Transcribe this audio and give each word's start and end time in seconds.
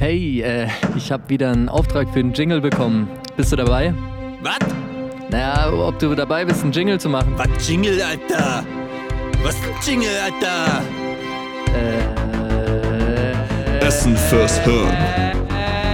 Hey, 0.00 0.42
äh, 0.42 0.68
ich 0.96 1.10
habe 1.10 1.28
wieder 1.28 1.50
einen 1.50 1.68
Auftrag 1.68 2.08
für 2.12 2.20
einen 2.20 2.32
Jingle 2.32 2.60
bekommen. 2.60 3.08
Bist 3.36 3.50
du 3.50 3.56
dabei? 3.56 3.92
Was? 4.42 4.58
Naja, 5.28 5.72
ob 5.72 5.98
du 5.98 6.14
dabei 6.14 6.44
bist, 6.44 6.62
einen 6.62 6.70
Jingle 6.70 7.00
zu 7.00 7.08
machen. 7.08 7.34
Was 7.36 7.48
Jingle, 7.68 8.00
Alter? 8.00 8.64
Was 9.42 9.56
ein 9.56 9.74
Jingle, 9.84 10.08
Alter? 10.24 10.82
Äh. 11.74 13.84
Essen 13.84 14.16
fürs 14.16 14.60
Hirn. 14.60 14.86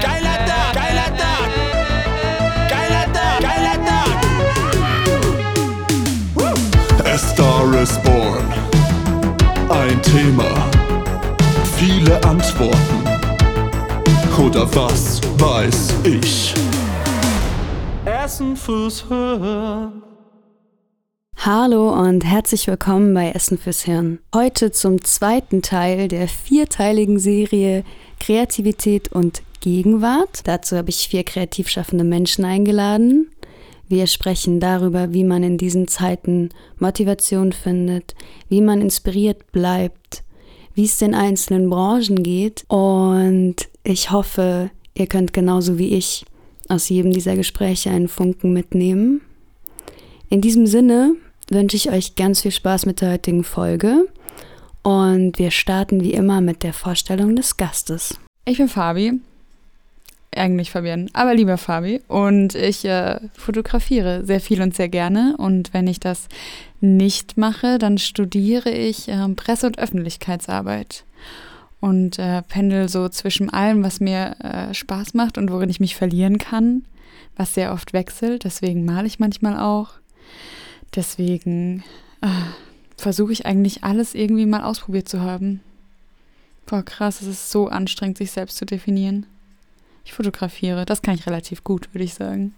Geiler 0.02 0.36
Tag! 0.44 0.74
Geiler 0.74 1.16
Tag! 1.16 1.48
Geiler 2.68 3.10
Tag! 3.10 3.40
Geiler 3.40 3.82
Tag! 3.86 4.12
A 7.06 7.16
Star 7.16 7.72
is 7.82 7.98
Born. 8.02 8.44
Ein 9.70 10.02
Thema. 10.02 10.50
Viele 11.78 12.22
Antworten. 12.22 13.03
Oder 14.38 14.66
was 14.74 15.20
weiß 15.38 15.94
ich? 16.04 16.54
Essen 18.04 18.56
fürs 18.56 19.06
Hirn. 19.06 20.02
Hallo 21.36 21.92
und 21.92 22.24
herzlich 22.24 22.66
willkommen 22.66 23.14
bei 23.14 23.30
Essen 23.30 23.58
fürs 23.58 23.82
Hirn. 23.82 24.18
Heute 24.34 24.72
zum 24.72 25.04
zweiten 25.04 25.62
Teil 25.62 26.08
der 26.08 26.26
vierteiligen 26.26 27.20
Serie 27.20 27.84
Kreativität 28.18 29.12
und 29.12 29.42
Gegenwart. 29.60 30.40
Dazu 30.44 30.76
habe 30.76 30.90
ich 30.90 31.08
vier 31.08 31.22
kreativ 31.22 31.68
schaffende 31.68 32.04
Menschen 32.04 32.44
eingeladen. 32.44 33.30
Wir 33.88 34.08
sprechen 34.08 34.58
darüber, 34.58 35.12
wie 35.12 35.24
man 35.24 35.44
in 35.44 35.58
diesen 35.58 35.86
Zeiten 35.86 36.48
Motivation 36.80 37.52
findet, 37.52 38.16
wie 38.48 38.62
man 38.62 38.80
inspiriert 38.80 39.52
bleibt, 39.52 40.24
wie 40.74 40.86
es 40.86 40.98
den 40.98 41.14
einzelnen 41.14 41.70
Branchen 41.70 42.24
geht 42.24 42.64
und 42.66 43.68
ich 43.84 44.10
hoffe, 44.10 44.70
ihr 44.94 45.06
könnt 45.06 45.32
genauso 45.32 45.78
wie 45.78 45.94
ich 45.94 46.24
aus 46.68 46.88
jedem 46.88 47.12
dieser 47.12 47.36
Gespräche 47.36 47.90
einen 47.90 48.08
Funken 48.08 48.52
mitnehmen. 48.52 49.20
In 50.30 50.40
diesem 50.40 50.66
Sinne 50.66 51.14
wünsche 51.50 51.76
ich 51.76 51.90
euch 51.90 52.16
ganz 52.16 52.40
viel 52.40 52.50
Spaß 52.50 52.86
mit 52.86 53.02
der 53.02 53.12
heutigen 53.12 53.44
Folge 53.44 54.08
und 54.82 55.38
wir 55.38 55.50
starten 55.50 56.00
wie 56.00 56.14
immer 56.14 56.40
mit 56.40 56.62
der 56.62 56.72
Vorstellung 56.72 57.36
des 57.36 57.58
Gastes. 57.58 58.18
Ich 58.46 58.58
bin 58.58 58.68
Fabi. 58.68 59.20
Eigentlich 60.36 60.72
Fabian, 60.72 61.10
aber 61.12 61.32
lieber 61.34 61.58
Fabi. 61.58 62.00
Und 62.08 62.56
ich 62.56 62.84
äh, 62.84 63.20
fotografiere 63.34 64.24
sehr 64.24 64.40
viel 64.40 64.62
und 64.62 64.74
sehr 64.74 64.88
gerne. 64.88 65.36
Und 65.38 65.72
wenn 65.72 65.86
ich 65.86 66.00
das 66.00 66.28
nicht 66.80 67.36
mache, 67.36 67.78
dann 67.78 67.98
studiere 67.98 68.70
ich 68.70 69.08
äh, 69.08 69.28
Presse- 69.36 69.68
und 69.68 69.78
Öffentlichkeitsarbeit. 69.78 71.04
Und 71.84 72.18
äh, 72.18 72.40
pendel 72.40 72.88
so 72.88 73.10
zwischen 73.10 73.50
allem, 73.50 73.84
was 73.84 74.00
mir 74.00 74.36
äh, 74.40 74.72
Spaß 74.72 75.12
macht 75.12 75.36
und 75.36 75.52
worin 75.52 75.68
ich 75.68 75.80
mich 75.80 75.96
verlieren 75.96 76.38
kann, 76.38 76.86
was 77.36 77.52
sehr 77.52 77.74
oft 77.74 77.92
wechselt. 77.92 78.44
Deswegen 78.44 78.86
male 78.86 79.06
ich 79.06 79.18
manchmal 79.18 79.58
auch. 79.60 79.90
Deswegen 80.94 81.84
äh, 82.22 82.28
versuche 82.96 83.34
ich 83.34 83.44
eigentlich 83.44 83.84
alles 83.84 84.14
irgendwie 84.14 84.46
mal 84.46 84.62
ausprobiert 84.62 85.10
zu 85.10 85.20
haben. 85.20 85.60
Boah, 86.64 86.82
krass, 86.82 87.20
es 87.20 87.28
ist 87.28 87.50
so 87.50 87.68
anstrengend, 87.68 88.16
sich 88.16 88.30
selbst 88.30 88.56
zu 88.56 88.64
definieren. 88.64 89.26
Ich 90.06 90.14
fotografiere, 90.14 90.86
das 90.86 91.02
kann 91.02 91.16
ich 91.16 91.26
relativ 91.26 91.64
gut, 91.64 91.92
würde 91.92 92.04
ich 92.04 92.14
sagen. 92.14 92.54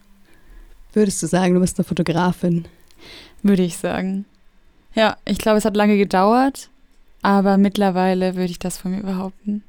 Würdest 0.93 1.21
du 1.21 1.27
sagen, 1.27 1.55
du 1.55 1.59
bist 1.59 1.81
eine 1.81 1.85
Fotografin? 1.85 2.69
Würde 3.43 3.65
ich 3.65 3.77
sagen. 3.77 4.25
Ja, 4.95 5.17
ich 5.25 5.39
glaube, 5.39 5.59
es 5.59 5.65
hat 5.65 5.77
lange 5.77 5.99
gedauert, 5.99 6.71
aber 7.27 7.59
mittlerweile 7.59 8.37
würde 8.37 8.53
ich 8.53 8.61
das 8.61 8.79
von 8.79 8.93
mir 8.93 9.03
behaupten. 9.03 9.65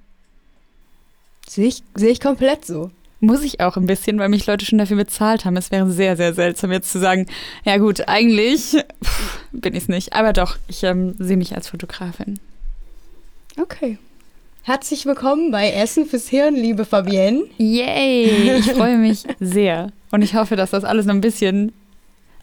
Sehe 1.47 1.65
ich, 1.65 1.81
sehe 1.95 2.11
ich 2.11 2.21
komplett 2.21 2.63
so. 2.63 2.91
Muss 3.19 3.41
ich 3.41 3.61
auch 3.61 3.77
ein 3.77 3.87
bisschen, 3.87 4.19
weil 4.19 4.29
mich 4.29 4.45
Leute 4.45 4.63
schon 4.63 4.77
dafür 4.77 4.97
bezahlt 4.97 5.43
haben. 5.43 5.57
Es 5.57 5.71
wäre 5.71 5.89
sehr, 5.89 6.15
sehr 6.15 6.35
seltsam, 6.35 6.71
jetzt 6.71 6.91
zu 6.91 6.99
sagen, 6.99 7.25
ja 7.65 7.77
gut, 7.77 8.07
eigentlich 8.07 8.77
pff, 9.03 9.39
bin 9.53 9.73
ich 9.73 9.83
es 9.83 9.89
nicht. 9.89 10.13
Aber 10.13 10.33
doch, 10.33 10.57
ich 10.67 10.83
ähm, 10.83 11.15
sehe 11.17 11.35
mich 11.35 11.55
als 11.55 11.69
Fotografin. 11.69 12.39
Okay. 13.59 13.97
Herzlich 14.61 15.07
willkommen 15.07 15.49
bei 15.49 15.71
Essen 15.71 16.05
fürs 16.05 16.27
Hirn, 16.27 16.53
liebe 16.53 16.85
Fabienne. 16.85 17.45
Yay! 17.57 18.59
Ich 18.59 18.71
freue 18.73 18.99
mich 18.99 19.23
sehr. 19.39 19.91
Und 20.11 20.21
ich 20.21 20.35
hoffe, 20.35 20.57
dass 20.57 20.69
das 20.69 20.83
alles 20.83 21.07
noch 21.07 21.15
ein 21.15 21.21
bisschen 21.21 21.73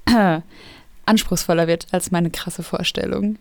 äh, 0.06 0.41
anspruchsvoller 1.06 1.69
wird 1.69 1.87
als 1.93 2.10
meine 2.10 2.31
krasse 2.31 2.65
Vorstellung. 2.65 3.39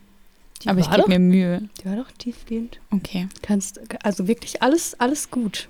Die 0.63 0.69
Aber 0.69 0.79
ich 0.79 0.89
gebe 0.89 1.07
mir 1.07 1.19
Mühe. 1.19 1.69
Die 1.81 1.85
war 1.85 1.95
doch 1.95 2.11
tiefgehend. 2.17 2.79
Okay. 2.91 3.27
Kannst, 3.41 3.79
also 4.03 4.27
wirklich 4.27 4.61
alles, 4.61 4.99
alles 4.99 5.29
gut. 5.29 5.67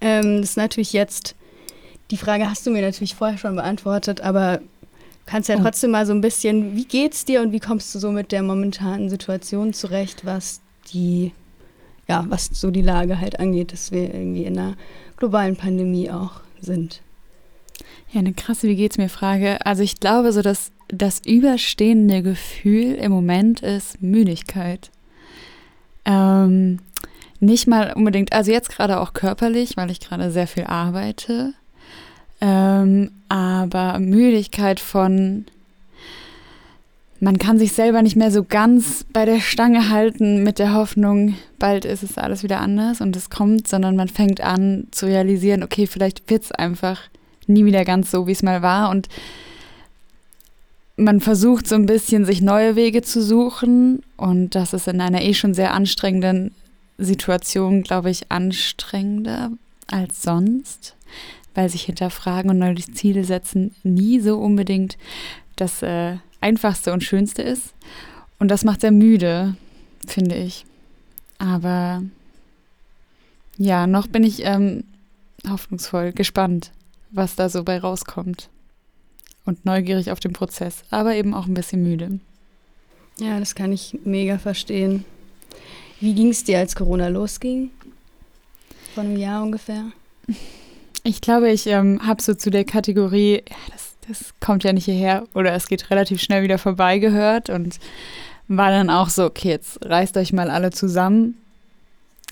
Ähm, 0.00 0.40
das 0.40 0.50
ist 0.50 0.56
natürlich 0.56 0.92
jetzt, 0.92 1.34
die 2.10 2.16
Frage 2.16 2.48
hast 2.48 2.66
du 2.66 2.70
mir 2.70 2.82
natürlich 2.82 3.14
vorher 3.14 3.38
schon 3.38 3.56
beantwortet, 3.56 4.20
aber 4.20 4.58
du 4.58 4.64
kannst 5.26 5.48
ja 5.48 5.56
Oh. 5.56 5.62
trotzdem 5.62 5.90
mal 5.90 6.06
so 6.06 6.12
ein 6.12 6.20
bisschen, 6.20 6.76
wie 6.76 6.84
geht's 6.84 7.24
dir 7.24 7.40
und 7.40 7.52
wie 7.52 7.60
kommst 7.60 7.94
du 7.94 7.98
so 7.98 8.10
mit 8.10 8.30
der 8.32 8.42
momentanen 8.42 9.08
Situation 9.08 9.72
zurecht, 9.72 10.24
was 10.26 10.60
die, 10.92 11.32
ja, 12.08 12.24
was 12.28 12.50
so 12.52 12.70
die 12.70 12.82
Lage 12.82 13.18
halt 13.20 13.40
angeht, 13.40 13.72
dass 13.72 13.90
wir 13.90 14.12
irgendwie 14.14 14.44
in 14.44 14.58
einer 14.58 14.76
globalen 15.16 15.56
Pandemie 15.56 16.10
auch 16.10 16.40
sind. 16.60 17.00
Ja, 18.12 18.20
eine 18.20 18.34
krasse 18.34 18.68
Wie 18.68 18.76
geht's 18.76 18.98
mir 18.98 19.08
Frage. 19.08 19.64
Also 19.66 19.82
ich 19.82 19.98
glaube 19.98 20.32
so, 20.32 20.42
dass 20.42 20.70
das 20.88 21.20
überstehende 21.24 22.22
Gefühl 22.22 22.94
im 22.94 23.12
Moment 23.12 23.60
ist 23.60 24.02
Müdigkeit. 24.02 24.90
Ähm, 26.04 26.78
nicht 27.40 27.66
mal 27.66 27.92
unbedingt, 27.94 28.32
also 28.32 28.50
jetzt 28.50 28.70
gerade 28.70 29.00
auch 29.00 29.12
körperlich, 29.12 29.76
weil 29.76 29.90
ich 29.90 30.00
gerade 30.00 30.30
sehr 30.30 30.46
viel 30.46 30.64
arbeite. 30.64 31.54
Ähm, 32.40 33.10
aber 33.28 33.98
Müdigkeit 33.98 34.78
von, 34.80 35.46
man 37.20 37.38
kann 37.38 37.58
sich 37.58 37.72
selber 37.72 38.02
nicht 38.02 38.16
mehr 38.16 38.30
so 38.30 38.44
ganz 38.44 39.04
bei 39.12 39.24
der 39.24 39.40
Stange 39.40 39.90
halten 39.90 40.42
mit 40.42 40.58
der 40.58 40.74
Hoffnung, 40.74 41.34
bald 41.58 41.84
ist 41.84 42.02
es 42.02 42.18
alles 42.18 42.42
wieder 42.42 42.60
anders 42.60 43.00
und 43.00 43.16
es 43.16 43.30
kommt, 43.30 43.66
sondern 43.68 43.96
man 43.96 44.08
fängt 44.08 44.40
an 44.40 44.86
zu 44.90 45.06
realisieren, 45.06 45.62
okay, 45.62 45.86
vielleicht 45.86 46.28
wird 46.30 46.44
es 46.44 46.52
einfach 46.52 47.00
nie 47.46 47.64
wieder 47.64 47.84
ganz 47.84 48.10
so, 48.10 48.26
wie 48.26 48.32
es 48.32 48.42
mal 48.42 48.62
war. 48.62 48.90
Und 48.90 49.08
man 50.96 51.20
versucht 51.20 51.68
so 51.68 51.74
ein 51.74 51.86
bisschen, 51.86 52.24
sich 52.24 52.40
neue 52.40 52.74
Wege 52.74 53.02
zu 53.02 53.22
suchen. 53.22 54.02
Und 54.16 54.54
das 54.54 54.72
ist 54.72 54.88
in 54.88 55.00
einer 55.00 55.22
eh 55.22 55.34
schon 55.34 55.54
sehr 55.54 55.74
anstrengenden 55.74 56.54
Situation, 56.98 57.82
glaube 57.82 58.10
ich, 58.10 58.30
anstrengender 58.30 59.50
als 59.90 60.22
sonst, 60.22 60.96
weil 61.54 61.68
sich 61.68 61.82
hinterfragen 61.82 62.50
und 62.50 62.58
neue 62.58 62.76
Ziele 62.76 63.24
setzen 63.24 63.74
nie 63.82 64.20
so 64.20 64.38
unbedingt 64.38 64.96
das 65.56 65.82
äh, 65.82 66.16
Einfachste 66.40 66.92
und 66.92 67.04
Schönste 67.04 67.42
ist. 67.42 67.74
Und 68.38 68.50
das 68.50 68.64
macht 68.64 68.80
sehr 68.80 68.92
müde, 68.92 69.56
finde 70.06 70.36
ich. 70.36 70.64
Aber 71.38 72.02
ja, 73.58 73.86
noch 73.86 74.06
bin 74.06 74.24
ich 74.24 74.44
ähm, 74.44 74.84
hoffnungsvoll, 75.48 76.12
gespannt, 76.12 76.72
was 77.10 77.36
da 77.36 77.48
so 77.48 77.64
bei 77.64 77.78
rauskommt. 77.78 78.48
Und 79.46 79.64
neugierig 79.64 80.10
auf 80.10 80.20
den 80.20 80.32
Prozess, 80.32 80.82
aber 80.90 81.14
eben 81.14 81.32
auch 81.32 81.46
ein 81.46 81.54
bisschen 81.54 81.82
müde. 81.82 82.18
Ja, 83.18 83.38
das 83.38 83.54
kann 83.54 83.72
ich 83.72 83.98
mega 84.04 84.38
verstehen. 84.38 85.04
Wie 86.00 86.14
ging 86.14 86.28
es 86.28 86.44
dir, 86.44 86.58
als 86.58 86.76
Corona 86.76 87.08
losging? 87.08 87.70
Vor 88.94 89.04
einem 89.04 89.16
Jahr 89.16 89.42
ungefähr? 89.42 89.84
Ich 91.04 91.20
glaube, 91.20 91.50
ich 91.50 91.66
ähm, 91.68 92.00
habe 92.06 92.20
so 92.20 92.34
zu 92.34 92.50
der 92.50 92.64
Kategorie, 92.64 93.42
ja, 93.48 93.56
das, 93.72 93.94
das 94.08 94.34
kommt 94.40 94.64
ja 94.64 94.72
nicht 94.72 94.84
hierher 94.84 95.24
oder 95.34 95.54
es 95.54 95.68
geht 95.68 95.90
relativ 95.90 96.20
schnell 96.20 96.42
wieder 96.42 96.58
vorbei 96.58 96.98
gehört 96.98 97.48
und 97.48 97.78
war 98.48 98.70
dann 98.70 98.90
auch 98.90 99.08
so, 99.08 99.24
okay, 99.24 99.50
jetzt 99.50 99.84
reißt 99.84 100.16
euch 100.16 100.32
mal 100.32 100.50
alle 100.50 100.70
zusammen. 100.70 101.36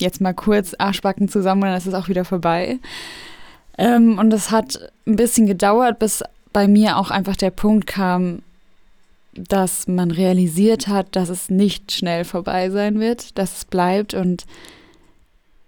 Jetzt 0.01 0.21
mal 0.21 0.35
kurz 0.35 0.75
Arschbacken 0.77 1.29
zusammen 1.29 1.63
und 1.63 1.69
dann 1.69 1.79
ist 1.79 1.87
es 1.87 1.95
auch 1.95 2.09
wieder 2.09 2.25
vorbei. 2.25 2.79
Ähm, 3.79 4.19
und 4.19 4.33
es 4.33 4.51
hat 4.51 4.91
ein 5.07 5.17
bisschen 5.17 5.47
gedauert, 5.47 5.99
bis 5.99 6.23
bei 6.55 6.69
mir 6.69 6.97
auch 6.97 7.11
einfach 7.11 7.37
der 7.37 7.51
Punkt 7.51 7.87
kam, 7.87 8.41
dass 9.35 9.89
man 9.89 10.11
realisiert 10.11 10.87
hat, 10.87 11.17
dass 11.17 11.29
es 11.29 11.51
nicht 11.51 11.93
schnell 11.93 12.25
vorbei 12.25 12.71
sein 12.71 13.01
wird, 13.01 13.37
dass 13.37 13.59
es 13.59 13.65
bleibt 13.67 14.15
und 14.15 14.47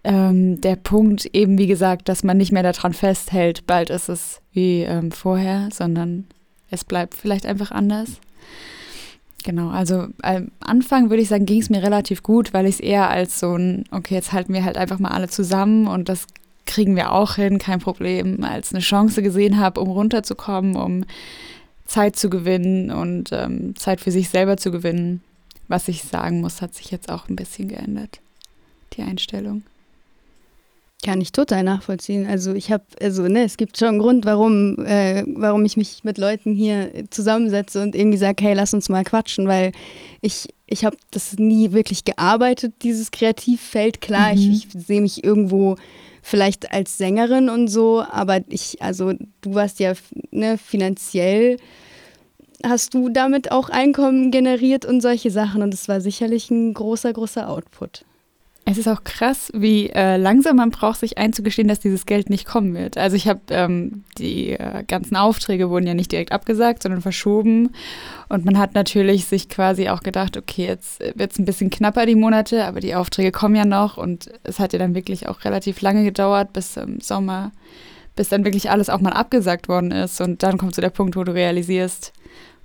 ähm, 0.04 0.60
der 0.60 0.76
Punkt 0.76 1.26
eben, 1.34 1.58
wie 1.58 1.66
gesagt, 1.66 2.08
dass 2.08 2.22
man 2.22 2.36
nicht 2.36 2.52
mehr 2.52 2.62
daran 2.62 2.92
festhält, 2.92 3.66
bald 3.66 3.90
ist 3.90 4.08
es 4.08 4.40
wie 4.52 4.82
ähm, 4.82 5.10
vorher, 5.10 5.68
sondern 5.72 6.28
es 6.70 6.84
bleibt 6.84 7.14
vielleicht 7.14 7.44
einfach 7.44 7.72
anders. 7.72 8.20
Genau, 9.42 9.68
also 9.70 10.06
am 10.22 10.52
Anfang 10.60 11.10
würde 11.10 11.22
ich 11.22 11.28
sagen, 11.28 11.46
ging 11.46 11.60
es 11.60 11.70
mir 11.70 11.82
relativ 11.82 12.22
gut, 12.22 12.54
weil 12.54 12.66
ich 12.66 12.76
es 12.76 12.80
eher 12.80 13.10
als 13.10 13.40
so 13.40 13.56
ein, 13.56 13.84
okay, 13.90 14.14
jetzt 14.14 14.32
halten 14.32 14.52
wir 14.52 14.64
halt 14.64 14.76
einfach 14.76 15.00
mal 15.00 15.10
alle 15.10 15.28
zusammen 15.28 15.88
und 15.88 16.08
das 16.08 16.26
kriegen 16.66 16.96
wir 16.96 17.12
auch 17.12 17.36
hin, 17.36 17.58
kein 17.58 17.78
Problem, 17.78 18.42
als 18.44 18.72
eine 18.72 18.82
Chance 18.82 19.22
gesehen 19.22 19.58
habe, 19.58 19.80
um 19.80 19.88
runterzukommen, 19.90 20.76
um 20.76 21.04
Zeit 21.86 22.16
zu 22.16 22.28
gewinnen 22.28 22.90
und 22.90 23.30
ähm, 23.32 23.76
Zeit 23.76 24.00
für 24.00 24.10
sich 24.10 24.28
selber 24.28 24.56
zu 24.56 24.70
gewinnen. 24.70 25.22
Was 25.68 25.88
ich 25.88 26.02
sagen 26.02 26.40
muss, 26.40 26.62
hat 26.62 26.74
sich 26.74 26.90
jetzt 26.90 27.10
auch 27.10 27.28
ein 27.28 27.36
bisschen 27.36 27.68
geändert, 27.68 28.20
die 28.92 29.02
Einstellung. 29.02 29.62
Kann 31.06 31.20
ich 31.20 31.30
total 31.30 31.62
nachvollziehen. 31.62 32.26
Also 32.26 32.52
ich 32.52 32.72
habe, 32.72 32.82
also 33.00 33.22
ne, 33.28 33.44
es 33.44 33.56
gibt 33.56 33.78
schon 33.78 33.90
einen 33.90 33.98
Grund, 34.00 34.24
warum, 34.24 34.84
äh, 34.84 35.22
warum 35.36 35.64
ich 35.64 35.76
mich 35.76 36.02
mit 36.02 36.18
Leuten 36.18 36.52
hier 36.52 36.90
zusammensetze 37.10 37.80
und 37.80 37.94
irgendwie 37.94 38.18
sage, 38.18 38.42
hey, 38.42 38.54
lass 38.54 38.74
uns 38.74 38.88
mal 38.88 39.04
quatschen, 39.04 39.46
weil 39.46 39.70
ich, 40.20 40.48
ich 40.66 40.84
habe 40.84 40.96
das 41.12 41.38
nie 41.38 41.70
wirklich 41.70 42.04
gearbeitet, 42.04 42.74
dieses 42.82 43.12
Kreativfeld. 43.12 44.00
Klar, 44.00 44.32
mhm. 44.32 44.38
ich, 44.38 44.66
ich 44.74 44.84
sehe 44.84 45.00
mich 45.00 45.22
irgendwo 45.22 45.76
vielleicht 46.22 46.72
als 46.72 46.98
Sängerin 46.98 47.50
und 47.50 47.68
so, 47.68 48.02
aber 48.02 48.40
ich, 48.48 48.82
also 48.82 49.12
du 49.42 49.54
warst 49.54 49.78
ja 49.78 49.92
ne, 50.32 50.58
finanziell, 50.58 51.58
hast 52.64 52.94
du 52.94 53.10
damit 53.10 53.52
auch 53.52 53.68
Einkommen 53.68 54.32
generiert 54.32 54.84
und 54.84 55.02
solche 55.02 55.30
Sachen 55.30 55.62
und 55.62 55.72
es 55.72 55.86
war 55.86 56.00
sicherlich 56.00 56.50
ein 56.50 56.74
großer, 56.74 57.12
großer 57.12 57.48
Output. 57.48 58.04
Es 58.68 58.78
ist 58.78 58.88
auch 58.88 59.04
krass, 59.04 59.52
wie 59.54 59.90
äh, 59.90 60.16
langsam 60.16 60.56
man 60.56 60.70
braucht, 60.70 60.98
sich 60.98 61.18
einzugestehen, 61.18 61.68
dass 61.68 61.78
dieses 61.78 62.04
Geld 62.04 62.28
nicht 62.30 62.46
kommen 62.46 62.74
wird. 62.74 62.98
Also 62.98 63.14
ich 63.14 63.28
habe 63.28 63.40
ähm, 63.50 64.02
die 64.18 64.50
äh, 64.54 64.82
ganzen 64.82 65.14
Aufträge 65.14 65.70
wurden 65.70 65.86
ja 65.86 65.94
nicht 65.94 66.10
direkt 66.10 66.32
abgesagt, 66.32 66.82
sondern 66.82 67.00
verschoben. 67.00 67.70
Und 68.28 68.44
man 68.44 68.58
hat 68.58 68.74
natürlich 68.74 69.26
sich 69.26 69.48
quasi 69.48 69.88
auch 69.88 70.00
gedacht, 70.00 70.36
okay, 70.36 70.66
jetzt 70.66 70.98
wird 71.14 71.30
es 71.30 71.38
ein 71.38 71.44
bisschen 71.44 71.70
knapper 71.70 72.06
die 72.06 72.16
Monate, 72.16 72.64
aber 72.64 72.80
die 72.80 72.96
Aufträge 72.96 73.30
kommen 73.30 73.54
ja 73.54 73.64
noch. 73.64 73.98
Und 73.98 74.32
es 74.42 74.58
hat 74.58 74.72
ja 74.72 74.80
dann 74.80 74.96
wirklich 74.96 75.28
auch 75.28 75.44
relativ 75.44 75.80
lange 75.80 76.02
gedauert 76.02 76.52
bis 76.52 76.76
im 76.76 77.00
Sommer, 77.00 77.52
bis 78.16 78.30
dann 78.30 78.44
wirklich 78.44 78.68
alles 78.68 78.90
auch 78.90 79.00
mal 79.00 79.12
abgesagt 79.12 79.68
worden 79.68 79.92
ist. 79.92 80.20
Und 80.20 80.42
dann 80.42 80.58
kommt 80.58 80.74
so 80.74 80.82
der 80.82 80.90
Punkt, 80.90 81.14
wo 81.14 81.22
du 81.22 81.32
realisierst, 81.32 82.12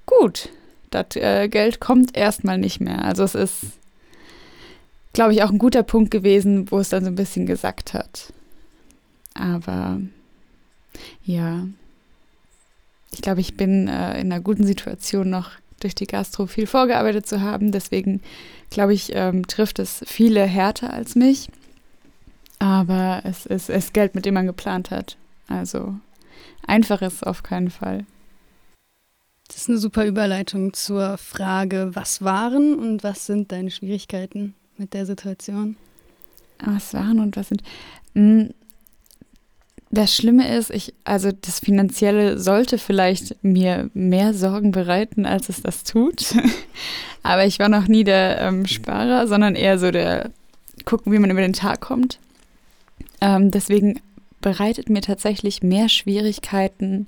gut, 0.07 0.49
das 0.89 1.15
äh, 1.15 1.47
Geld 1.47 1.79
kommt 1.79 2.17
erstmal 2.17 2.57
nicht 2.57 2.81
mehr. 2.81 3.05
Also 3.05 3.23
es 3.23 3.35
ist 3.35 3.80
glaube 5.13 5.33
ich, 5.33 5.43
auch 5.43 5.51
ein 5.51 5.57
guter 5.57 5.83
Punkt 5.83 6.11
gewesen, 6.11 6.71
wo 6.71 6.79
es 6.79 6.89
dann 6.89 7.03
so 7.03 7.09
ein 7.09 7.15
bisschen 7.15 7.45
gesackt 7.45 7.93
hat. 7.93 8.33
Aber 9.33 10.01
ja, 11.23 11.67
ich 13.11 13.21
glaube, 13.21 13.41
ich 13.41 13.55
bin 13.55 13.87
äh, 13.87 14.19
in 14.19 14.31
einer 14.31 14.41
guten 14.41 14.65
Situation 14.65 15.29
noch 15.29 15.51
durch 15.79 15.95
die 15.95 16.07
Gastro 16.07 16.45
viel 16.45 16.67
vorgearbeitet 16.67 17.27
zu 17.27 17.41
haben. 17.41 17.71
Deswegen 17.71 18.21
glaube 18.69 18.93
ich, 18.93 19.11
ähm, 19.15 19.47
trifft 19.47 19.79
es 19.79 20.03
viele 20.05 20.45
härter 20.45 20.93
als 20.93 21.15
mich. 21.15 21.49
Aber 22.59 23.21
es 23.23 23.45
ist 23.45 23.69
es 23.69 23.91
Geld, 23.91 24.15
mit 24.15 24.25
dem 24.25 24.35
man 24.35 24.45
geplant 24.45 24.91
hat. 24.91 25.17
Also 25.47 25.95
einfach 26.65 27.01
ist 27.01 27.25
auf 27.25 27.43
keinen 27.43 27.71
Fall. 27.71 28.05
Das 29.47 29.57
ist 29.57 29.69
eine 29.69 29.79
super 29.79 30.05
Überleitung 30.05 30.73
zur 30.73 31.17
Frage, 31.17 31.89
was 31.93 32.21
waren 32.23 32.79
und 32.79 33.03
was 33.03 33.25
sind 33.25 33.51
deine 33.51 33.69
Schwierigkeiten? 33.71 34.53
Mit 34.81 34.93
der 34.93 35.05
Situation? 35.05 35.77
Was 36.59 36.93
waren 36.93 37.19
und 37.19 37.37
was 37.37 37.49
sind. 37.49 37.63
Hm, 38.15 38.49
das 39.91 40.15
Schlimme 40.15 40.55
ist, 40.57 40.71
ich, 40.71 40.93
also 41.03 41.31
das 41.31 41.59
Finanzielle 41.59 42.39
sollte 42.39 42.77
vielleicht 42.77 43.43
mir 43.43 43.89
mehr 43.93 44.33
Sorgen 44.33 44.71
bereiten, 44.71 45.25
als 45.25 45.49
es 45.49 45.61
das 45.61 45.83
tut. 45.83 46.33
Aber 47.23 47.45
ich 47.45 47.59
war 47.59 47.69
noch 47.69 47.87
nie 47.87 48.03
der 48.03 48.41
ähm, 48.41 48.65
Sparer, 48.65 49.27
sondern 49.27 49.55
eher 49.55 49.77
so 49.77 49.91
der 49.91 50.31
gucken, 50.85 51.11
wie 51.11 51.19
man 51.19 51.29
über 51.29 51.41
den 51.41 51.53
Tag 51.53 51.81
kommt. 51.81 52.19
Ähm, 53.19 53.51
deswegen 53.51 53.99
bereitet 54.39 54.89
mir 54.89 55.01
tatsächlich 55.01 55.61
mehr 55.61 55.89
Schwierigkeiten 55.89 57.05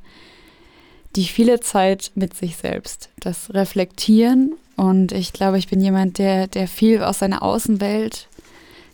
die 1.15 1.25
viele 1.25 1.60
Zeit 1.60 2.12
mit 2.15 2.36
sich 2.36 2.57
selbst. 2.57 3.10
Das 3.19 3.54
Reflektieren 3.54 4.54
und 4.75 5.12
ich 5.12 5.33
glaube, 5.33 5.57
ich 5.57 5.68
bin 5.68 5.80
jemand, 5.80 6.18
der, 6.18 6.48
der 6.48 6.68
viel 6.68 7.04
aus 7.04 7.19
seiner 7.19 7.44
Außenwelt 7.44 8.27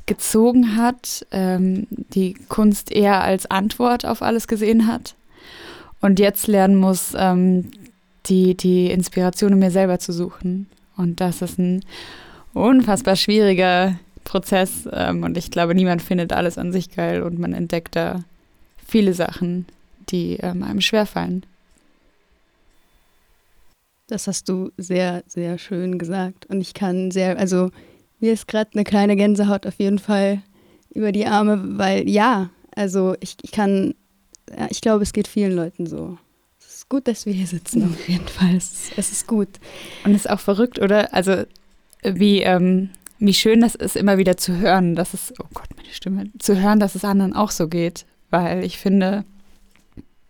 gezogen 0.05 0.75
hat, 0.75 1.25
ähm, 1.31 1.87
die 1.89 2.33
Kunst 2.49 2.91
eher 2.91 3.21
als 3.21 3.49
Antwort 3.49 4.05
auf 4.05 4.21
alles 4.21 4.47
gesehen 4.47 4.87
hat 4.87 5.15
und 6.01 6.19
jetzt 6.19 6.47
lernen 6.47 6.75
muss, 6.75 7.13
ähm, 7.15 7.71
die, 8.25 8.55
die 8.55 8.91
Inspiration 8.91 9.53
in 9.53 9.59
mir 9.59 9.71
selber 9.71 9.99
zu 9.99 10.11
suchen. 10.11 10.67
Und 10.97 11.21
das 11.21 11.41
ist 11.41 11.57
ein 11.57 11.85
unfassbar 12.53 13.15
schwieriger 13.15 13.99
Prozess 14.23 14.87
ähm, 14.91 15.23
und 15.23 15.37
ich 15.37 15.51
glaube, 15.51 15.75
niemand 15.75 16.01
findet 16.01 16.33
alles 16.33 16.57
an 16.57 16.71
sich 16.71 16.91
geil 16.91 17.21
und 17.21 17.39
man 17.39 17.53
entdeckt 17.53 17.95
da 17.95 18.23
viele 18.85 19.13
Sachen, 19.13 19.65
die 20.09 20.37
ähm, 20.37 20.63
einem 20.63 20.81
schwerfallen. 20.81 21.45
Das 24.09 24.25
hast 24.25 24.49
du 24.49 24.71
sehr, 24.77 25.23
sehr 25.27 25.59
schön 25.59 25.99
gesagt. 25.99 26.47
Und 26.47 26.61
ich 26.61 26.73
kann 26.73 27.11
sehr, 27.11 27.37
also 27.37 27.69
mir 28.19 28.33
ist 28.33 28.47
gerade 28.47 28.71
eine 28.73 28.83
kleine 28.83 29.15
Gänsehaut 29.15 29.67
auf 29.67 29.75
jeden 29.77 29.99
Fall 29.99 30.41
über 30.93 31.11
die 31.11 31.27
Arme, 31.27 31.77
weil 31.77 32.09
ja, 32.09 32.49
also 32.75 33.15
ich, 33.19 33.37
ich 33.43 33.51
kann, 33.51 33.93
ich 34.69 34.81
glaube, 34.81 35.03
es 35.03 35.13
geht 35.13 35.27
vielen 35.27 35.55
Leuten 35.55 35.85
so. 35.85 36.17
Es 36.59 36.75
ist 36.75 36.89
gut, 36.89 37.07
dass 37.07 37.27
wir 37.27 37.33
hier 37.33 37.45
sitzen, 37.45 37.83
auf 37.83 38.09
jeden 38.09 38.27
Fall. 38.27 38.55
Es 38.55 38.71
ist, 38.71 38.91
es 38.97 39.11
ist 39.11 39.27
gut. 39.27 39.49
Und 40.03 40.15
es 40.15 40.25
ist 40.25 40.29
auch 40.31 40.39
verrückt, 40.39 40.79
oder? 40.79 41.13
Also 41.13 41.43
wie, 42.01 42.41
ähm, 42.41 42.89
wie 43.19 43.33
schön 43.35 43.61
das 43.61 43.75
ist, 43.75 43.95
immer 43.95 44.17
wieder 44.17 44.37
zu 44.37 44.57
hören, 44.57 44.95
dass 44.95 45.13
es, 45.13 45.33
oh 45.39 45.47
Gott, 45.53 45.67
meine 45.75 45.89
Stimme, 45.89 46.31
zu 46.39 46.59
hören, 46.59 46.79
dass 46.79 46.95
es 46.95 47.05
anderen 47.05 47.33
auch 47.33 47.51
so 47.51 47.67
geht. 47.67 48.05
Weil 48.31 48.63
ich 48.63 48.79
finde, 48.79 49.23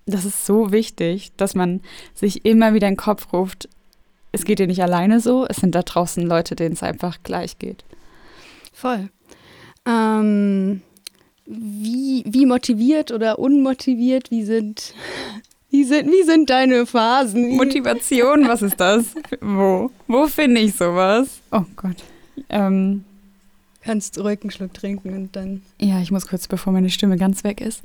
das 0.09 0.25
ist 0.25 0.45
so 0.45 0.71
wichtig, 0.71 1.31
dass 1.37 1.55
man 1.55 1.81
sich 2.13 2.45
immer 2.45 2.73
wieder 2.73 2.87
in 2.87 2.93
den 2.93 2.99
Kopf 2.99 3.31
ruft, 3.33 3.69
es 4.31 4.45
geht 4.45 4.59
dir 4.59 4.67
nicht 4.67 4.83
alleine 4.83 5.19
so, 5.19 5.45
es 5.47 5.57
sind 5.57 5.73
da 5.73 5.81
draußen 5.81 6.25
Leute, 6.25 6.55
denen 6.55 6.73
es 6.73 6.83
einfach 6.83 7.17
gleich 7.23 7.57
geht. 7.57 7.83
Voll. 8.73 9.09
Ähm, 9.85 10.81
wie, 11.45 12.23
wie 12.27 12.45
motiviert 12.45 13.11
oder 13.11 13.39
unmotiviert, 13.39 14.29
wie 14.29 14.43
sind, 14.43 14.93
wie 15.69 15.83
sind, 15.83 16.11
wie 16.11 16.23
sind 16.23 16.49
deine 16.49 16.85
Phasen? 16.85 17.55
Motivation, 17.55 18.47
was 18.47 18.61
ist 18.61 18.79
das? 18.79 19.15
Wo? 19.41 19.89
Wo 20.07 20.27
finde 20.27 20.61
ich 20.61 20.75
sowas? 20.75 21.39
Oh 21.51 21.65
Gott. 21.75 21.97
Ähm, 22.49 23.03
Kannst 23.81 24.19
ruhig 24.19 24.39
einen 24.41 24.51
Schluck 24.51 24.73
trinken 24.73 25.15
und 25.15 25.35
dann. 25.35 25.61
Ja, 25.79 26.01
ich 26.01 26.11
muss 26.11 26.27
kurz, 26.27 26.47
bevor 26.47 26.73
meine 26.73 26.89
Stimme 26.89 27.17
ganz 27.17 27.43
weg 27.43 27.61
ist. 27.61 27.81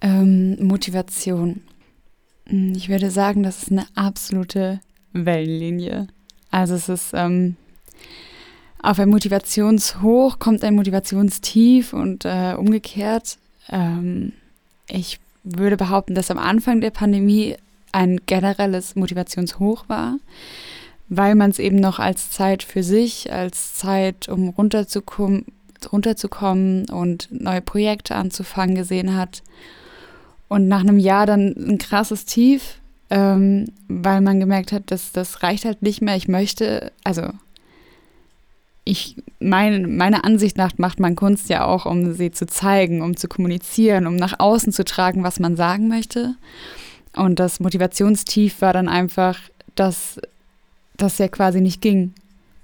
Ähm, 0.00 0.56
Motivation. 0.64 1.62
Hm, 2.46 2.74
ich 2.74 2.88
würde 2.88 3.10
sagen, 3.10 3.42
das 3.42 3.64
ist 3.64 3.72
eine 3.72 3.86
absolute 3.94 4.80
Wellenlinie. 5.12 6.08
Also 6.50 6.74
es 6.74 6.88
ist 6.88 7.10
ähm, 7.14 7.56
auf 8.80 8.98
ein 8.98 9.08
Motivationshoch 9.08 10.38
kommt 10.38 10.62
ein 10.64 10.74
Motivationstief 10.74 11.92
und 11.92 12.24
äh, 12.24 12.54
umgekehrt. 12.56 13.38
Ähm, 13.68 14.32
ich 14.88 15.20
würde 15.42 15.76
behaupten, 15.76 16.14
dass 16.14 16.30
am 16.30 16.38
Anfang 16.38 16.80
der 16.80 16.90
Pandemie 16.90 17.56
ein 17.92 18.20
generelles 18.26 18.94
Motivationshoch 18.96 19.88
war, 19.88 20.18
weil 21.08 21.34
man 21.34 21.50
es 21.50 21.58
eben 21.58 21.76
noch 21.76 21.98
als 21.98 22.30
Zeit 22.30 22.62
für 22.62 22.82
sich, 22.82 23.32
als 23.32 23.74
Zeit, 23.74 24.28
um 24.28 24.50
runterzukommen, 24.50 25.46
runterzukommen 25.90 26.88
und 26.90 27.28
neue 27.30 27.62
Projekte 27.62 28.14
anzufangen 28.14 28.74
gesehen 28.74 29.16
hat 29.16 29.42
und 30.48 30.68
nach 30.68 30.80
einem 30.80 30.98
Jahr 30.98 31.26
dann 31.26 31.54
ein 31.56 31.78
krasses 31.78 32.24
Tief, 32.24 32.80
ähm, 33.10 33.66
weil 33.88 34.20
man 34.20 34.40
gemerkt 34.40 34.72
hat, 34.72 34.90
dass 34.90 35.12
das 35.12 35.42
reicht 35.42 35.64
halt 35.64 35.82
nicht 35.82 36.02
mehr. 36.02 36.16
Ich 36.16 36.28
möchte, 36.28 36.92
also 37.04 37.30
ich, 38.84 39.16
mein, 39.38 39.96
meiner 39.96 40.24
Ansicht 40.24 40.56
nach 40.56 40.72
macht 40.78 40.98
man 40.98 41.14
Kunst 41.14 41.50
ja 41.50 41.66
auch, 41.66 41.84
um 41.84 42.14
sie 42.14 42.30
zu 42.30 42.46
zeigen, 42.46 43.02
um 43.02 43.16
zu 43.16 43.28
kommunizieren, 43.28 44.06
um 44.06 44.16
nach 44.16 44.40
außen 44.40 44.72
zu 44.72 44.84
tragen, 44.84 45.22
was 45.22 45.40
man 45.40 45.56
sagen 45.56 45.88
möchte. 45.88 46.34
Und 47.14 47.38
das 47.38 47.60
Motivationstief 47.60 48.62
war 48.62 48.72
dann 48.72 48.88
einfach, 48.88 49.38
dass 49.74 50.18
das 50.96 51.18
ja 51.18 51.28
quasi 51.28 51.60
nicht 51.60 51.82
ging. 51.82 52.14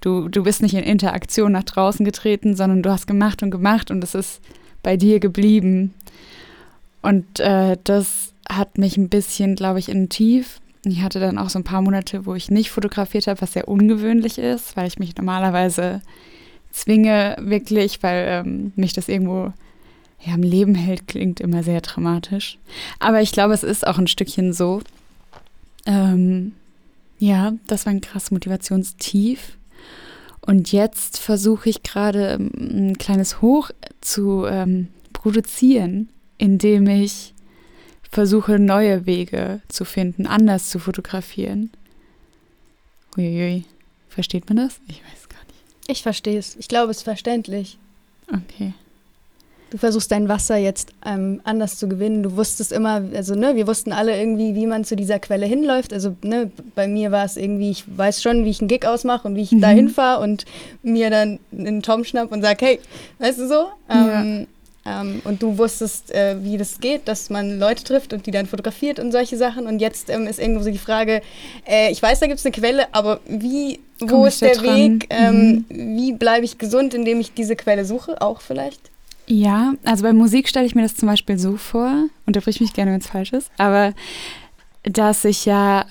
Du, 0.01 0.29
du 0.29 0.43
bist 0.43 0.63
nicht 0.63 0.75
in 0.75 0.85
Interaktion 0.85 1.53
nach 1.53 1.65
draußen 1.65 2.05
getreten, 2.05 2.57
sondern 2.57 2.83
du 2.83 2.91
hast 2.91 3.07
gemacht 3.07 3.43
und 3.43 3.51
gemacht 3.51 3.91
und 3.91 4.03
es 4.03 4.15
ist 4.15 4.41
bei 4.83 4.97
dir 4.97 5.21
geblieben. 5.21 5.95
Und 7.05 7.39
äh, 7.39 7.77
das 7.85 8.33
hat 8.49 8.79
mich 8.79 8.97
ein 8.97 9.11
bisschen, 9.11 9.57
glaube 9.57 9.79
ich, 9.79 9.91
in 9.91 10.09
Tief. 10.09 10.59
Ich 10.87 11.03
hatte 11.03 11.21
dann 11.21 11.37
auch 11.37 11.51
so 11.51 11.59
ein 11.59 11.65
paar 11.65 11.83
Monate, 11.83 12.25
wo 12.25 12.35
ich 12.35 12.51
nicht 12.51 12.71
fotografiert 12.71 13.27
habe, 13.27 13.43
was 13.43 13.53
sehr 13.53 13.69
ungewöhnlich 13.69 14.39
ist, 14.39 14.75
weil 14.75 14.89
ich 14.89 14.99
mich 14.99 15.15
normalerweise 15.15 16.01
zwinge, 16.73 17.37
wirklich, 17.39 18.03
weil 18.03 18.27
ähm, 18.27 18.73
mich 18.75 18.95
das 18.95 19.11
irgendwo 19.11 19.53
ja, 20.25 20.33
am 20.33 20.43
Leben 20.43 20.75
hält, 20.75 21.07
klingt 21.07 21.41
immer 21.41 21.63
sehr 21.63 21.83
dramatisch. 21.83 22.57
Aber 23.01 23.21
ich 23.21 23.33
glaube, 23.33 23.53
es 23.53 23.65
ist 23.65 23.87
auch 23.87 23.99
ein 23.99 24.07
Stückchen 24.07 24.55
so. 24.55 24.81
Ähm, 25.85 26.53
ja, 27.19 27.53
das 27.67 27.85
war 27.85 27.93
ein 27.93 28.01
krasses 28.01 28.31
Motivationstief. 28.31 29.59
Und 30.41 30.73
jetzt 30.73 31.19
versuche 31.19 31.69
ich 31.69 31.83
gerade 31.83 32.39
ähm, 32.39 32.51
ein 32.55 32.97
kleines 32.97 33.43
Hoch 33.43 33.73
zu 34.01 34.47
ähm, 34.47 34.89
produzieren 35.13 36.09
indem 36.45 36.87
ich 36.89 37.33
versuche, 38.11 38.59
neue 38.59 39.07
Wege 39.07 39.61
zu 39.69 39.85
finden, 39.85 40.27
anders 40.27 40.69
zu 40.69 40.79
fotografieren. 40.79 41.71
Uiuiui. 43.17 43.65
Versteht 44.11 44.49
man 44.49 44.59
das? 44.59 44.79
Ich 44.87 45.03
weiß 45.03 45.29
gar 45.29 45.41
nicht. 45.47 45.89
Ich 45.89 46.03
verstehe 46.03 46.39
es. 46.39 46.55
Ich 46.57 46.69
glaube, 46.69 46.91
es 46.91 46.99
ist 46.99 47.03
verständlich. 47.03 47.79
Okay. 48.29 48.73
du 49.71 49.79
versuchst 49.79 50.11
dein 50.13 50.29
Wasser 50.29 50.57
jetzt 50.57 50.93
ähm, 51.05 51.41
anders 51.45 51.79
zu 51.79 51.89
gewinnen. 51.89 52.23
Du 52.23 52.37
wusstest 52.37 52.73
immer, 52.73 53.03
also 53.15 53.35
ne, 53.35 53.57
wir 53.57 53.67
wussten 53.67 53.93
alle 53.93 54.19
irgendwie, 54.19 54.55
wie 54.55 54.67
man 54.67 54.85
zu 54.85 54.97
dieser 54.97 55.19
Quelle 55.19 55.47
hinläuft. 55.47 55.93
Also 55.93 56.15
ne, 56.23 56.51
bei 56.75 56.87
mir 56.87 57.11
war 57.11 57.25
es 57.25 57.37
irgendwie, 57.37 57.71
ich 57.71 57.85
weiß 57.87 58.23
schon, 58.23 58.45
wie 58.45 58.51
ich 58.51 58.61
einen 58.61 58.69
Gig 58.69 58.87
ausmache 58.87 59.27
und 59.27 59.35
wie 59.35 59.43
ich 59.43 59.53
mhm. 59.53 59.61
da 59.61 59.69
hinfahre 59.69 60.23
und 60.23 60.45
mir 60.83 61.11
dann 61.11 61.41
einen 61.53 61.83
Tom 61.83 62.05
schnapp 62.05 62.33
und 62.33 62.43
sag, 62.43 62.63
hey, 62.63 62.81
weißt 63.19 63.41
du 63.41 63.49
so? 63.49 63.69
Ähm, 63.91 64.41
ja. 64.41 64.47
Ähm, 64.87 65.23
und 65.25 65.43
du 65.43 65.57
wusstest, 65.57 66.15
äh, 66.15 66.37
wie 66.43 66.59
das 66.59 66.79
geht, 66.79 67.09
dass 67.09 67.31
man 67.31 67.59
Leute 67.59 67.85
trifft 67.85 68.13
und 68.13 68.27
die 68.27 68.31
dann 68.31 68.47
fotografiert 68.47 68.99
und 68.99 69.13
solche 69.13 69.37
Sachen. 69.37 69.67
Und 69.67 69.79
jetzt 69.81 70.11
ähm, 70.11 70.27
ist 70.27 70.39
irgendwo 70.39 70.63
so 70.63 70.71
die 70.71 70.79
Frage, 70.79 71.23
äh, 71.67 71.91
ich 71.91 72.03
weiß, 72.03 72.21
da 72.21 72.27
gibt 72.27 72.39
es 72.39 72.45
eine 72.45 72.53
Quelle, 72.53 72.87
aber 72.93 73.21
wie, 73.27 73.81
wo 73.99 74.07
Komm 74.07 74.27
ist 74.27 74.43
der 74.43 74.61
Weg? 74.63 75.07
Ähm, 75.09 75.65
mhm. 75.69 75.97
Wie 75.97 76.13
bleibe 76.13 76.45
ich 76.45 76.59
gesund, 76.59 76.93
indem 76.93 77.21
ich 77.21 77.33
diese 77.33 77.57
Quelle 77.57 77.85
suche? 77.85 78.21
Auch 78.21 78.43
vielleicht? 78.43 78.91
Ja, 79.27 79.73
also 79.85 80.03
bei 80.03 80.13
Musik 80.13 80.49
stelle 80.49 80.67
ich 80.67 80.75
mir 80.75 80.83
das 80.83 80.97
zum 80.97 81.09
Beispiel 81.09 81.39
so 81.39 81.57
vor, 81.57 82.09
unterbrich 82.27 82.61
mich 82.61 82.75
gerne, 82.75 82.93
wenn 82.93 83.01
es 83.01 83.07
falsch 83.07 83.33
ist, 83.33 83.51
aber 83.57 83.95
dass 84.83 85.25
ich 85.25 85.47
ja 85.47 85.87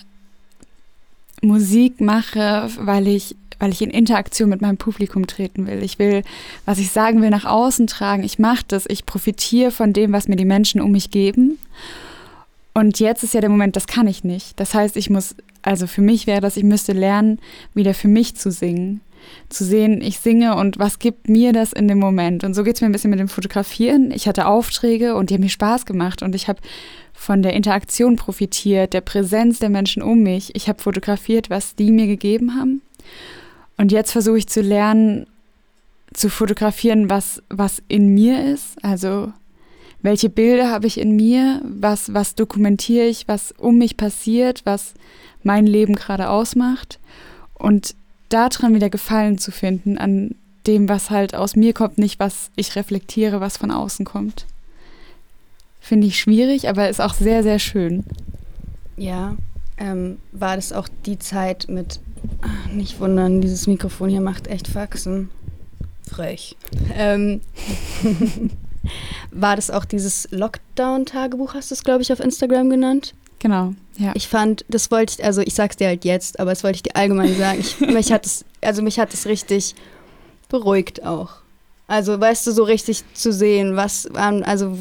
Musik 1.41 2.00
mache, 2.00 2.69
weil 2.77 3.07
ich 3.07 3.35
weil 3.63 3.72
ich 3.72 3.82
in 3.82 3.91
Interaktion 3.91 4.50
mit 4.50 4.60
meinem 4.60 4.75
Publikum 4.75 5.25
treten 5.25 5.67
will. 5.67 5.84
Ich 5.84 5.98
will, 5.98 6.24
was 6.65 6.79
ich 6.79 6.91
sagen 6.91 7.22
will, 7.22 7.29
nach 7.29 7.46
außen 7.46 7.88
tragen. 7.88 8.25
Ich 8.25 8.38
mache 8.38 8.65
das. 8.67 8.84
Ich 8.89 9.05
profitiere 9.05 9.72
von 9.72 9.93
dem, 9.93 10.12
was 10.12 10.27
mir 10.27 10.36
die 10.36 10.43
Menschen 10.43 10.82
um 10.82 10.91
mich 10.91 11.12
geben. 11.12 11.58
Und 12.74 13.00
jetzt 13.00 13.24
ist 13.24 13.34
ja 13.34 13.39
der 13.39 13.50
Moment, 13.50 13.77
das 13.77 13.88
kann 13.88 14.05
ich 14.05 14.25
nicht. 14.25 14.60
Das 14.60 14.74
heißt, 14.74 14.98
ich 14.98 15.10
muss, 15.10 15.38
also 15.62 15.88
für 15.88 16.01
mich 16.01 16.27
wäre 16.27 16.41
das, 16.41 16.58
ich 16.58 16.65
müsste 16.65 16.91
lernen, 16.91 17.39
wieder 17.74 17.93
für 17.93 18.10
mich 18.10 18.36
zu 18.36 18.51
singen. 18.51 19.00
Zu 19.48 19.63
sehen, 19.63 20.01
ich 20.01 20.20
singe 20.20 20.58
und 20.58 20.77
was 20.77 21.00
gibt 21.00 21.29
mir 21.29 21.53
das 21.53 21.72
in 21.72 21.88
dem 21.88 22.00
Moment. 22.00 22.43
Und 22.43 22.55
so 22.55 22.65
geht 22.65 22.75
es 22.75 22.82
mir 22.82 22.88
ein 22.88 22.91
bisschen 22.91 23.12
mit 23.12 23.20
dem 23.22 23.29
Fotografieren. 23.29 24.12
Ich 24.12 24.27
hatte 24.27 24.46
Aufträge 24.46 25.15
und 25.15 25.29
die 25.29 25.36
haben 25.36 25.41
mir 25.41 25.48
Spaß 25.48 25.86
gemacht 25.86 26.22
und 26.22 26.36
ich 26.36 26.50
habe 26.50 26.60
von 27.13 27.41
der 27.41 27.53
Interaktion 27.53 28.17
profitiert, 28.17 28.91
der 28.91 29.00
Präsenz 29.00 29.60
der 29.60 29.70
Menschen 29.70 30.03
um 30.03 30.22
mich. 30.22 30.53
Ich 30.53 30.67
habe 30.67 30.82
fotografiert, 30.82 31.50
was 31.50 31.75
die 31.75 31.93
mir 31.93 32.08
gegeben 32.08 32.55
haben. 32.60 32.82
Und 33.77 33.92
jetzt 33.92 34.12
versuche 34.12 34.38
ich 34.38 34.48
zu 34.48 34.62
lernen, 34.62 35.27
zu 36.13 36.30
fotografieren, 36.30 37.10
was, 37.10 37.42
was 37.50 37.82
in 37.88 38.13
mir 38.13 38.46
ist. 38.53 38.84
Also 38.84 39.34
welche 40.01 40.30
Bilder 40.30 40.70
habe 40.70 40.86
ich 40.88 41.00
in 41.00 41.15
mir, 41.15 41.62
was, 41.63 42.13
was 42.13 42.36
dokumentiere 42.36 43.06
ich, 43.06 43.27
was 43.27 43.53
um 43.58 43.77
mich 43.77 43.98
passiert, 43.98 44.65
was 44.65 44.94
mein 45.44 45.65
Leben 45.65 45.96
gerade 45.96 46.30
ausmacht. 46.30 47.00
Und 47.53 47.96
daran 48.30 48.75
wieder 48.75 48.89
Gefallen 48.89 49.38
zu 49.38 49.51
finden, 49.51 49.98
an 49.98 50.36
dem, 50.68 50.89
was 50.89 51.10
halt 51.10 51.36
aus 51.36 51.56
mir 51.56 51.74
kommt, 51.74 51.98
nicht 51.98 52.20
was 52.20 52.51
ich 52.56 52.75
reflektiere, 52.75 53.42
was 53.42 53.58
von 53.58 53.72
außen 53.72 54.06
kommt. 54.06 54.46
Finde 55.80 56.08
ich 56.08 56.20
schwierig, 56.20 56.70
aber 56.70 56.89
ist 56.89 57.01
auch 57.01 57.13
sehr, 57.13 57.44
sehr 57.44 57.60
schön. 57.60 58.06
Ja, 58.96 59.36
ähm, 59.77 60.18
war 60.32 60.56
das 60.56 60.72
auch 60.72 60.88
die 61.06 61.20
Zeit 61.20 61.68
mit 61.68 62.00
nicht 62.72 63.00
wundern, 63.00 63.42
dieses 63.42 63.68
Mikrofon 63.68 64.10
hier 64.10 64.22
macht 64.22 64.48
echt 64.48 64.68
Faxen. 64.68 65.30
Frech. 66.10 66.56
Ähm, 66.96 67.42
war 69.32 69.56
das 69.56 69.72
auch 69.72 69.86
dieses 69.86 70.27
Lockdown-Tagebuch, 70.32 71.53
hast 71.53 71.72
du 71.72 71.75
es, 71.75 71.84
glaube 71.84 72.01
ich, 72.01 72.12
auf 72.12 72.20
Instagram 72.20 72.70
genannt? 72.70 73.13
Genau, 73.39 73.74
ja. 73.98 74.12
Ich 74.15 74.27
fand, 74.27 74.63
das 74.70 74.89
wollte 74.92 75.15
ich, 75.18 75.25
also 75.25 75.42
ich 75.42 75.53
sag's 75.53 75.75
dir 75.75 75.88
halt 75.88 76.06
jetzt, 76.06 76.39
aber 76.39 76.51
das 76.51 76.63
wollte 76.63 76.77
ich 76.77 76.84
dir 76.84 76.96
allgemein 76.96 77.36
sagen. 77.36 77.60
Ich, 77.60 77.80
mich 77.82 78.12
hat 78.12 78.25
es, 78.25 78.46
also 78.62 78.82
mich 78.82 79.00
hat 79.00 79.13
es 79.13 79.25
richtig 79.25 79.75
beruhigt 80.50 81.06
auch. 81.06 81.32
Also, 81.88 82.20
weißt 82.20 82.48
du, 82.48 82.51
so 82.51 82.63
richtig 82.63 83.03
zu 83.13 83.34
sehen, 83.34 83.75
was, 83.75 84.08
also 84.13 84.77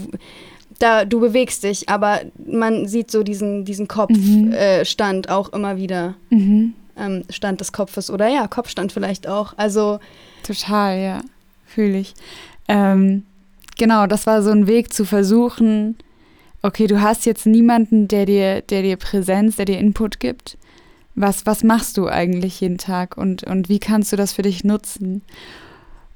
da, 0.78 1.04
du 1.04 1.20
bewegst 1.20 1.64
dich, 1.64 1.88
aber 1.88 2.20
man 2.46 2.86
sieht 2.86 3.10
so 3.10 3.22
diesen, 3.22 3.64
diesen 3.64 3.88
Kopfstand 3.88 5.26
mhm. 5.26 5.30
äh, 5.30 5.32
auch 5.32 5.52
immer 5.52 5.76
wieder. 5.76 6.14
Mhm 6.30 6.74
ähm, 7.02 7.24
Stand 7.30 7.60
des 7.60 7.72
Kopfes 7.72 8.10
oder 8.10 8.28
ja, 8.28 8.46
Kopfstand 8.46 8.92
vielleicht 8.92 9.26
auch. 9.26 9.54
Also 9.56 9.98
total, 10.42 10.98
ja, 10.98 11.20
fühle 11.66 11.98
ich. 11.98 12.14
Ähm, 12.68 13.24
genau, 13.76 14.06
das 14.06 14.26
war 14.26 14.42
so 14.42 14.50
ein 14.50 14.66
Weg 14.66 14.92
zu 14.92 15.04
versuchen. 15.04 15.96
Okay, 16.62 16.86
du 16.86 17.00
hast 17.00 17.26
jetzt 17.26 17.46
niemanden, 17.46 18.08
der 18.08 18.26
dir, 18.26 18.62
der 18.62 18.82
dir 18.82 18.96
Präsenz, 18.96 19.56
der 19.56 19.64
dir 19.64 19.78
Input 19.78 20.20
gibt. 20.20 20.56
Was, 21.14 21.44
was 21.44 21.64
machst 21.64 21.98
du 21.98 22.06
eigentlich 22.06 22.60
jeden 22.60 22.78
Tag 22.78 23.18
und, 23.18 23.44
und 23.44 23.68
wie 23.68 23.78
kannst 23.78 24.12
du 24.12 24.16
das 24.16 24.32
für 24.32 24.42
dich 24.42 24.64
nutzen? 24.64 25.22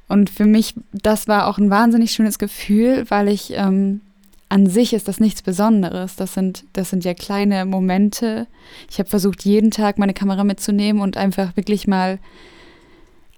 Und 0.08 0.30
für 0.30 0.46
mich, 0.46 0.74
das 0.92 1.26
war 1.28 1.48
auch 1.48 1.58
ein 1.58 1.68
wahnsinnig 1.68 2.12
schönes 2.12 2.38
Gefühl, 2.38 3.04
weil 3.08 3.28
ich 3.28 3.52
ähm, 3.54 4.00
an 4.48 4.66
sich 4.66 4.92
ist 4.92 5.08
das 5.08 5.20
nichts 5.20 5.42
Besonderes. 5.42 6.16
Das 6.16 6.34
sind, 6.34 6.64
das 6.72 6.90
sind 6.90 7.04
ja 7.04 7.14
kleine 7.14 7.64
Momente. 7.64 8.46
Ich 8.90 8.98
habe 8.98 9.08
versucht, 9.08 9.44
jeden 9.44 9.70
Tag 9.70 9.98
meine 9.98 10.14
Kamera 10.14 10.44
mitzunehmen 10.44 11.02
und 11.02 11.16
einfach 11.16 11.56
wirklich 11.56 11.88
mal 11.88 12.18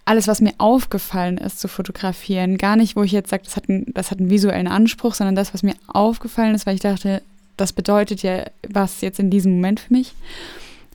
alles, 0.04 0.28
was 0.28 0.40
mir 0.40 0.54
aufgefallen 0.58 1.38
ist, 1.38 1.60
zu 1.60 1.68
fotografieren. 1.68 2.56
Gar 2.56 2.76
nicht, 2.76 2.96
wo 2.96 3.02
ich 3.02 3.12
jetzt 3.12 3.30
sage, 3.30 3.42
das, 3.44 3.60
das 3.88 4.10
hat 4.10 4.18
einen 4.18 4.30
visuellen 4.30 4.68
Anspruch, 4.68 5.14
sondern 5.14 5.34
das, 5.34 5.52
was 5.52 5.62
mir 5.62 5.74
aufgefallen 5.86 6.54
ist, 6.54 6.66
weil 6.66 6.74
ich 6.74 6.80
dachte, 6.80 7.22
das 7.56 7.72
bedeutet 7.72 8.22
ja 8.22 8.44
was 8.68 9.00
jetzt 9.00 9.18
in 9.18 9.30
diesem 9.30 9.52
Moment 9.52 9.80
für 9.80 9.92
mich. 9.92 10.14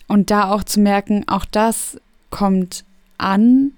Und 0.08 0.32
da 0.32 0.52
auch 0.52 0.64
zu 0.64 0.80
merken, 0.80 1.24
auch 1.28 1.46
das 1.46 2.00
kommt 2.30 2.84
an 3.18 3.72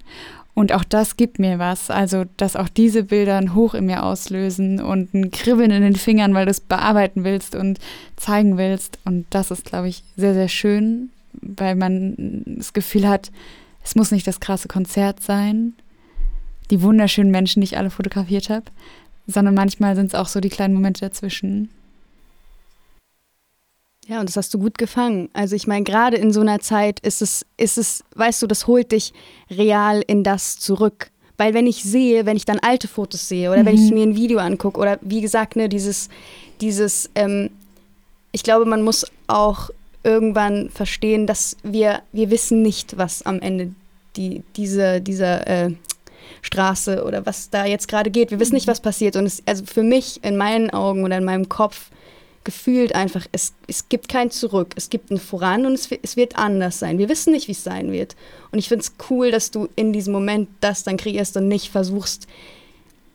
und 0.56 0.72
auch 0.72 0.86
das 0.86 1.18
gibt 1.18 1.38
mir 1.38 1.60
was. 1.60 1.92
Also, 1.92 2.24
dass 2.38 2.56
auch 2.56 2.70
diese 2.70 3.04
Bilder 3.04 3.38
ein 3.38 3.54
Hoch 3.54 3.74
in 3.74 3.86
mir 3.86 4.04
auslösen 4.04 4.82
und 4.82 5.14
ein 5.14 5.30
Kribbeln 5.30 5.70
in 5.70 5.82
den 5.82 5.98
Fingern, 5.98 6.34
weil 6.34 6.46
du 6.46 6.52
es 6.52 6.62
bearbeiten 6.62 7.26
willst 7.26 7.56
und 7.56 7.78
zeigen 8.16 8.58
willst. 8.58 8.98
Und 9.04 9.26
das 9.30 9.52
ist, 9.52 9.66
glaube 9.66 9.90
ich, 9.90 10.04
sehr, 10.16 10.34
sehr 10.34 10.48
schön, 10.48 11.10
weil 11.34 11.76
man 11.76 12.16
das 12.46 12.72
Gefühl 12.72 13.08
hat, 13.08 13.32
es 13.84 13.96
muss 13.96 14.12
nicht 14.12 14.26
das 14.26 14.40
krasse 14.40 14.70
Konzert 14.70 15.22
sein, 15.22 15.74
die 16.72 16.82
wunderschönen 16.82 17.32
Menschen, 17.32 17.60
die 17.60 17.66
ich 17.66 17.78
alle 17.78 17.90
fotografiert 17.90 18.50
habe, 18.50 18.66
sondern 19.28 19.56
manchmal 19.56 19.96
sind 19.96 20.08
es 20.08 20.16
auch 20.16 20.28
so 20.28 20.40
die 20.40 20.50
kleinen 20.50 20.74
Momente 20.74 21.02
dazwischen. 21.02 21.70
Ja, 24.08 24.20
und 24.20 24.30
das 24.30 24.38
hast 24.38 24.54
du 24.54 24.60
gut 24.60 24.78
gefangen. 24.78 25.30
Also 25.34 25.56
ich 25.56 25.66
meine, 25.66 25.84
gerade 25.84 26.18
in 26.18 26.32
so 26.32 26.42
einer 26.42 26.60
Zeit 26.60 27.00
ist 27.00 27.22
es, 27.22 27.46
ist 27.58 27.78
es, 27.78 28.04
weißt 28.16 28.42
du, 28.42 28.48
das 28.48 28.68
holt 28.68 28.92
dich 28.92 29.14
real 29.50 30.04
in 30.06 30.24
das 30.24 30.60
zurück. 30.60 31.10
Weil 31.38 31.54
wenn 31.54 31.66
ich 31.66 31.84
sehe, 31.84 32.26
wenn 32.26 32.38
ich 32.38 32.46
dann 32.46 32.60
alte 32.60 32.88
Fotos 32.88 33.28
sehe 33.28 33.52
oder 33.52 33.62
mhm. 33.62 33.66
wenn 33.66 33.76
ich 33.76 33.90
mhm. 33.90 33.94
mir 33.96 34.04
ein 34.04 34.16
Video 34.16 34.40
angucke 34.40 34.80
oder 34.80 35.00
wie 35.02 35.22
gesagt, 35.22 35.56
ne, 35.56 35.70
dieses, 35.70 36.10
dieses, 36.62 37.10
ähm, 37.16 37.50
ich 38.32 38.44
glaube, 38.44 38.66
man 38.66 38.84
muss 38.84 39.06
auch 39.28 39.72
irgendwann 40.04 40.70
verstehen, 40.70 41.26
dass 41.26 41.58
wir, 41.64 42.02
wir 42.12 42.30
wissen 42.30 42.62
nicht, 42.62 42.98
was 42.98 43.24
am 43.24 43.40
Ende 43.40 43.74
die, 44.16 44.44
diese, 44.56 45.02
dieser 45.02 45.48
äh, 45.48 45.72
Straße 46.44 47.04
oder 47.04 47.26
was 47.26 47.50
da 47.50 47.66
jetzt 47.66 47.88
gerade 47.88 48.12
geht. 48.12 48.30
Wir 48.30 48.40
wissen 48.40 48.54
nicht, 48.54 48.68
mhm. 48.68 48.72
was 48.72 48.82
passiert. 48.82 49.16
Und 49.16 49.26
es, 49.26 49.42
also 49.48 49.66
für 49.66 49.84
mich 49.84 50.24
in 50.24 50.38
meinen 50.38 50.70
Augen 50.70 51.04
oder 51.04 51.18
in 51.18 51.26
meinem 51.26 51.50
Kopf 51.50 51.90
gefühlt 52.46 52.96
einfach, 52.96 53.26
es, 53.34 53.54
es 53.68 53.90
gibt 53.90 54.08
kein 54.08 54.32
Zurück, 54.32 54.74
es 54.76 54.90
gibt 54.90 55.12
ein 55.12 55.18
Voran 55.18 55.66
und 55.66 55.74
es, 55.74 55.90
es 56.02 56.16
wird 56.16 56.38
anders 56.38 56.80
sein. 56.80 56.98
Wir 56.98 57.10
wissen 57.10 57.34
nicht, 57.34 57.50
wie 57.50 57.54
es 57.54 57.64
sein 57.64 57.92
wird. 57.92 58.16
Und 58.52 58.60
ich 58.60 58.70
finde 58.70 58.84
es 58.84 58.94
cool, 59.10 59.32
dass 59.32 59.52
du 59.52 59.68
in 59.76 59.92
diesem 59.92 60.14
Moment 60.14 60.48
das 60.62 60.84
dann 60.84 60.96
kreierst 60.96 61.36
und 61.36 61.50
nicht 61.50 61.70
versuchst, 61.70 62.28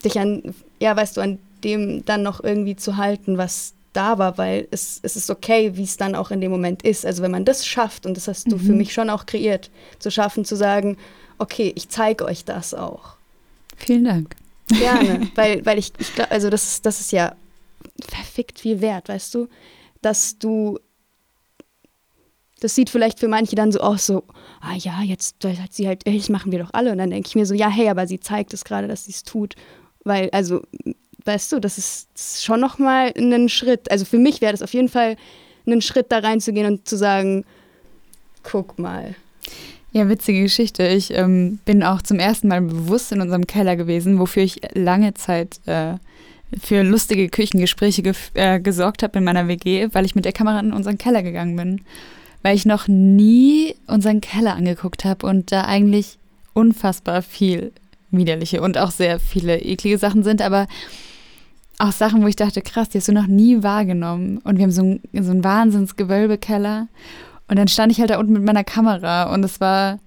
dich 0.05 0.19
an, 0.19 0.55
ja, 0.79 0.95
weißt 0.95 1.17
du, 1.17 1.21
an 1.23 1.39
dem 1.65 2.05
dann 2.05 2.23
noch 2.23 2.43
irgendwie 2.43 2.77
zu 2.77 2.97
halten, 2.97 3.39
was 3.39 3.73
da 3.93 4.19
war, 4.19 4.37
weil 4.39 4.69
es, 4.71 5.01
es 5.03 5.17
ist 5.17 5.31
okay, 5.31 5.77
wie 5.77 5.85
es 5.85 5.97
dann 5.97 6.15
auch 6.15 6.31
in 6.31 6.41
dem 6.41 6.51
Moment 6.51 6.83
ist. 6.83 7.07
Also 7.07 7.23
wenn 7.23 7.31
man 7.31 7.45
das 7.45 7.67
schafft, 7.67 8.07
und 8.07 8.17
das 8.17 8.29
hast 8.29 8.47
mhm. 8.47 8.51
du 8.51 8.59
für 8.59 8.73
mhm. 8.73 8.79
mich 8.79 8.93
schon 8.93 9.11
auch 9.11 9.27
kreiert, 9.27 9.71
zu 9.99 10.11
schaffen, 10.11 10.45
zu 10.45 10.57
sagen, 10.57 10.97
okay, 11.39 11.73
ich 11.75 11.89
zeige 11.89 12.25
euch 12.25 12.45
das 12.45 12.75
auch. 12.75 13.15
Vielen 13.77 14.05
Dank. 14.05 14.37
Gerne, 14.69 15.31
weil, 15.35 15.65
weil 15.65 15.79
ich, 15.79 15.93
ich 15.99 16.15
glaube, 16.15 16.31
also 16.31 16.51
das, 16.51 16.83
das 16.83 17.01
ist 17.01 17.13
ja 17.13 17.35
verfickt 18.03 18.61
viel 18.61 18.81
wert, 18.81 19.09
weißt 19.09 19.35
du? 19.35 19.49
Dass 20.03 20.39
du 20.39 20.79
das 22.61 22.75
sieht 22.75 22.91
vielleicht 22.91 23.19
für 23.19 23.29
manche 23.29 23.57
dann 23.57 23.73
so 23.73 23.81
aus, 23.81 24.07
so, 24.07 24.23
ah 24.61 24.75
ja, 24.77 25.03
jetzt 25.03 25.37
hat 25.45 25.73
sie 25.73 25.89
halt, 25.89 26.07
das 26.07 26.29
machen 26.29 26.53
wir 26.53 26.59
doch 26.59 26.71
alle. 26.73 26.93
Und 26.93 26.99
dann 26.99 27.11
denke 27.11 27.27
ich 27.27 27.35
mir 27.35 27.47
so, 27.47 27.55
ja, 27.55 27.69
hey, 27.69 27.89
aber 27.89 28.07
sie 28.07 28.21
zeigt 28.21 28.53
es 28.53 28.65
gerade, 28.65 28.87
dass 28.87 29.07
sie 29.07 29.13
es 29.13 29.25
tut. 29.25 29.55
Weil, 30.05 30.29
also, 30.31 30.63
weißt 31.25 31.53
du, 31.53 31.59
das 31.59 31.79
ist, 31.79 32.09
das 32.15 32.35
ist 32.35 32.45
schon 32.45 32.61
nochmal 32.61 33.13
ein 33.17 33.49
Schritt. 33.49 33.91
Also 33.91 34.05
für 34.05 34.19
mich 34.19 34.41
wäre 34.41 34.53
das 34.53 34.63
auf 34.63 34.75
jeden 34.75 34.89
Fall 34.89 35.17
ein 35.67 35.81
Schritt, 35.81 36.13
da 36.13 36.19
reinzugehen 36.19 36.67
und 36.67 36.87
zu 36.87 36.97
sagen, 36.97 37.45
guck 38.43 38.79
mal. 38.79 39.15
Ja, 39.93 40.09
witzige 40.09 40.43
Geschichte. 40.43 40.87
Ich 40.87 41.13
ähm, 41.15 41.59
bin 41.65 41.83
auch 41.83 42.03
zum 42.03 42.19
ersten 42.19 42.49
Mal 42.49 42.61
bewusst 42.61 43.11
in 43.11 43.21
unserem 43.21 43.47
Keller 43.47 43.77
gewesen, 43.77 44.19
wofür 44.19 44.43
ich 44.43 44.61
lange 44.75 45.15
Zeit 45.15 45.61
äh, 45.67 45.95
für 46.59 46.83
lustige 46.83 47.29
Küchengespräche 47.29 48.03
ge 48.03 48.15
äh, 48.35 48.61
gesorgt 48.61 49.03
habe 49.03 49.19
in 49.19 49.25
meiner 49.25 49.49
WG, 49.49 49.89
weil 49.93 50.05
ich 50.05 50.15
mit 50.15 50.25
der 50.25 50.33
Kamera 50.33 50.61
in 50.61 50.73
unseren 50.73 50.99
Keller 50.99 51.23
gegangen 51.23 51.57
bin. 51.57 51.83
Weil 52.43 52.57
ich 52.57 52.65
noch 52.65 52.89
nie 52.89 53.75
unseren 53.87 54.21
Keller 54.21 54.55
angeguckt 54.55 55.05
habe 55.05 55.27
und 55.27 55.53
da 55.53 55.65
eigentlich 55.65 56.19
unfassbar 56.55 57.23
viel 57.23 57.73
widerliche 58.11 58.63
und 58.63 58.79
auch 58.79 58.91
sehr 58.91 59.21
viele 59.21 59.61
eklige 59.61 59.99
Sachen 59.99 60.23
sind, 60.23 60.43
aber 60.43 60.67
auch 61.79 61.93
Sachen, 61.93 62.23
wo 62.23 62.27
ich 62.27 62.37
dachte, 62.37 62.61
krass, 62.61 62.89
die 62.89 62.99
hast 62.99 63.09
du 63.09 63.13
noch 63.13 63.27
nie 63.27 63.63
wahrgenommen. 63.63 64.39
Und 64.39 64.59
wir 64.59 64.65
haben 64.65 64.71
so 64.71 64.83
ein, 64.83 65.01
so 65.13 65.31
einen 65.31 65.45
Wahnsinnsgewölbekeller. 65.45 66.89
Und 67.49 67.59
dann 67.59 67.69
stand 67.69 67.91
ich 67.91 68.01
halt 68.01 68.11
da 68.11 68.19
unten 68.19 68.35
mit 68.35 68.45
meiner 68.45 68.65
Kamera 68.65 69.33
und 69.33 69.45
es 69.45 69.61
war 69.61 69.99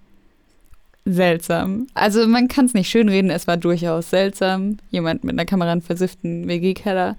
seltsam. 1.06 1.88
Also 1.94 2.28
man 2.28 2.48
kann 2.48 2.66
es 2.66 2.74
nicht 2.74 2.90
schönreden, 2.90 3.30
es 3.30 3.48
war 3.48 3.58
durchaus 3.58 4.10
seltsam. 4.10 4.78
Jemand 4.90 5.24
mit 5.24 5.34
einer 5.34 5.46
Kamera 5.46 5.74
in 5.74 5.82
versifften 5.82 6.48
WG-Keller. 6.48 7.18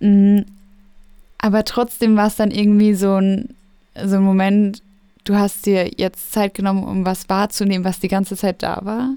Mhm. 0.00 0.46
Aber 1.38 1.64
trotzdem 1.64 2.16
war 2.16 2.28
es 2.28 2.36
dann 2.36 2.50
irgendwie 2.50 2.94
so 2.94 3.16
ein, 3.16 3.54
so 4.02 4.16
ein 4.16 4.22
Moment, 4.22 4.82
du 5.24 5.34
hast 5.34 5.66
dir 5.66 5.90
jetzt 5.96 6.32
Zeit 6.32 6.54
genommen, 6.54 6.84
um 6.84 7.04
was 7.04 7.28
wahrzunehmen, 7.28 7.84
was 7.84 8.00
die 8.00 8.08
ganze 8.08 8.36
Zeit 8.36 8.62
da 8.62 8.80
war. 8.82 9.14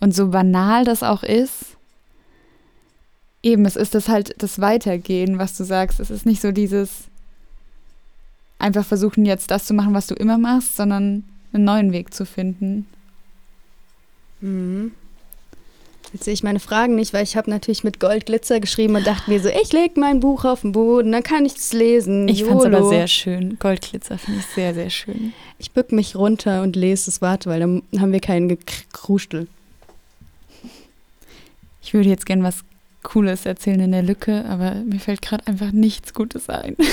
Und 0.00 0.14
so 0.14 0.28
banal 0.28 0.84
das 0.84 1.02
auch 1.02 1.22
ist, 1.22 1.76
eben, 3.42 3.64
es 3.64 3.76
ist 3.76 3.94
das 3.94 4.08
halt 4.08 4.34
das 4.38 4.60
Weitergehen, 4.60 5.38
was 5.38 5.56
du 5.56 5.64
sagst. 5.64 6.00
Es 6.00 6.10
ist 6.10 6.26
nicht 6.26 6.40
so 6.40 6.52
dieses 6.52 7.04
einfach 8.58 8.84
versuchen, 8.84 9.24
jetzt 9.26 9.50
das 9.50 9.64
zu 9.64 9.74
machen, 9.74 9.94
was 9.94 10.06
du 10.06 10.14
immer 10.14 10.38
machst, 10.38 10.76
sondern 10.76 11.24
einen 11.52 11.64
neuen 11.64 11.92
Weg 11.92 12.14
zu 12.14 12.24
finden. 12.24 12.86
Mhm. 14.42 14.92
Jetzt 16.12 16.24
sehe 16.24 16.34
ich 16.34 16.42
meine 16.42 16.60
Fragen 16.60 16.94
nicht, 16.94 17.14
weil 17.14 17.22
ich 17.22 17.36
habe 17.38 17.48
natürlich 17.48 17.84
mit 17.84 17.98
Goldglitzer 17.98 18.60
geschrieben 18.60 18.96
und 18.96 19.06
dachte 19.06 19.30
mir 19.30 19.40
so, 19.40 19.48
ich 19.48 19.72
lege 19.72 19.98
mein 19.98 20.20
Buch 20.20 20.44
auf 20.44 20.60
den 20.60 20.72
Boden, 20.72 21.10
dann 21.10 21.22
kann 21.22 21.46
ich 21.46 21.56
es 21.56 21.72
lesen. 21.72 22.28
Ich 22.28 22.44
fand 22.44 22.60
es 22.60 22.66
aber 22.66 22.86
sehr 22.86 23.08
schön. 23.08 23.58
Goldglitzer 23.58 24.18
finde 24.18 24.40
ich 24.40 24.46
sehr, 24.46 24.74
sehr 24.74 24.90
schön. 24.90 25.32
Ich 25.58 25.70
bück 25.70 25.90
mich 25.90 26.14
runter 26.14 26.62
und 26.62 26.76
lese 26.76 27.08
es, 27.08 27.22
warte, 27.22 27.48
weil 27.48 27.60
dann 27.60 27.82
haben 27.98 28.12
wir 28.12 28.20
keinen 28.20 28.48
Gekrustel. 28.48 29.46
Ich 31.80 31.94
würde 31.94 32.10
jetzt 32.10 32.26
gern 32.26 32.42
was 32.42 32.58
Cooles 33.02 33.46
erzählen 33.46 33.80
in 33.80 33.92
der 33.92 34.02
Lücke, 34.02 34.44
aber 34.44 34.74
mir 34.74 35.00
fällt 35.00 35.22
gerade 35.22 35.46
einfach 35.46 35.72
nichts 35.72 36.12
Gutes 36.14 36.48
ein. 36.48 36.76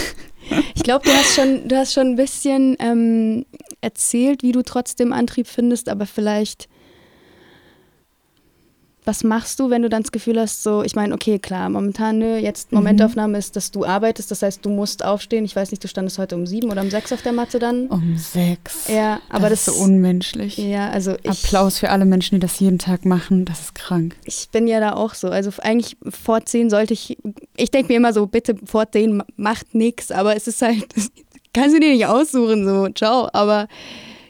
Ich 0.73 0.81
glaube, 0.81 1.05
du 1.05 1.11
hast 1.11 1.35
schon, 1.35 1.67
du 1.67 1.77
hast 1.77 1.93
schon 1.93 2.07
ein 2.07 2.15
bisschen 2.15 2.75
ähm, 2.79 3.45
erzählt, 3.81 4.41
wie 4.41 4.51
du 4.51 4.63
trotzdem 4.63 5.13
Antrieb 5.13 5.45
findest, 5.45 5.89
aber 5.89 6.07
vielleicht 6.07 6.68
was 9.09 9.23
machst 9.23 9.59
du, 9.59 9.71
wenn 9.71 9.81
du 9.81 9.89
dann 9.89 10.03
das 10.03 10.11
Gefühl 10.11 10.39
hast, 10.39 10.61
so, 10.61 10.83
ich 10.83 10.95
meine, 10.95 11.15
okay, 11.15 11.39
klar, 11.39 11.67
momentan, 11.67 12.19
ne, 12.19 12.37
jetzt 12.37 12.71
mhm. 12.71 12.77
Momentaufnahme 12.77 13.29
mhm. 13.29 13.39
ist, 13.39 13.55
dass 13.55 13.71
du 13.71 13.83
arbeitest, 13.83 14.29
das 14.29 14.43
heißt, 14.43 14.63
du 14.63 14.69
musst 14.69 15.03
aufstehen. 15.03 15.45
Ich 15.45 15.55
weiß 15.55 15.71
nicht, 15.71 15.83
du 15.83 15.87
standest 15.87 16.19
heute 16.19 16.35
um 16.35 16.45
sieben 16.45 16.69
oder 16.69 16.83
um 16.83 16.91
sechs 16.91 17.11
auf 17.11 17.23
der 17.23 17.33
Matte 17.33 17.57
dann? 17.57 17.87
Um 17.87 18.15
sechs. 18.17 18.87
Ja, 18.87 19.19
aber 19.29 19.49
das, 19.49 19.65
das 19.65 19.73
ist 19.73 19.79
so 19.79 19.83
unmenschlich. 19.83 20.57
Ja, 20.59 20.91
also 20.91 21.15
ich, 21.23 21.31
Applaus 21.31 21.79
für 21.79 21.89
alle 21.89 22.05
Menschen, 22.05 22.35
die 22.35 22.39
das 22.39 22.59
jeden 22.59 22.77
Tag 22.77 23.03
machen, 23.03 23.45
das 23.45 23.61
ist 23.61 23.75
krank. 23.75 24.15
Ich 24.25 24.49
bin 24.51 24.67
ja 24.67 24.79
da 24.79 24.93
auch 24.93 25.15
so. 25.15 25.29
Also 25.29 25.49
eigentlich 25.63 25.97
vor 26.07 26.45
zehn 26.45 26.69
sollte 26.69 26.93
ich, 26.93 27.17
ich 27.57 27.71
denke 27.71 27.91
mir 27.91 27.97
immer 27.97 28.13
so, 28.13 28.27
bitte 28.27 28.57
vor 28.63 28.91
zehn 28.91 29.23
macht 29.37 29.73
nichts, 29.73 30.11
aber 30.11 30.35
es 30.35 30.47
ist 30.47 30.61
halt, 30.61 30.85
kannst 31.55 31.75
du 31.75 31.79
dir 31.79 31.93
nicht 31.93 32.05
aussuchen, 32.05 32.63
so, 32.63 32.89
ciao. 32.89 33.27
Aber 33.33 33.67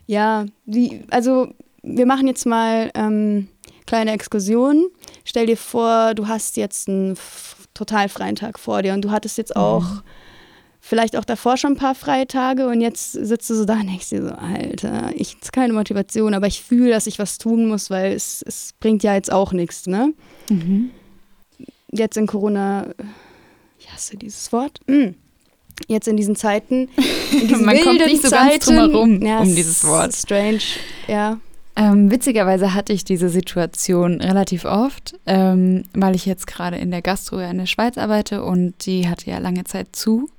ja, 0.08 0.46
die, 0.66 1.02
also 1.10 1.50
wir 1.84 2.06
machen 2.06 2.28
jetzt 2.28 2.46
mal. 2.46 2.92
Ähm, 2.94 3.50
kleine 3.90 4.12
Exkursion. 4.12 4.92
Stell 5.26 5.48
dir 5.48 5.58
vor, 5.58 6.14
du 6.14 6.28
hast 6.28 6.58
jetzt 6.58 6.88
einen 6.88 7.18
total 7.74 8.08
freien 8.08 8.36
Tag 8.36 8.60
vor 8.60 8.84
dir 8.84 8.94
und 8.94 9.02
du 9.02 9.10
hattest 9.10 9.40
jetzt 9.40 9.56
auch 9.56 9.82
mhm. 9.82 10.02
vielleicht 10.80 11.16
auch 11.18 11.26
davor 11.26 11.58
schon 11.58 11.74
ein 11.74 11.78
paar 11.78 11.96
freie 11.96 12.28
Tage 12.28 12.68
und 12.68 12.82
jetzt 12.82 13.14
sitzt 13.14 13.50
du 13.50 13.56
so 13.56 13.66
da 13.66 13.74
und 13.74 13.88
denkst 13.88 14.10
dir 14.10 14.22
so, 14.22 14.30
Alter, 14.30 15.12
ich 15.16 15.34
habe 15.34 15.52
keine 15.52 15.74
Motivation, 15.74 16.36
aber 16.36 16.46
ich 16.46 16.62
fühle, 16.62 16.92
dass 16.92 17.08
ich 17.08 17.18
was 17.18 17.40
tun 17.40 17.68
muss, 17.68 17.90
weil 17.90 18.14
es, 18.14 18.44
es 18.46 18.74
bringt 18.80 19.02
ja 19.02 19.16
jetzt 19.16 19.32
auch 19.32 19.54
nichts, 19.54 19.88
ne? 19.88 20.14
Mhm. 20.50 20.92
Jetzt 21.92 22.16
in 22.16 22.28
Corona, 22.28 22.94
ich 23.80 23.92
hasse 23.92 24.18
dieses 24.18 24.52
Wort. 24.52 24.80
Mhm 24.88 25.16
jetzt 25.88 26.10
in 26.10 26.18
diesen 26.18 26.36
Zeiten, 26.36 26.90
in 27.32 27.48
diesen 27.48 27.66
Man 27.66 27.80
kommt 27.80 28.06
nicht 28.06 28.22
so 28.22 28.28
Zeiten, 28.28 28.50
ganz 28.50 28.66
drum 28.66 28.76
herum 28.76 29.26
ja, 29.26 29.40
um 29.40 29.56
dieses 29.56 29.86
Wort. 29.86 30.14
Strange, 30.14 30.60
ja. 31.08 31.40
Ähm, 31.76 32.12
witzigerweise 32.12 32.74
hatte 32.74 32.94
ich 32.94 33.06
diese 33.06 33.30
Situation 33.30 34.20
relativ 34.22 34.66
oft, 34.66 35.16
ähm, 35.26 35.84
weil 35.94 36.16
ich 36.16 36.26
jetzt 36.26 36.48
gerade 36.48 36.78
in 36.78 36.92
der 36.92 37.02
Gastro 37.02 37.40
in 37.40 37.58
der 37.58 37.68
Schweiz 37.68 37.98
arbeite 37.98 38.44
und 38.44 38.86
die 38.86 39.08
hatte 39.08 39.30
ja 39.30 39.38
lange 39.38 39.64
Zeit 39.64 39.96
zu. 39.96 40.30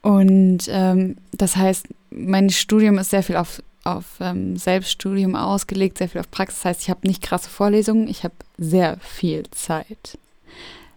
Und 0.00 0.68
ähm, 0.68 1.16
das 1.32 1.56
heißt, 1.56 1.88
mein 2.10 2.50
Studium 2.50 2.98
ist 2.98 3.10
sehr 3.10 3.22
viel 3.22 3.36
auf, 3.36 3.62
auf 3.84 4.04
ähm, 4.20 4.56
Selbststudium 4.56 5.34
ausgelegt, 5.34 5.98
sehr 5.98 6.08
viel 6.08 6.20
auf 6.20 6.30
Praxis. 6.30 6.60
Das 6.60 6.70
heißt, 6.70 6.82
ich 6.82 6.90
habe 6.90 7.06
nicht 7.06 7.22
krasse 7.22 7.50
Vorlesungen, 7.50 8.08
ich 8.08 8.24
habe 8.24 8.34
sehr 8.56 8.96
viel 9.00 9.44
Zeit. 9.50 10.18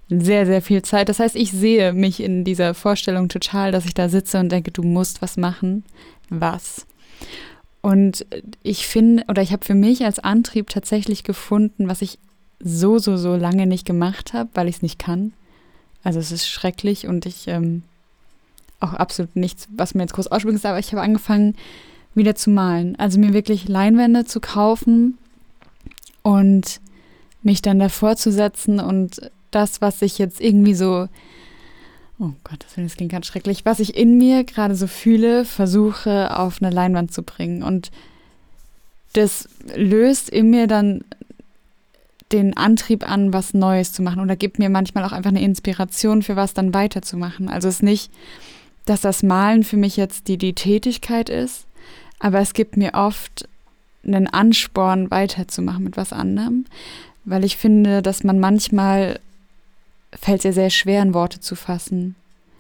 Sehr, 0.10 0.46
sehr 0.46 0.62
viel 0.62 0.82
Zeit. 0.82 1.08
Das 1.08 1.20
heißt, 1.20 1.38
ich 1.38 1.52
sehe 1.52 1.94
mich 1.94 2.22
in 2.22 2.44
dieser 2.44 2.74
Vorstellung 2.74 3.30
total, 3.30 3.72
dass 3.72 3.86
ich 3.86 3.94
da 3.94 4.10
sitze 4.10 4.40
und 4.40 4.52
denke, 4.52 4.70
du 4.70 4.84
musst 4.84 5.22
was 5.22 5.38
machen. 5.38 5.84
Was? 6.30 6.86
Und 7.82 8.26
ich 8.62 8.88
finde, 8.88 9.24
oder 9.28 9.42
ich 9.42 9.52
habe 9.52 9.66
für 9.66 9.74
mich 9.74 10.06
als 10.06 10.20
Antrieb 10.20 10.70
tatsächlich 10.70 11.24
gefunden, 11.24 11.88
was 11.88 12.02
ich 12.02 12.20
so, 12.60 13.00
so, 13.00 13.18
so 13.18 13.36
lange 13.36 13.66
nicht 13.66 13.86
gemacht 13.86 14.34
habe, 14.34 14.50
weil 14.54 14.68
ich 14.68 14.78
es 14.78 14.82
nicht 14.82 15.00
kann. 15.00 15.34
Also 16.04 16.20
es 16.20 16.32
ist 16.32 16.48
schrecklich 16.48 17.08
und 17.08 17.26
ich 17.26 17.48
ähm, 17.48 17.84
auch 18.80 18.94
absolut 18.94 19.36
nichts, 19.36 19.68
was 19.76 19.94
mir 19.96 20.04
jetzt 20.04 20.14
groß 20.14 20.28
ausspringen 20.28 20.58
ist, 20.58 20.66
aber 20.66 20.80
ich 20.80 20.92
habe 20.92 21.02
angefangen, 21.02 21.56
wieder 22.14 22.36
zu 22.36 22.50
malen. 22.50 22.98
Also 22.98 23.20
mir 23.20 23.34
wirklich 23.34 23.68
Leinwände 23.68 24.26
zu 24.26 24.40
kaufen 24.42 25.18
und 26.24 26.82
mich 27.42 27.62
dann 27.62 27.80
davor 27.80 28.16
zu 28.16 28.32
setzen 28.32 28.80
und 28.80 29.32
das, 29.50 29.82
was 29.82 30.02
ich 30.02 30.18
jetzt 30.18 30.42
irgendwie 30.42 30.74
so 30.74 31.08
oh 32.22 32.34
Gott, 32.44 32.66
das 32.76 32.96
klingt 32.96 33.12
ganz 33.12 33.26
schrecklich, 33.26 33.66
was 33.66 33.80
ich 33.80 33.98
in 33.98 34.18
mir 34.18 34.44
gerade 34.44 34.76
so 34.76 34.88
fühle, 34.88 35.44
versuche 35.44 36.38
auf 36.38 36.62
eine 36.62 36.74
Leinwand 36.74 37.12
zu 37.12 37.24
bringen. 37.24 37.64
Und 37.64 37.92
das 39.14 39.50
löst 39.76 40.30
in 40.30 40.52
mir 40.52 40.68
dann 40.68 41.04
den 42.32 42.56
Antrieb 42.56 43.10
an, 43.10 43.34
was 43.34 43.54
Neues 43.54 43.92
zu 43.92 44.02
machen 44.04 44.22
oder 44.22 44.36
gibt 44.36 44.60
mir 44.60 44.70
manchmal 44.70 45.04
auch 45.04 45.12
einfach 45.12 45.32
eine 45.32 45.42
Inspiration 45.42 46.22
für 46.22 46.36
was 46.36 46.54
dann 46.54 46.74
weiterzumachen. 46.74 47.50
Also 47.50 47.68
es 47.68 47.76
ist 47.76 47.84
nicht, 47.84 48.12
dass 48.86 49.02
das 49.02 49.24
Malen 49.24 49.64
für 49.64 49.78
mich 49.78 49.98
jetzt 49.98 50.28
die, 50.28 50.38
die 50.38 50.54
Tätigkeit 50.54 51.30
ist, 51.30 51.66
aber 52.20 52.40
es 52.40 52.54
gibt 52.54 52.78
mir 52.78 52.94
oft 52.94 53.50
einen 54.06 54.28
Ansporn, 54.28 55.12
weiterzumachen 55.12 55.84
mit 55.84 55.98
was 55.98 56.14
anderem, 56.14 56.66
weil 57.26 57.44
ich 57.44 57.58
finde, 57.58 58.02
dass 58.02 58.24
man 58.24 58.40
manchmal 58.40 59.20
fällt 60.14 60.40
es 60.40 60.44
ja 60.44 60.54
sehr 60.54 60.70
schwer, 60.70 61.02
in 61.02 61.14
Worte 61.14 61.40
zu 61.40 61.56
fassen. 61.56 62.16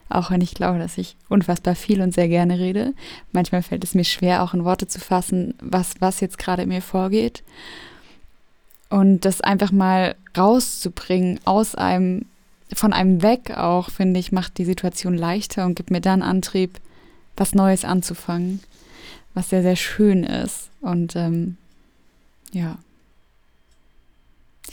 Auch 0.09 0.31
wenn 0.31 0.41
ich 0.41 0.53
glaube, 0.53 0.79
dass 0.79 0.97
ich 0.97 1.15
unfassbar 1.29 1.75
viel 1.75 2.01
und 2.01 2.13
sehr 2.13 2.27
gerne 2.27 2.59
rede. 2.59 2.93
Manchmal 3.31 3.63
fällt 3.63 3.83
es 3.83 3.95
mir 3.95 4.03
schwer, 4.03 4.43
auch 4.43 4.53
in 4.53 4.65
Worte 4.65 4.87
zu 4.87 4.99
fassen, 4.99 5.55
was, 5.61 5.93
was 5.99 6.19
jetzt 6.19 6.37
gerade 6.37 6.63
in 6.63 6.69
mir 6.69 6.81
vorgeht. 6.81 7.43
Und 8.89 9.21
das 9.21 9.39
einfach 9.39 9.71
mal 9.71 10.15
rauszubringen 10.37 11.39
aus 11.45 11.75
einem, 11.75 12.25
von 12.73 12.91
einem 12.91 13.21
weg 13.21 13.51
auch, 13.55 13.89
finde 13.89 14.19
ich, 14.19 14.33
macht 14.33 14.57
die 14.57 14.65
Situation 14.65 15.15
leichter 15.15 15.65
und 15.65 15.75
gibt 15.75 15.91
mir 15.91 16.01
dann 16.01 16.21
Antrieb, 16.21 16.79
was 17.37 17.55
Neues 17.55 17.85
anzufangen. 17.85 18.61
Was 19.33 19.49
sehr, 19.49 19.61
sehr 19.61 19.77
schön 19.77 20.25
ist. 20.25 20.69
Und 20.81 21.15
ähm, 21.15 21.55
ja 22.51 22.77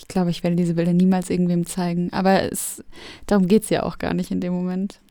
ich 0.08 0.14
glaube, 0.14 0.30
ich 0.30 0.42
werde 0.42 0.56
diese 0.56 0.72
Bilder 0.72 0.94
niemals 0.94 1.28
irgendwem 1.28 1.66
zeigen. 1.66 2.10
Aber 2.14 2.50
es, 2.50 2.82
darum 3.26 3.46
geht 3.46 3.64
es 3.64 3.68
ja 3.68 3.82
auch 3.82 3.98
gar 3.98 4.14
nicht 4.14 4.30
in 4.30 4.40
dem 4.40 4.54
Moment. 4.54 5.02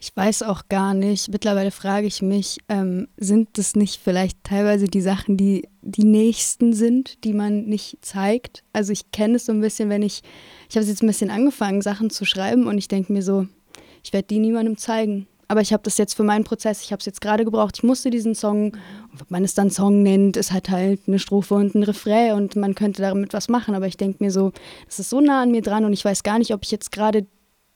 Ich 0.00 0.14
weiß 0.16 0.42
auch 0.42 0.62
gar 0.68 0.92
nicht. 0.92 1.28
Mittlerweile 1.28 1.70
frage 1.70 2.08
ich 2.08 2.20
mich, 2.20 2.58
ähm, 2.68 3.06
sind 3.16 3.50
das 3.52 3.76
nicht 3.76 4.00
vielleicht 4.02 4.42
teilweise 4.42 4.86
die 4.88 5.02
Sachen, 5.02 5.36
die 5.36 5.68
die 5.82 6.02
nächsten 6.02 6.72
sind, 6.72 7.22
die 7.22 7.32
man 7.32 7.66
nicht 7.66 7.98
zeigt? 8.00 8.64
Also 8.72 8.92
ich 8.92 9.12
kenne 9.12 9.36
es 9.36 9.46
so 9.46 9.52
ein 9.52 9.60
bisschen, 9.60 9.88
wenn 9.88 10.02
ich, 10.02 10.22
ich 10.68 10.76
habe 10.76 10.84
jetzt 10.84 11.00
ein 11.00 11.06
bisschen 11.06 11.30
angefangen, 11.30 11.80
Sachen 11.80 12.10
zu 12.10 12.24
schreiben 12.24 12.66
und 12.66 12.76
ich 12.76 12.88
denke 12.88 13.12
mir 13.12 13.22
so, 13.22 13.46
ich 14.02 14.12
werde 14.12 14.26
die 14.26 14.40
niemandem 14.40 14.76
zeigen 14.76 15.28
aber 15.48 15.62
ich 15.62 15.72
habe 15.72 15.82
das 15.82 15.96
jetzt 15.96 16.14
für 16.14 16.22
meinen 16.22 16.44
Prozess, 16.44 16.82
ich 16.82 16.92
habe 16.92 17.00
es 17.00 17.06
jetzt 17.06 17.22
gerade 17.22 17.44
gebraucht. 17.44 17.78
Ich 17.78 17.82
musste 17.82 18.10
diesen 18.10 18.34
Song, 18.34 18.76
ob 19.18 19.30
man 19.30 19.44
es 19.44 19.54
dann 19.54 19.70
Song 19.70 20.02
nennt, 20.02 20.36
es 20.36 20.52
hat 20.52 20.68
halt 20.68 21.00
eine 21.06 21.18
Strophe 21.18 21.54
und 21.54 21.74
ein 21.74 21.82
Refrain 21.82 22.34
und 22.34 22.54
man 22.54 22.74
könnte 22.74 23.00
damit 23.00 23.32
was 23.32 23.48
machen. 23.48 23.74
Aber 23.74 23.86
ich 23.86 23.96
denke 23.96 24.22
mir 24.22 24.30
so, 24.30 24.52
das 24.86 24.98
ist 24.98 25.08
so 25.08 25.20
nah 25.22 25.42
an 25.42 25.50
mir 25.50 25.62
dran 25.62 25.86
und 25.86 25.94
ich 25.94 26.04
weiß 26.04 26.22
gar 26.22 26.38
nicht, 26.38 26.52
ob 26.52 26.64
ich 26.64 26.70
jetzt 26.70 26.92
gerade 26.92 27.26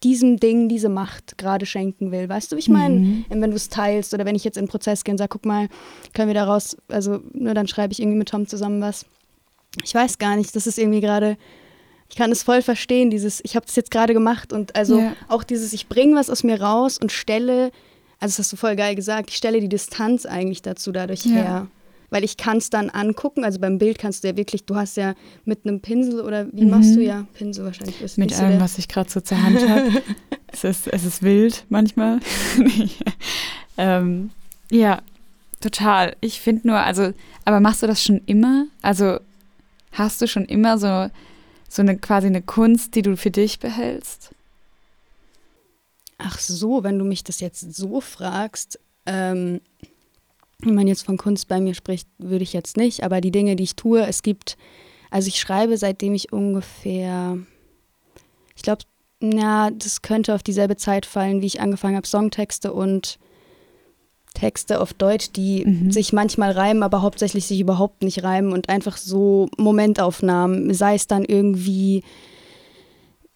diesem 0.02 0.38
Ding 0.38 0.68
diese 0.68 0.90
Macht 0.90 1.38
gerade 1.38 1.64
schenken 1.64 2.10
will. 2.10 2.28
Weißt 2.28 2.52
du, 2.52 2.56
wie 2.56 2.60
ich 2.60 2.68
meine? 2.68 2.96
Mhm. 2.96 3.24
Wenn 3.30 3.50
du 3.50 3.56
es 3.56 3.70
teilst 3.70 4.12
oder 4.12 4.26
wenn 4.26 4.34
ich 4.34 4.44
jetzt 4.44 4.58
in 4.58 4.64
den 4.64 4.70
Prozess 4.70 5.04
gehe 5.04 5.12
und 5.12 5.18
sage, 5.18 5.30
guck 5.30 5.46
mal, 5.46 5.68
können 6.12 6.28
wir 6.28 6.34
daraus, 6.34 6.76
also 6.88 7.20
nur 7.32 7.48
ne, 7.48 7.54
dann 7.54 7.68
schreibe 7.68 7.92
ich 7.92 8.00
irgendwie 8.00 8.18
mit 8.18 8.28
Tom 8.28 8.46
zusammen 8.46 8.82
was. 8.82 9.06
Ich 9.82 9.94
weiß 9.94 10.18
gar 10.18 10.36
nicht, 10.36 10.54
das 10.54 10.66
ist 10.66 10.78
irgendwie 10.78 11.00
gerade 11.00 11.38
ich 12.12 12.18
kann 12.18 12.30
es 12.30 12.42
voll 12.42 12.60
verstehen, 12.60 13.08
dieses, 13.08 13.40
ich 13.42 13.56
habe 13.56 13.64
das 13.64 13.74
jetzt 13.74 13.90
gerade 13.90 14.12
gemacht 14.12 14.52
und 14.52 14.76
also 14.76 14.98
ja. 14.98 15.16
auch 15.28 15.42
dieses, 15.42 15.72
ich 15.72 15.88
bringe 15.88 16.14
was 16.14 16.28
aus 16.28 16.44
mir 16.44 16.60
raus 16.60 16.98
und 16.98 17.10
stelle, 17.10 17.72
also 18.20 18.32
das 18.32 18.38
hast 18.40 18.52
du 18.52 18.58
voll 18.58 18.76
geil 18.76 18.94
gesagt, 18.94 19.30
ich 19.30 19.36
stelle 19.36 19.60
die 19.60 19.68
Distanz 19.70 20.26
eigentlich 20.26 20.60
dazu 20.60 20.92
dadurch 20.92 21.24
ja. 21.24 21.32
her. 21.32 21.66
weil 22.10 22.22
ich 22.22 22.36
kann 22.36 22.58
es 22.58 22.68
dann 22.68 22.90
angucken. 22.90 23.44
Also 23.44 23.58
beim 23.60 23.78
Bild 23.78 23.98
kannst 23.98 24.22
du 24.22 24.28
ja 24.28 24.36
wirklich, 24.36 24.66
du 24.66 24.76
hast 24.76 24.98
ja 24.98 25.14
mit 25.46 25.60
einem 25.64 25.80
Pinsel 25.80 26.20
oder 26.20 26.52
wie 26.52 26.66
mhm. 26.66 26.70
machst 26.72 26.94
du 26.94 27.00
ja 27.00 27.26
Pinsel 27.32 27.64
wahrscheinlich? 27.64 28.02
Ist 28.02 28.18
mit 28.18 28.38
allem, 28.38 28.60
was 28.60 28.76
ich 28.76 28.88
gerade 28.88 29.08
so 29.08 29.22
zur 29.22 29.42
Hand 29.42 29.66
habe. 29.66 29.90
es, 30.52 30.64
ist, 30.64 30.88
es 30.88 31.06
ist 31.06 31.22
wild 31.22 31.64
manchmal. 31.70 32.20
ähm, 33.78 34.28
ja, 34.70 35.00
total. 35.62 36.14
Ich 36.20 36.42
finde 36.42 36.68
nur, 36.68 36.76
also, 36.76 37.14
aber 37.46 37.60
machst 37.60 37.82
du 37.82 37.86
das 37.86 38.04
schon 38.04 38.20
immer? 38.26 38.66
Also 38.82 39.18
hast 39.92 40.20
du 40.20 40.28
schon 40.28 40.44
immer 40.44 40.76
so, 40.76 41.08
so 41.72 41.80
eine 41.80 41.96
quasi 41.96 42.26
eine 42.26 42.42
Kunst, 42.42 42.94
die 42.94 43.02
du 43.02 43.16
für 43.16 43.30
dich 43.30 43.58
behältst? 43.58 44.34
Ach 46.18 46.38
so, 46.38 46.84
wenn 46.84 46.98
du 46.98 47.04
mich 47.04 47.24
das 47.24 47.40
jetzt 47.40 47.74
so 47.74 48.02
fragst, 48.02 48.78
ähm, 49.06 49.62
wenn 50.58 50.74
man 50.74 50.86
jetzt 50.86 51.06
von 51.06 51.16
Kunst 51.16 51.48
bei 51.48 51.60
mir 51.60 51.74
spricht, 51.74 52.06
würde 52.18 52.42
ich 52.42 52.52
jetzt 52.52 52.76
nicht, 52.76 53.02
aber 53.02 53.22
die 53.22 53.30
Dinge, 53.30 53.56
die 53.56 53.64
ich 53.64 53.74
tue, 53.74 54.06
es 54.06 54.22
gibt, 54.22 54.58
also 55.10 55.28
ich 55.28 55.40
schreibe, 55.40 55.78
seitdem 55.78 56.12
ich 56.12 56.30
ungefähr, 56.30 57.38
ich 58.54 58.62
glaube, 58.62 58.82
na, 59.20 59.70
das 59.70 60.02
könnte 60.02 60.34
auf 60.34 60.42
dieselbe 60.42 60.76
Zeit 60.76 61.06
fallen, 61.06 61.40
wie 61.40 61.46
ich 61.46 61.60
angefangen 61.60 61.96
habe, 61.96 62.06
Songtexte 62.06 62.72
und 62.72 63.18
Texte 64.32 64.80
auf 64.80 64.92
Deutsch, 64.94 65.32
die 65.32 65.64
mhm. 65.64 65.90
sich 65.90 66.12
manchmal 66.12 66.52
reimen, 66.52 66.82
aber 66.82 67.02
hauptsächlich 67.02 67.46
sich 67.46 67.60
überhaupt 67.60 68.02
nicht 68.02 68.22
reimen 68.22 68.52
und 68.52 68.68
einfach 68.68 68.96
so 68.96 69.48
Momentaufnahmen, 69.56 70.72
sei 70.74 70.94
es 70.94 71.06
dann 71.06 71.24
irgendwie, 71.24 72.02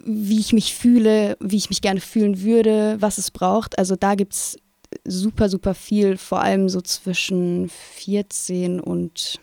wie 0.04 0.40
ich 0.40 0.52
mich 0.52 0.74
fühle, 0.74 1.36
wie 1.40 1.56
ich 1.56 1.70
mich 1.70 1.82
gerne 1.82 2.00
fühlen 2.00 2.42
würde, 2.42 2.96
was 3.00 3.18
es 3.18 3.30
braucht. 3.30 3.78
Also 3.78 3.96
da 3.96 4.14
gibt 4.14 4.34
es 4.34 4.56
super, 5.04 5.48
super 5.48 5.74
viel, 5.74 6.16
vor 6.16 6.40
allem 6.40 6.68
so 6.68 6.80
zwischen 6.80 7.68
14 7.68 8.80
und 8.80 9.40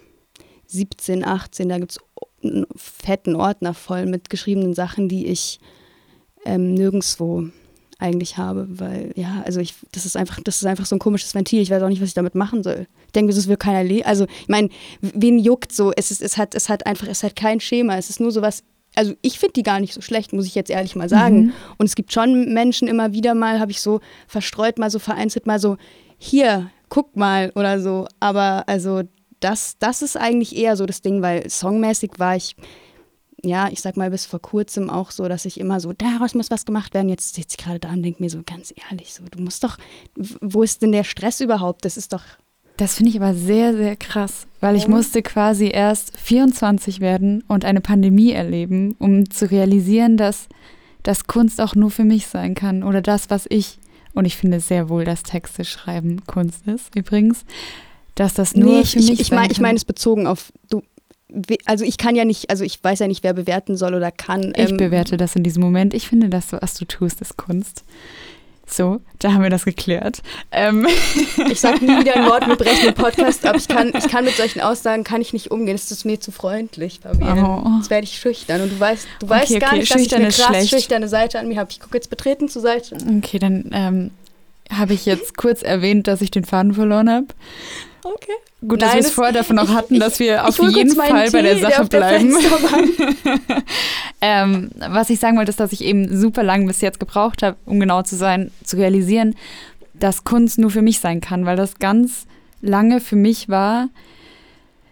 17, 0.67 1.23
18. 1.23 1.69
Da 1.69 1.77
gibt 1.79 1.91
es 1.91 1.99
einen 2.43 2.65
fetten 2.75 3.35
Ordner 3.35 3.73
voll 3.73 4.05
mit 4.05 4.29
geschriebenen 4.29 4.73
Sachen, 4.73 5.09
die 5.09 5.27
ich 5.27 5.59
ähm, 6.45 6.73
nirgendwo 6.73 7.47
eigentlich 8.03 8.37
habe, 8.37 8.67
weil 8.69 9.11
ja, 9.15 9.41
also 9.45 9.61
ich, 9.61 9.73
das 9.93 10.05
ist 10.05 10.17
einfach, 10.17 10.39
das 10.43 10.57
ist 10.57 10.65
einfach 10.65 10.85
so 10.85 10.95
ein 10.95 10.99
komisches 10.99 11.33
Ventil. 11.33 11.61
Ich 11.61 11.71
weiß 11.71 11.81
auch 11.81 11.87
nicht, 11.87 12.01
was 12.01 12.09
ich 12.09 12.13
damit 12.13 12.35
machen 12.35 12.61
soll. 12.61 12.85
Ich 13.07 13.13
denke, 13.13 13.33
das 13.33 13.47
will 13.47 13.55
keiner 13.55 13.83
lesen. 13.83 14.05
Also, 14.05 14.25
ich 14.25 14.49
meine, 14.49 14.69
wen 15.01 15.39
juckt 15.39 15.71
so? 15.71 15.93
Es 15.95 16.11
ist, 16.11 16.21
es 16.21 16.37
hat, 16.37 16.53
es 16.53 16.67
hat 16.67 16.85
einfach, 16.85 17.07
es 17.07 17.23
hat 17.23 17.35
kein 17.35 17.61
Schema. 17.61 17.97
Es 17.97 18.09
ist 18.09 18.19
nur 18.19 18.31
so 18.31 18.41
was. 18.41 18.63
Also 18.95 19.13
ich 19.23 19.39
finde 19.39 19.53
die 19.53 19.63
gar 19.63 19.79
nicht 19.79 19.93
so 19.93 20.01
schlecht, 20.01 20.33
muss 20.33 20.45
ich 20.45 20.53
jetzt 20.53 20.69
ehrlich 20.69 20.95
mal 20.95 21.09
sagen. 21.09 21.45
Mhm. 21.45 21.53
Und 21.77 21.85
es 21.87 21.95
gibt 21.95 22.13
schon 22.13 22.53
Menschen 22.53 22.87
immer 22.87 23.11
wieder 23.11 23.33
mal, 23.33 23.59
habe 23.59 23.71
ich 23.71 23.81
so 23.81 24.01
verstreut, 24.27 24.77
mal 24.77 24.91
so 24.91 24.99
vereinzelt, 24.99 25.47
mal 25.47 25.59
so, 25.59 25.77
hier, 26.19 26.69
guck 26.89 27.15
mal 27.15 27.51
oder 27.55 27.79
so. 27.79 28.07
Aber 28.19 28.65
also 28.67 29.01
das, 29.39 29.77
das 29.79 30.03
ist 30.03 30.15
eigentlich 30.15 30.55
eher 30.55 30.75
so 30.75 30.85
das 30.85 31.01
Ding, 31.01 31.23
weil 31.23 31.49
songmäßig 31.49 32.11
war 32.17 32.35
ich 32.35 32.55
ja, 33.43 33.67
ich 33.69 33.81
sag 33.81 33.97
mal, 33.97 34.09
bis 34.09 34.25
vor 34.25 34.41
kurzem 34.41 34.89
auch 34.89 35.11
so, 35.11 35.27
dass 35.27 35.45
ich 35.45 35.59
immer 35.59 35.79
so, 35.79 35.91
daraus 35.93 36.33
muss 36.33 36.49
was 36.49 36.65
gemacht 36.65 36.93
werden. 36.93 37.09
Jetzt 37.09 37.35
sitze 37.35 37.57
ich 37.57 37.63
gerade 37.63 37.79
da 37.79 37.89
und 37.89 38.01
denke 38.01 38.23
mir 38.23 38.29
so 38.29 38.41
ganz 38.45 38.73
ehrlich, 38.89 39.13
so, 39.13 39.23
du 39.29 39.41
musst 39.41 39.63
doch, 39.63 39.77
wo 40.15 40.63
ist 40.63 40.81
denn 40.81 40.93
der 40.93 41.03
Stress 41.03 41.41
überhaupt? 41.41 41.83
Das 41.83 41.97
ist 41.97 42.13
doch. 42.13 42.23
Das 42.77 42.95
finde 42.95 43.11
ich 43.11 43.17
aber 43.17 43.35
sehr, 43.35 43.75
sehr 43.75 43.95
krass, 43.95 44.47
weil 44.59 44.75
ich 44.75 44.87
musste 44.87 45.21
quasi 45.21 45.69
erst 45.71 46.17
24 46.17 47.01
werden 47.01 47.43
und 47.47 47.65
eine 47.65 47.81
Pandemie 47.81 48.31
erleben, 48.31 48.95
um 48.97 49.29
zu 49.29 49.51
realisieren, 49.51 50.17
dass, 50.17 50.47
dass 51.03 51.27
Kunst 51.27 51.61
auch 51.61 51.75
nur 51.75 51.91
für 51.91 52.03
mich 52.03 52.25
sein 52.25 52.55
kann 52.55 52.81
oder 52.81 53.01
das, 53.01 53.29
was 53.29 53.45
ich, 53.49 53.77
und 54.15 54.25
ich 54.25 54.37
finde 54.37 54.59
sehr 54.59 54.89
wohl, 54.89 55.05
dass 55.05 55.21
Texte 55.21 55.65
schreiben 55.65 56.25
Kunst 56.25 56.65
ist, 56.65 56.95
übrigens, 56.95 57.45
dass 58.15 58.33
das 58.33 58.55
nur 58.55 58.77
nee, 58.79 58.85
für 58.85 58.99
ich, 58.99 59.09
mich 59.09 59.13
ich, 59.13 59.19
ich 59.19 59.31
mein, 59.31 59.51
Ich 59.51 59.59
meine 59.59 59.77
es 59.77 59.85
bezogen 59.85 60.25
auf, 60.25 60.51
du, 60.69 60.81
also 61.65 61.83
ich 61.85 61.97
kann 61.97 62.15
ja 62.15 62.25
nicht, 62.25 62.49
also 62.49 62.63
ich 62.63 62.83
weiß 62.83 62.99
ja 62.99 63.07
nicht, 63.07 63.23
wer 63.23 63.33
bewerten 63.33 63.75
soll 63.75 63.93
oder 63.95 64.11
kann. 64.11 64.53
Ich 64.55 64.69
ähm, 64.69 64.77
bewerte 64.77 65.17
das 65.17 65.35
in 65.35 65.43
diesem 65.43 65.63
Moment. 65.63 65.93
Ich 65.93 66.07
finde, 66.07 66.29
das, 66.29 66.51
was 66.51 66.75
du 66.75 66.85
tust, 66.85 67.21
ist 67.21 67.37
Kunst. 67.37 67.83
So, 68.65 69.01
da 69.19 69.33
haben 69.33 69.43
wir 69.43 69.49
das 69.49 69.65
geklärt. 69.65 70.21
Ähm. 70.51 70.87
Ich 71.49 71.59
sage 71.59 71.83
nie 71.83 71.99
wieder 71.99 72.15
ein 72.15 72.25
Wort, 72.27 72.47
wir 72.47 72.55
brechen 72.55 72.85
den 72.85 72.93
Podcast 72.95 73.45
ab. 73.45 73.55
Ich 73.57 73.67
kann, 73.67 73.91
ich 73.95 74.07
kann 74.07 74.23
mit 74.23 74.35
solchen 74.35 74.61
Aussagen 74.61 75.03
kann 75.03 75.21
ich 75.21 75.33
nicht 75.33 75.51
umgehen. 75.51 75.75
Das 75.75 75.91
ist 75.91 76.05
mir 76.05 76.19
zu 76.19 76.31
freundlich, 76.31 76.99
Fabienne. 77.01 77.61
Oh. 77.63 77.69
Jetzt 77.77 77.89
werde 77.89 78.05
ich 78.05 78.17
schüchtern. 78.17 78.61
Und 78.61 78.71
du 78.71 78.79
weißt, 78.79 79.07
du 79.19 79.25
okay, 79.25 79.35
weißt 79.35 79.59
gar 79.59 79.69
okay. 79.69 79.79
nicht, 79.79 79.93
dass 79.93 80.01
ich 80.01 80.15
eine 80.15 80.29
krass 80.29 80.45
schlecht. 80.47 80.69
schüchterne 80.69 81.07
Seite 81.07 81.39
an 81.39 81.47
mir 81.47 81.57
habe. 81.57 81.69
Ich 81.71 81.79
gucke 81.79 81.95
jetzt 81.95 82.09
betreten 82.09 82.47
zur 82.49 82.61
Seite. 82.61 82.95
Okay, 83.17 83.39
dann 83.39 83.69
ähm, 83.73 84.11
habe 84.71 84.93
ich 84.93 85.05
jetzt 85.05 85.37
kurz 85.37 85.61
erwähnt, 85.61 86.07
dass 86.07 86.21
ich 86.21 86.31
den 86.31 86.45
Faden 86.45 86.73
verloren 86.73 87.09
habe. 87.09 87.27
Okay. 88.03 88.33
Gut, 88.67 88.81
dass 88.81 88.93
wir 88.93 88.99
es 88.99 89.11
vorher 89.11 89.33
davon 89.33 89.55
noch 89.55 89.69
hatten, 89.73 89.99
dass 89.99 90.19
wir 90.19 90.35
ich, 90.35 90.41
auf 90.41 90.59
ich 90.59 90.75
jeden 90.75 90.95
Fall 90.95 91.25
Tee, 91.25 91.31
bei 91.31 91.41
der 91.41 91.59
Sache 91.59 91.85
der 91.87 91.97
bleiben. 91.97 92.35
ähm, 94.21 94.71
was 94.89 95.09
ich 95.09 95.19
sagen 95.19 95.37
wollte, 95.37 95.51
ist, 95.51 95.59
dass 95.59 95.71
ich 95.71 95.83
eben 95.83 96.15
super 96.17 96.43
lang 96.43 96.67
bis 96.67 96.81
jetzt 96.81 96.99
gebraucht 96.99 97.43
habe, 97.43 97.57
um 97.65 97.79
genau 97.79 98.01
zu 98.01 98.15
sein, 98.15 98.51
zu 98.63 98.77
realisieren, 98.77 99.35
dass 99.93 100.23
Kunst 100.23 100.59
nur 100.59 100.69
für 100.69 100.81
mich 100.81 100.99
sein 100.99 101.21
kann, 101.21 101.45
weil 101.45 101.55
das 101.55 101.79
ganz 101.79 102.25
lange 102.61 102.99
für 102.99 103.15
mich 103.15 103.47
war, 103.49 103.89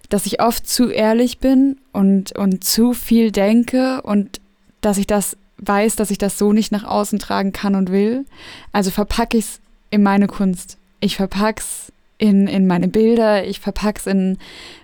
dass 0.09 0.25
ich 0.25 0.41
oft 0.41 0.67
zu 0.67 0.89
ehrlich 0.89 1.39
bin 1.39 1.77
und, 1.93 2.37
und 2.37 2.63
zu 2.63 2.93
viel 2.93 3.31
denke 3.31 4.01
und 4.01 4.41
dass 4.81 4.97
ich 4.97 5.07
das 5.07 5.37
weiß, 5.57 5.95
dass 5.95 6.11
ich 6.11 6.17
das 6.17 6.37
so 6.37 6.53
nicht 6.53 6.71
nach 6.71 6.83
außen 6.83 7.19
tragen 7.19 7.51
kann 7.51 7.75
und 7.75 7.91
will. 7.91 8.25
Also 8.71 8.91
verpacke 8.91 9.37
ich 9.37 9.45
es 9.45 9.59
in 9.89 10.03
meine 10.03 10.27
Kunst. 10.27 10.77
Ich 10.99 11.15
verpacke 11.15 11.61
es 11.61 11.91
in, 12.21 12.45
in 12.45 12.67
meine 12.67 12.87
Bilder, 12.87 13.47
ich 13.47 13.59
verpacke 13.59 13.99
es 13.99 14.05
in, 14.05 14.37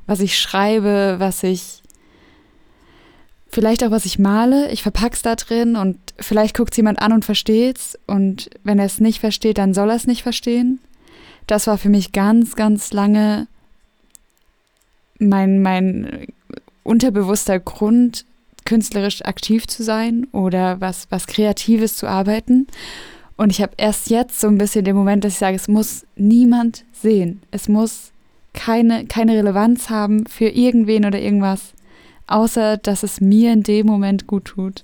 was 0.08 0.21
ich 0.21 0.39
schreibe, 0.39 1.17
was 1.19 1.43
ich, 1.43 1.84
vielleicht 3.47 3.84
auch 3.84 3.91
was 3.91 4.06
ich 4.06 4.17
male, 4.17 4.71
ich 4.71 4.82
verpacke 4.82 5.13
es 5.13 5.21
da 5.21 5.36
drin 5.36 5.76
und 5.76 6.00
vielleicht 6.19 6.58
guckt 6.58 6.73
es 6.73 6.78
jemand 6.78 7.00
an 7.00 7.13
und 7.13 7.26
versteht 7.26 7.78
es 7.78 8.00
und 8.08 8.50
wenn 8.63 8.80
er 8.80 8.86
es 8.86 9.00
nicht 9.00 9.19
versteht, 9.19 9.60
dann 9.60 9.76
soll 9.76 9.91
er 9.91 9.95
es 9.95 10.08
nicht 10.08 10.23
verstehen. 10.23 10.80
Das 11.45 11.67
war 11.67 11.78
für 11.78 11.89
mich 11.89 12.12
ganz, 12.12 12.56
ganz 12.56 12.91
lange 12.91 13.45
mein, 15.19 15.62
mein 15.62 16.26
unterbewusster 16.82 17.60
Grund, 17.60 18.26
künstlerisch 18.65 19.23
aktiv 19.26 19.67
zu 19.67 19.84
sein 19.84 20.26
oder 20.32 20.82
was, 20.82 21.06
was 21.12 21.28
Kreatives 21.28 21.97
zu 21.97 22.08
arbeiten. 22.08 22.65
Und 23.38 23.52
ich 23.52 23.62
habe 23.62 23.73
erst 23.78 24.10
jetzt 24.10 24.39
so 24.39 24.47
ein 24.47 24.58
bisschen 24.58 24.84
den 24.84 24.95
Moment, 24.95 25.23
dass 25.23 25.34
ich 25.34 25.39
sage, 25.39 25.56
es 25.56 25.67
muss 25.67 26.06
niemand 26.15 26.84
sehen. 26.91 27.41
Es 27.52 27.69
muss 27.69 28.12
keine, 28.54 29.06
keine 29.06 29.38
Relevanz 29.38 29.89
haben 29.91 30.26
für 30.26 30.50
irgendwen 30.50 31.06
oder 31.06 31.19
irgendwas, 31.19 31.73
außer 32.26 32.78
dass 32.78 33.04
es 33.04 33.21
mir 33.21 33.54
in 33.54 33.62
dem 33.62 33.86
Moment 33.86 34.26
gut 34.26 34.45
tut. 34.45 34.84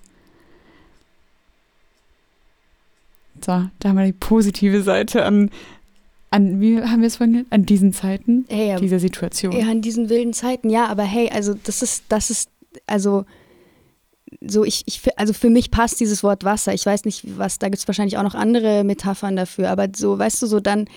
So, 3.43 3.63
da 3.79 3.89
haben 3.89 3.97
wir 3.97 4.05
die 4.05 4.13
positive 4.13 4.83
Seite 4.83 5.25
an, 5.25 5.49
an 6.29 6.61
wie 6.61 6.81
haben 6.81 7.01
wir 7.01 7.07
es 7.07 7.17
vorhin? 7.17 7.47
An 7.49 7.65
diesen 7.65 7.91
Zeiten, 7.91 8.45
hey, 8.47 8.77
dieser 8.79 8.99
Situation. 8.99 9.51
Ja, 9.51 9.67
an 9.69 9.81
diesen 9.81 10.09
wilden 10.09 10.33
Zeiten, 10.33 10.69
ja, 10.69 10.85
aber 10.85 11.03
hey, 11.03 11.29
also 11.29 11.55
das 11.55 11.81
ist, 11.81 12.03
das 12.07 12.29
ist, 12.29 12.49
also 12.85 13.25
so 14.45 14.63
ich, 14.63 14.83
ich, 14.85 15.01
also 15.17 15.33
für 15.33 15.49
mich 15.49 15.71
passt 15.71 15.99
dieses 15.99 16.23
Wort 16.23 16.43
Wasser. 16.43 16.73
Ich 16.73 16.85
weiß 16.85 17.05
nicht, 17.05 17.37
was, 17.37 17.59
da 17.59 17.69
gibt 17.69 17.79
es 17.79 17.87
wahrscheinlich 17.87 18.17
auch 18.17 18.23
noch 18.23 18.35
andere 18.35 18.83
Metaphern 18.83 19.35
dafür, 19.35 19.69
aber 19.69 19.87
so, 19.95 20.17
weißt 20.17 20.41
du, 20.41 20.47
so 20.47 20.59
dann, 20.59 20.87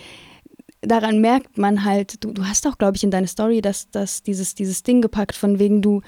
daran 0.81 1.21
merkt 1.21 1.59
man 1.59 1.85
halt, 1.85 2.25
du, 2.25 2.33
du 2.33 2.45
hast 2.45 2.67
auch, 2.67 2.79
glaube 2.79 2.97
ich, 2.97 3.05
in 3.05 3.11
deine 3.11 3.29
Story 3.29 3.61
dass, 3.61 3.91
dass 3.91 4.23
dieses, 4.23 4.55
dieses 4.55 4.83
Ding 4.83 5.01
gepackt, 5.03 5.37
von 5.37 5.59
wegen 5.59 5.83
du, 5.83 6.03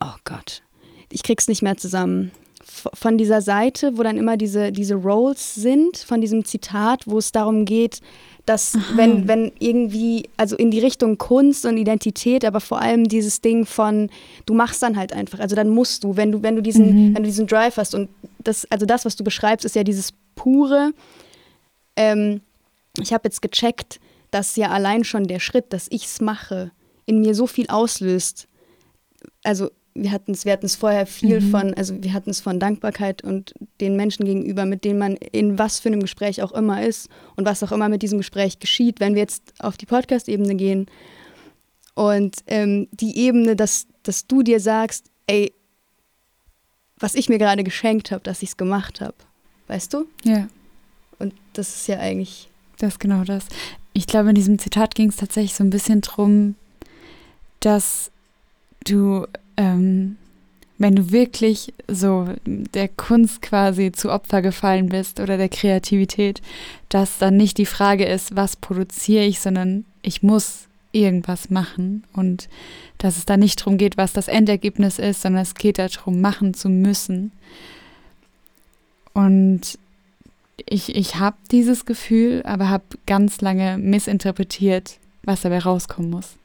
oh 0.00 0.14
Gott, 0.24 0.62
ich 1.10 1.22
krieg's 1.22 1.48
nicht 1.48 1.62
mehr 1.62 1.76
zusammen. 1.76 2.30
Von 2.62 3.18
dieser 3.18 3.40
Seite, 3.40 3.98
wo 3.98 4.02
dann 4.02 4.16
immer 4.16 4.36
diese, 4.36 4.70
diese 4.70 4.94
Rolls 4.94 5.54
sind, 5.54 5.96
von 5.96 6.20
diesem 6.20 6.44
Zitat, 6.44 7.06
wo 7.06 7.18
es 7.18 7.32
darum 7.32 7.64
geht, 7.64 8.00
dass 8.46 8.78
wenn, 8.94 9.28
wenn 9.28 9.52
irgendwie, 9.58 10.28
also 10.36 10.56
in 10.56 10.70
die 10.70 10.80
Richtung 10.80 11.18
Kunst 11.18 11.66
und 11.66 11.76
Identität, 11.76 12.44
aber 12.44 12.60
vor 12.60 12.80
allem 12.80 13.08
dieses 13.08 13.40
Ding 13.40 13.66
von, 13.66 14.10
du 14.46 14.54
machst 14.54 14.82
dann 14.82 14.96
halt 14.96 15.12
einfach, 15.12 15.40
also 15.40 15.56
dann 15.56 15.68
musst 15.68 16.04
du, 16.04 16.16
wenn 16.16 16.32
du, 16.32 16.42
wenn 16.42 16.56
du 16.56 16.62
diesen, 16.62 16.86
mhm. 17.10 17.14
wenn 17.14 17.22
du 17.22 17.28
diesen 17.28 17.46
Drive 17.46 17.76
hast 17.76 17.94
und 17.94 18.08
das, 18.42 18.66
also 18.70 18.86
das, 18.86 19.04
was 19.04 19.16
du 19.16 19.24
beschreibst, 19.24 19.64
ist 19.64 19.76
ja 19.76 19.84
dieses 19.84 20.12
pure, 20.34 20.92
ähm, 21.96 22.40
ich 22.98 23.12
habe 23.12 23.22
jetzt 23.24 23.42
gecheckt, 23.42 24.00
dass 24.30 24.56
ja 24.56 24.70
allein 24.70 25.04
schon 25.04 25.24
der 25.24 25.40
Schritt, 25.40 25.72
dass 25.72 25.86
ich 25.90 26.06
es 26.06 26.20
mache, 26.20 26.70
in 27.06 27.20
mir 27.20 27.34
so 27.34 27.46
viel 27.46 27.66
auslöst. 27.68 28.48
Also 29.42 29.70
wir 30.02 30.12
hatten 30.12 30.32
es 30.32 30.44
wir 30.44 30.58
vorher 30.78 31.06
viel 31.06 31.40
mhm. 31.40 31.50
von, 31.50 31.74
also 31.74 32.02
wir 32.02 32.12
hatten 32.12 32.30
es 32.30 32.40
von 32.40 32.58
Dankbarkeit 32.58 33.22
und 33.22 33.54
den 33.80 33.96
Menschen 33.96 34.24
gegenüber, 34.24 34.64
mit 34.64 34.84
denen 34.84 34.98
man 34.98 35.16
in 35.16 35.58
was 35.58 35.80
für 35.80 35.88
einem 35.88 36.00
Gespräch 36.00 36.42
auch 36.42 36.52
immer 36.52 36.82
ist 36.82 37.08
und 37.36 37.44
was 37.44 37.62
auch 37.62 37.72
immer 37.72 37.88
mit 37.88 38.02
diesem 38.02 38.18
Gespräch 38.18 38.58
geschieht, 38.58 39.00
wenn 39.00 39.14
wir 39.14 39.22
jetzt 39.22 39.52
auf 39.58 39.76
die 39.76 39.86
Podcast-Ebene 39.86 40.54
gehen. 40.54 40.86
Und 41.94 42.36
ähm, 42.46 42.88
die 42.92 43.18
Ebene, 43.18 43.56
dass, 43.56 43.86
dass 44.02 44.26
du 44.26 44.42
dir 44.42 44.60
sagst, 44.60 45.06
ey, 45.26 45.52
was 46.98 47.14
ich 47.14 47.28
mir 47.28 47.38
gerade 47.38 47.64
geschenkt 47.64 48.10
habe, 48.10 48.22
dass 48.22 48.42
ich 48.42 48.50
es 48.50 48.56
gemacht 48.56 49.00
habe. 49.00 49.14
Weißt 49.66 49.92
du? 49.94 50.06
Ja. 50.24 50.48
Und 51.18 51.34
das 51.52 51.74
ist 51.74 51.88
ja 51.88 51.98
eigentlich. 51.98 52.48
Das 52.78 52.94
ist 52.94 53.00
genau 53.00 53.24
das. 53.24 53.46
Ich 53.92 54.06
glaube, 54.06 54.30
in 54.30 54.34
diesem 54.34 54.58
Zitat 54.58 54.94
ging 54.94 55.10
es 55.10 55.16
tatsächlich 55.16 55.54
so 55.54 55.64
ein 55.64 55.70
bisschen 55.70 56.00
drum, 56.00 56.54
dass 57.60 58.10
du, 58.84 59.26
ähm, 59.60 60.16
wenn 60.78 60.96
du 60.96 61.12
wirklich 61.12 61.74
so 61.86 62.28
der 62.46 62.88
Kunst 62.88 63.42
quasi 63.42 63.92
zu 63.92 64.10
Opfer 64.10 64.40
gefallen 64.40 64.88
bist 64.88 65.20
oder 65.20 65.36
der 65.36 65.50
Kreativität, 65.50 66.40
dass 66.88 67.18
dann 67.18 67.36
nicht 67.36 67.58
die 67.58 67.66
Frage 67.66 68.06
ist, 68.06 68.34
was 68.34 68.56
produziere 68.56 69.26
ich, 69.26 69.40
sondern 69.40 69.84
ich 70.00 70.22
muss 70.22 70.66
irgendwas 70.92 71.50
machen 71.50 72.04
und 72.14 72.48
dass 72.96 73.18
es 73.18 73.26
da 73.26 73.36
nicht 73.36 73.60
darum 73.60 73.76
geht, 73.76 73.98
was 73.98 74.14
das 74.14 74.28
Endergebnis 74.28 74.98
ist, 74.98 75.20
sondern 75.20 75.42
es 75.42 75.54
geht 75.54 75.78
darum, 75.78 76.22
machen 76.22 76.54
zu 76.54 76.70
müssen. 76.70 77.30
Und 79.12 79.78
ich, 80.64 80.96
ich 80.96 81.16
habe 81.16 81.36
dieses 81.50 81.84
Gefühl, 81.84 82.42
aber 82.44 82.70
habe 82.70 82.84
ganz 83.06 83.42
lange 83.42 83.76
missinterpretiert, 83.76 84.96
was 85.24 85.42
dabei 85.42 85.58
rauskommen 85.58 86.10
muss. 86.10 86.36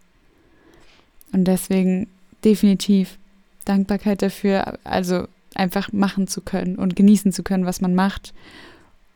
Und 1.32 1.46
deswegen 1.46 2.08
definitiv 2.46 3.18
Dankbarkeit 3.66 4.22
dafür, 4.22 4.78
also 4.84 5.28
einfach 5.56 5.92
machen 5.92 6.28
zu 6.28 6.42
können 6.42 6.76
und 6.76 6.96
genießen 6.96 7.32
zu 7.32 7.44
können, 7.44 7.66
was 7.66 7.82
man 7.82 7.96
macht, 7.96 8.34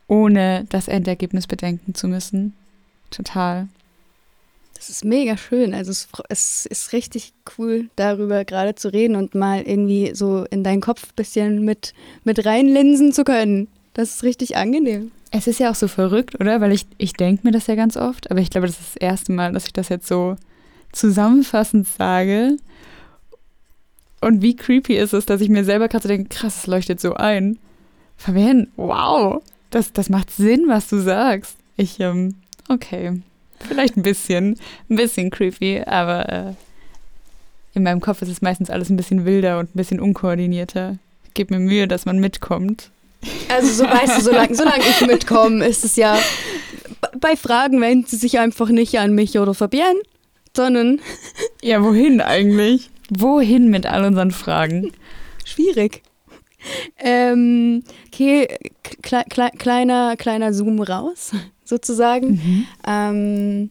ohne 0.08 0.66
das 0.68 0.88
Endergebnis 0.88 1.46
bedenken 1.46 1.94
zu 1.94 2.08
müssen. 2.08 2.54
Total. 3.10 3.68
Das 4.74 4.88
ist 4.88 5.04
mega 5.04 5.36
schön. 5.36 5.74
Also 5.74 5.90
es, 5.90 6.08
es, 6.30 6.66
ist 6.66 6.92
richtig 6.92 7.32
cool, 7.58 7.90
darüber 7.96 8.44
gerade 8.44 8.74
zu 8.74 8.92
reden 8.92 9.14
und 9.14 9.34
mal 9.34 9.62
irgendwie 9.62 10.12
so 10.14 10.46
in 10.50 10.64
deinen 10.64 10.80
Kopf 10.80 11.04
ein 11.04 11.16
bisschen 11.16 11.64
mit, 11.64 11.92
mit 12.24 12.44
reinlinsen 12.46 13.12
zu 13.12 13.24
können. 13.24 13.68
Das 13.94 14.14
ist 14.14 14.22
richtig 14.22 14.56
angenehm. 14.56 15.10
Es 15.32 15.46
ist 15.46 15.60
ja 15.60 15.70
auch 15.70 15.74
so 15.74 15.86
verrückt, 15.86 16.40
oder? 16.40 16.60
Weil 16.60 16.72
ich, 16.72 16.86
ich 16.96 17.12
denke 17.12 17.46
mir 17.46 17.52
das 17.52 17.66
ja 17.66 17.74
ganz 17.74 17.96
oft, 17.96 18.30
aber 18.30 18.40
ich 18.40 18.50
glaube, 18.50 18.66
das 18.66 18.80
ist 18.80 18.94
das 18.94 18.96
erste 18.96 19.32
Mal, 19.32 19.52
dass 19.52 19.66
ich 19.66 19.72
das 19.72 19.90
jetzt 19.90 20.08
so 20.08 20.36
zusammenfassend 20.92 21.86
sage. 21.86 22.56
Und 24.20 24.42
wie 24.42 24.54
creepy 24.54 24.96
ist 24.96 25.14
es, 25.14 25.26
dass 25.26 25.40
ich 25.40 25.48
mir 25.48 25.64
selber 25.64 25.88
gerade 25.88 26.02
so 26.02 26.08
denke, 26.08 26.28
krass, 26.28 26.58
es 26.58 26.66
leuchtet 26.66 27.00
so 27.00 27.14
ein. 27.14 27.58
Fabian, 28.16 28.68
wow, 28.76 29.42
das, 29.70 29.92
das 29.92 30.10
macht 30.10 30.30
Sinn, 30.30 30.64
was 30.66 30.88
du 30.88 30.98
sagst. 30.98 31.56
Ich, 31.76 31.98
ähm, 32.00 32.34
okay, 32.68 33.22
vielleicht 33.66 33.96
ein 33.96 34.02
bisschen, 34.02 34.58
ein 34.90 34.96
bisschen 34.96 35.30
creepy, 35.30 35.82
aber 35.86 36.28
äh, 36.28 36.52
in 37.72 37.82
meinem 37.82 38.00
Kopf 38.00 38.20
ist 38.20 38.28
es 38.28 38.42
meistens 38.42 38.68
alles 38.68 38.90
ein 38.90 38.96
bisschen 38.96 39.24
wilder 39.24 39.58
und 39.58 39.74
ein 39.74 39.78
bisschen 39.78 40.00
unkoordinierter. 40.00 40.98
Ich 41.26 41.34
gebe 41.34 41.54
mir 41.54 41.60
Mühe, 41.60 41.88
dass 41.88 42.04
man 42.04 42.18
mitkommt. 42.18 42.90
Also 43.48 43.68
so 43.68 43.84
weißt 43.84 44.18
du, 44.18 44.22
solange, 44.22 44.54
solange 44.54 44.82
ich 44.82 45.06
mitkomme, 45.06 45.64
ist 45.66 45.84
es 45.84 45.96
ja, 45.96 46.18
bei 47.18 47.36
Fragen 47.36 47.80
wenden 47.80 48.06
sie 48.06 48.16
sich 48.16 48.38
einfach 48.38 48.68
nicht 48.68 48.98
an 48.98 49.14
mich 49.14 49.38
oder 49.38 49.54
Fabienne, 49.54 50.00
sondern... 50.54 51.00
Ja, 51.62 51.82
wohin 51.82 52.20
eigentlich? 52.20 52.89
Wohin 53.10 53.68
mit 53.68 53.86
all 53.86 54.04
unseren 54.04 54.30
Fragen? 54.30 54.92
Schwierig. 55.44 56.02
Ähm, 56.98 57.82
okay, 58.06 58.46
kle 58.82 59.24
kle 59.28 59.50
kleiner, 59.56 60.16
kleiner 60.16 60.52
Zoom 60.52 60.80
raus, 60.80 61.32
sozusagen. 61.64 62.32
Mhm. 62.32 62.66
Ähm, 62.86 63.70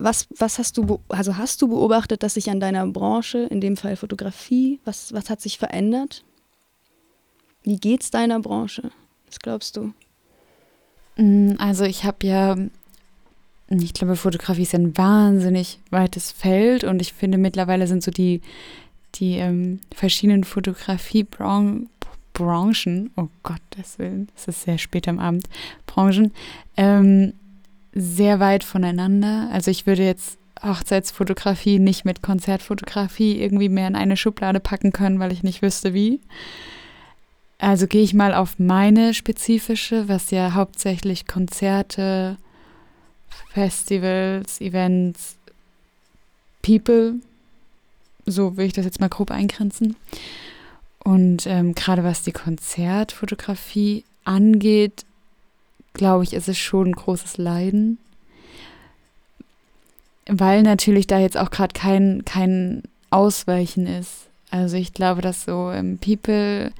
was, 0.00 0.28
was 0.38 0.58
hast 0.58 0.78
du, 0.78 1.00
also 1.08 1.36
hast 1.36 1.60
du 1.60 1.68
beobachtet, 1.68 2.22
dass 2.22 2.34
sich 2.34 2.50
an 2.50 2.60
deiner 2.60 2.86
Branche, 2.86 3.38
in 3.50 3.60
dem 3.60 3.76
Fall 3.76 3.96
Fotografie, 3.96 4.80
was, 4.84 5.12
was 5.12 5.28
hat 5.28 5.40
sich 5.40 5.58
verändert? 5.58 6.24
Wie 7.64 7.78
geht's 7.78 8.10
deiner 8.10 8.38
Branche? 8.38 8.92
Was 9.26 9.40
glaubst 9.40 9.76
du? 9.76 9.92
Mm, 11.16 11.54
also 11.58 11.84
ich 11.84 12.04
habe 12.04 12.26
ja, 12.26 12.56
ich 13.70 13.92
glaube, 13.92 14.16
Fotografie 14.16 14.62
ist 14.62 14.74
ein 14.74 14.96
wahnsinnig 14.96 15.78
weites 15.90 16.32
Feld 16.32 16.84
und 16.84 17.02
ich 17.02 17.12
finde 17.12 17.38
mittlerweile 17.38 17.86
sind 17.86 18.02
so 18.02 18.10
die, 18.10 18.40
die 19.16 19.36
ähm, 19.36 19.80
verschiedenen 19.94 20.44
Fotografiebranchen, 20.44 23.10
oh 23.16 23.28
Gottes 23.42 23.98
Willen, 23.98 24.28
es 24.34 24.48
ist 24.48 24.62
sehr 24.62 24.78
spät 24.78 25.06
am 25.06 25.18
Abend, 25.18 25.44
Branchen, 25.86 26.32
ähm, 26.76 27.34
sehr 27.92 28.40
weit 28.40 28.64
voneinander. 28.64 29.50
Also 29.52 29.70
ich 29.70 29.86
würde 29.86 30.04
jetzt 30.04 30.38
Hochzeitsfotografie 30.62 31.78
nicht 31.78 32.04
mit 32.04 32.22
Konzertfotografie 32.22 33.40
irgendwie 33.40 33.68
mehr 33.68 33.88
in 33.88 33.96
eine 33.96 34.16
Schublade 34.16 34.60
packen 34.60 34.92
können, 34.92 35.20
weil 35.20 35.32
ich 35.32 35.42
nicht 35.42 35.62
wüsste 35.62 35.94
wie. 35.94 36.20
Also 37.58 37.86
gehe 37.86 38.02
ich 38.02 38.14
mal 38.14 38.34
auf 38.34 38.58
meine 38.58 39.14
spezifische, 39.14 40.08
was 40.08 40.30
ja 40.30 40.54
hauptsächlich 40.54 41.26
Konzerte, 41.26 42.36
Festivals, 43.50 44.60
Events, 44.60 45.36
People, 46.62 47.14
so 48.26 48.56
will 48.56 48.66
ich 48.66 48.72
das 48.72 48.84
jetzt 48.84 49.00
mal 49.00 49.08
grob 49.08 49.30
eingrenzen. 49.30 49.96
Und 51.02 51.46
ähm, 51.46 51.74
gerade 51.74 52.04
was 52.04 52.22
die 52.22 52.32
Konzertfotografie 52.32 54.04
angeht, 54.24 55.04
glaube 55.94 56.24
ich, 56.24 56.34
ist 56.34 56.48
es 56.48 56.58
schon 56.58 56.88
ein 56.88 56.92
großes 56.92 57.38
Leiden. 57.38 57.98
Weil 60.26 60.62
natürlich 60.62 61.06
da 61.06 61.18
jetzt 61.18 61.38
auch 61.38 61.50
gerade 61.50 61.72
kein, 61.72 62.24
kein 62.26 62.82
Ausweichen 63.10 63.86
ist. 63.86 64.26
Also 64.50 64.76
ich 64.76 64.92
glaube, 64.92 65.22
dass 65.22 65.44
so 65.44 65.70
im 65.70 65.98
People 65.98 66.72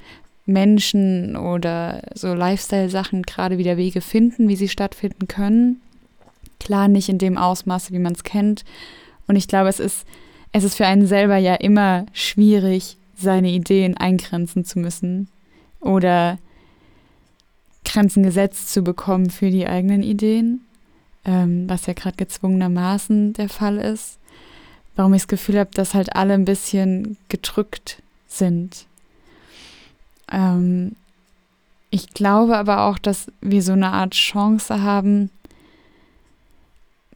Menschen 0.45 1.35
oder 1.35 2.01
so 2.13 2.33
Lifestyle-Sachen 2.33 3.23
gerade 3.23 3.57
wieder 3.57 3.77
Wege 3.77 4.01
finden, 4.01 4.47
wie 4.47 4.55
sie 4.55 4.69
stattfinden 4.69 5.27
können. 5.27 5.81
Klar, 6.59 6.87
nicht 6.87 7.09
in 7.09 7.17
dem 7.17 7.37
Ausmaße, 7.37 7.93
wie 7.93 7.99
man 7.99 8.13
es 8.13 8.23
kennt. 8.23 8.63
Und 9.27 9.35
ich 9.35 9.47
glaube, 9.47 9.69
es 9.69 9.79
ist, 9.79 10.05
es 10.51 10.63
ist 10.63 10.75
für 10.75 10.85
einen 10.85 11.07
selber 11.07 11.37
ja 11.37 11.55
immer 11.55 12.05
schwierig, 12.13 12.97
seine 13.15 13.49
Ideen 13.49 13.97
eingrenzen 13.97 14.63
zu 14.65 14.79
müssen 14.79 15.27
oder 15.81 16.37
Grenzen 17.83 18.23
gesetzt 18.23 18.71
zu 18.71 18.81
bekommen 18.81 19.29
für 19.29 19.49
die 19.49 19.67
eigenen 19.67 20.03
Ideen, 20.03 20.61
ähm, 21.25 21.69
was 21.69 21.85
ja 21.85 21.93
gerade 21.93 22.17
gezwungenermaßen 22.17 23.33
der 23.33 23.49
Fall 23.49 23.77
ist. 23.77 24.19
Warum 24.95 25.13
ich 25.13 25.23
das 25.23 25.27
Gefühl 25.27 25.59
habe, 25.59 25.71
dass 25.73 25.93
halt 25.93 26.15
alle 26.15 26.33
ein 26.33 26.45
bisschen 26.45 27.17
gedrückt 27.29 28.01
sind 28.27 28.85
ähm, 30.31 30.95
ich 31.89 32.09
glaube 32.09 32.57
aber 32.57 32.83
auch, 32.83 32.99
dass 32.99 33.31
wir 33.41 33.61
so 33.61 33.73
eine 33.73 33.91
Art 33.91 34.13
Chance 34.13 34.81
haben, 34.81 35.31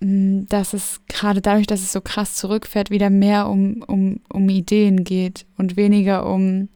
dass 0.04 0.74
es 0.74 1.00
gerade 1.08 1.42
dadurch, 1.42 1.68
dass 1.68 1.82
es 1.82 1.92
so 1.92 2.02
krass 2.02 2.36
zurückfährt, 2.36 2.90
wieder 2.90 3.10
mehr 3.10 3.48
um, 3.48 3.84
um, 3.84 4.20
um 4.30 4.50
Ideen 4.50 5.04
geht 5.04 5.46
und 5.58 5.78
weniger 5.78 6.26
um 6.26 6.68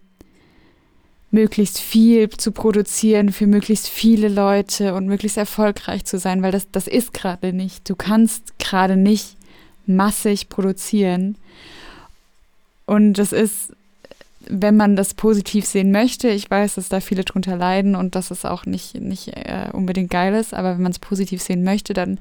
möglichst 1.30 1.80
viel 1.80 2.30
zu 2.30 2.54
produzieren 2.54 3.34
für 3.34 3.48
möglichst 3.48 3.90
viele 3.90 4.30
Leute 4.30 4.94
und 4.94 5.08
möglichst 5.08 5.38
erfolgreich 5.38 6.06
zu 6.06 6.20
sein, 6.20 6.42
weil 6.42 6.54
das, 6.54 6.72
das 6.72 6.88
ist 6.88 7.14
gerade 7.14 7.52
nicht. 7.52 7.90
Du 7.90 7.96
kannst 7.96 8.58
gerade 8.60 8.96
nicht 8.96 9.36
massig 9.86 10.48
produzieren. 10.48 11.36
Und 12.86 13.14
das 13.14 13.34
ist 13.34 13.74
wenn 14.50 14.78
man 14.78 14.96
das 14.96 15.14
positiv 15.14 15.66
sehen 15.66 15.92
möchte, 15.92 16.30
ich 16.30 16.50
weiß, 16.50 16.76
dass 16.76 16.90
da 16.90 17.00
viele 17.00 17.24
drunter 17.24 17.58
leiden 17.58 17.96
und 17.96 18.16
dass 18.16 18.32
es 18.32 18.46
auch 18.46 18.66
nicht, 18.66 18.96
nicht 18.96 19.30
äh, 19.36 19.70
unbedingt 19.74 20.10
geil 20.10 20.34
ist, 20.36 20.54
aber 20.54 20.76
wenn 20.76 20.84
man 20.84 20.92
es 20.92 21.00
positiv 21.00 21.42
sehen 21.42 21.64
möchte, 21.64 21.94
dann 21.94 22.18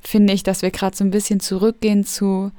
finde 0.00 0.32
ich, 0.32 0.42
dass 0.42 0.62
wir 0.62 0.70
gerade 0.70 0.96
so 0.96 1.04
ein 1.04 1.10
bisschen 1.10 1.40
zurückgehen 1.40 2.04
zu 2.04 2.50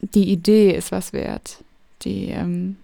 die 0.00 0.30
Idee 0.30 0.72
ist 0.72 0.92
was 0.92 1.12
wert. 1.12 1.58
Die, 2.02 2.28
ähm 2.28 2.76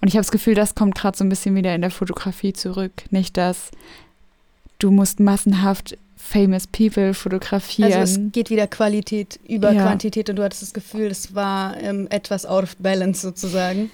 und 0.00 0.08
ich 0.08 0.14
habe 0.14 0.22
das 0.22 0.30
Gefühl, 0.30 0.54
das 0.54 0.74
kommt 0.74 0.94
gerade 0.94 1.18
so 1.18 1.24
ein 1.24 1.28
bisschen 1.28 1.56
wieder 1.56 1.74
in 1.74 1.80
der 1.80 1.90
Fotografie 1.90 2.52
zurück. 2.52 2.92
Nicht, 3.10 3.36
dass 3.36 3.70
du 4.78 4.92
musst 4.92 5.18
massenhaft 5.18 5.98
famous 6.16 6.66
people 6.66 7.14
fotografieren. 7.14 7.92
Also 7.92 8.20
es 8.20 8.32
geht 8.32 8.50
wieder 8.50 8.66
Qualität 8.66 9.40
über 9.48 9.72
ja. 9.72 9.82
Quantität 9.82 10.30
und 10.30 10.36
du 10.36 10.44
hattest 10.44 10.62
das 10.62 10.72
Gefühl, 10.74 11.06
es 11.06 11.34
war 11.34 11.76
ähm, 11.80 12.06
etwas 12.10 12.46
out 12.46 12.64
of 12.64 12.76
balance 12.76 13.20
sozusagen. 13.20 13.90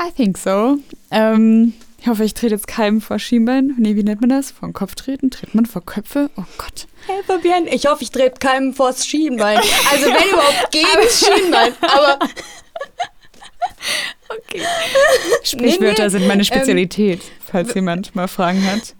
I 0.00 0.12
think 0.14 0.38
so. 0.38 0.78
Ähm, 1.10 1.72
ich 2.00 2.06
hoffe, 2.06 2.24
ich 2.24 2.34
trete 2.34 2.54
jetzt 2.54 2.66
keinem 2.66 3.00
vor 3.00 3.18
Schienbein. 3.18 3.74
Nee, 3.78 3.96
wie 3.96 4.02
nennt 4.02 4.20
man 4.20 4.30
das? 4.30 4.50
Vor 4.50 4.68
den 4.68 4.72
Kopf 4.72 4.94
treten? 4.94 5.30
Tritt 5.30 5.54
man 5.54 5.66
vor 5.66 5.84
Köpfe? 5.84 6.30
Oh 6.36 6.44
Gott. 6.56 6.86
Hey 7.06 7.22
Fabian, 7.26 7.66
ich 7.66 7.86
hoffe, 7.86 8.02
ich 8.02 8.10
trete 8.10 8.38
keinem 8.38 8.72
vors 8.72 9.06
Schienbein. 9.06 9.58
Also 9.58 10.06
wenn 10.06 10.28
überhaupt 10.32 10.70
gegen 10.70 10.86
Schienbein. 11.10 11.72
Aber 11.80 12.18
Okay. 14.28 14.62
Sprichwörter 15.42 16.02
nee, 16.02 16.08
nee. 16.08 16.08
sind 16.10 16.26
meine 16.26 16.40
ähm, 16.42 16.44
Spezialität, 16.44 17.20
ähm, 17.20 17.30
falls 17.50 17.74
jemand 17.74 18.14
mal 18.14 18.28
Fragen 18.28 18.64
hat. 18.66 18.94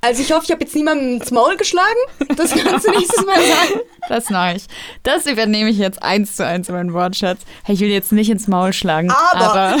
Also 0.00 0.22
ich 0.22 0.32
hoffe, 0.32 0.44
ich 0.44 0.50
habe 0.50 0.62
jetzt 0.62 0.74
niemanden 0.74 1.16
ins 1.16 1.30
Maul 1.30 1.56
geschlagen. 1.56 1.98
Das 2.36 2.54
kannst 2.54 2.86
du 2.86 2.90
nächstes 2.90 3.24
Mal 3.26 3.40
sagen. 3.40 3.80
Das 4.08 4.30
mache 4.30 4.56
ich. 4.56 4.66
Das 5.02 5.26
übernehme 5.26 5.70
ich 5.70 5.78
jetzt 5.78 6.02
eins 6.02 6.36
zu 6.36 6.46
eins 6.46 6.68
in 6.68 6.74
meinen 6.74 6.92
Wortschatz. 6.92 7.40
Hey, 7.64 7.74
ich 7.74 7.80
will 7.80 7.88
jetzt 7.88 8.12
nicht 8.12 8.30
ins 8.30 8.46
Maul 8.48 8.72
schlagen, 8.72 9.10
aber, 9.10 9.40
aber 9.40 9.76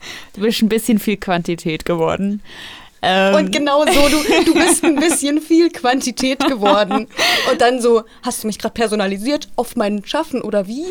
du 0.34 0.40
bist 0.42 0.62
ein 0.62 0.68
bisschen 0.68 0.98
viel 0.98 1.16
Quantität 1.16 1.84
geworden. 1.84 2.42
Ähm. 3.00 3.34
Und 3.34 3.52
genau 3.52 3.84
so, 3.86 4.08
du, 4.08 4.44
du 4.44 4.54
bist 4.54 4.84
ein 4.84 4.96
bisschen 4.96 5.40
viel 5.40 5.70
Quantität 5.70 6.40
geworden. 6.40 7.06
Und 7.50 7.60
dann 7.60 7.80
so, 7.80 8.02
hast 8.22 8.42
du 8.42 8.48
mich 8.48 8.58
gerade 8.58 8.74
personalisiert 8.74 9.48
auf 9.56 9.76
mein 9.76 10.04
Schaffen 10.04 10.42
oder 10.42 10.66
wie? 10.66 10.84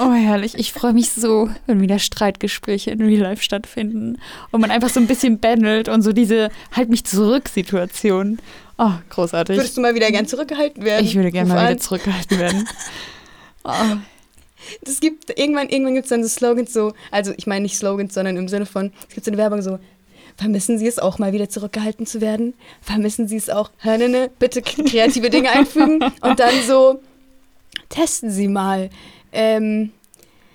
Oh, 0.00 0.12
herrlich. 0.12 0.54
Ich 0.56 0.72
freue 0.72 0.94
mich 0.94 1.10
so, 1.10 1.50
wenn 1.66 1.80
wieder 1.80 1.98
Streitgespräche 1.98 2.90
in 2.90 3.02
Real 3.02 3.22
Life 3.22 3.42
stattfinden 3.42 4.18
und 4.50 4.60
man 4.60 4.70
einfach 4.70 4.88
so 4.88 5.00
ein 5.00 5.06
bisschen 5.06 5.38
bändelt 5.38 5.88
und 5.88 6.02
so 6.02 6.12
diese 6.12 6.48
Halt 6.74 6.88
mich 6.88 7.04
zurück 7.04 7.48
Situation. 7.48 8.38
Oh, 8.78 8.92
großartig. 9.10 9.58
Würdest 9.58 9.76
du 9.76 9.82
mal 9.82 9.94
wieder 9.94 10.10
gern 10.10 10.26
zurückgehalten 10.26 10.84
werden? 10.84 11.04
ich 11.04 11.14
würde 11.14 11.30
gerne 11.30 11.52
mal 11.52 11.68
wieder 11.68 11.78
zurückgehalten 11.78 12.38
werden. 12.38 12.68
Oh. 13.62 13.72
Es 14.86 15.00
gibt, 15.00 15.38
irgendwann, 15.38 15.68
irgendwann 15.68 15.94
gibt 15.94 16.06
es 16.06 16.10
dann 16.10 16.22
so 16.22 16.28
Slogans 16.28 16.72
so, 16.72 16.92
also 17.10 17.32
ich 17.36 17.46
meine 17.46 17.62
nicht 17.62 17.76
Slogans, 17.76 18.14
sondern 18.14 18.36
im 18.36 18.48
Sinne 18.48 18.66
von, 18.66 18.92
es 19.08 19.14
gibt 19.14 19.24
so 19.24 19.30
eine 19.30 19.38
Werbung 19.38 19.62
so, 19.62 19.78
vermissen 20.36 20.78
Sie 20.78 20.86
es 20.86 20.98
auch 20.98 21.18
mal 21.18 21.32
wieder 21.32 21.48
zurückgehalten 21.48 22.06
zu 22.06 22.20
werden? 22.20 22.54
Vermissen 22.80 23.28
Sie 23.28 23.36
es 23.36 23.50
auch, 23.50 23.70
ne, 23.84 24.08
ne, 24.08 24.30
bitte 24.38 24.62
kreative 24.62 25.30
Dinge 25.30 25.50
einfügen 25.50 26.02
und 26.20 26.40
dann 26.40 26.54
so, 26.66 27.00
testen 27.88 28.30
Sie 28.30 28.48
mal. 28.48 28.90
Ähm, 29.32 29.92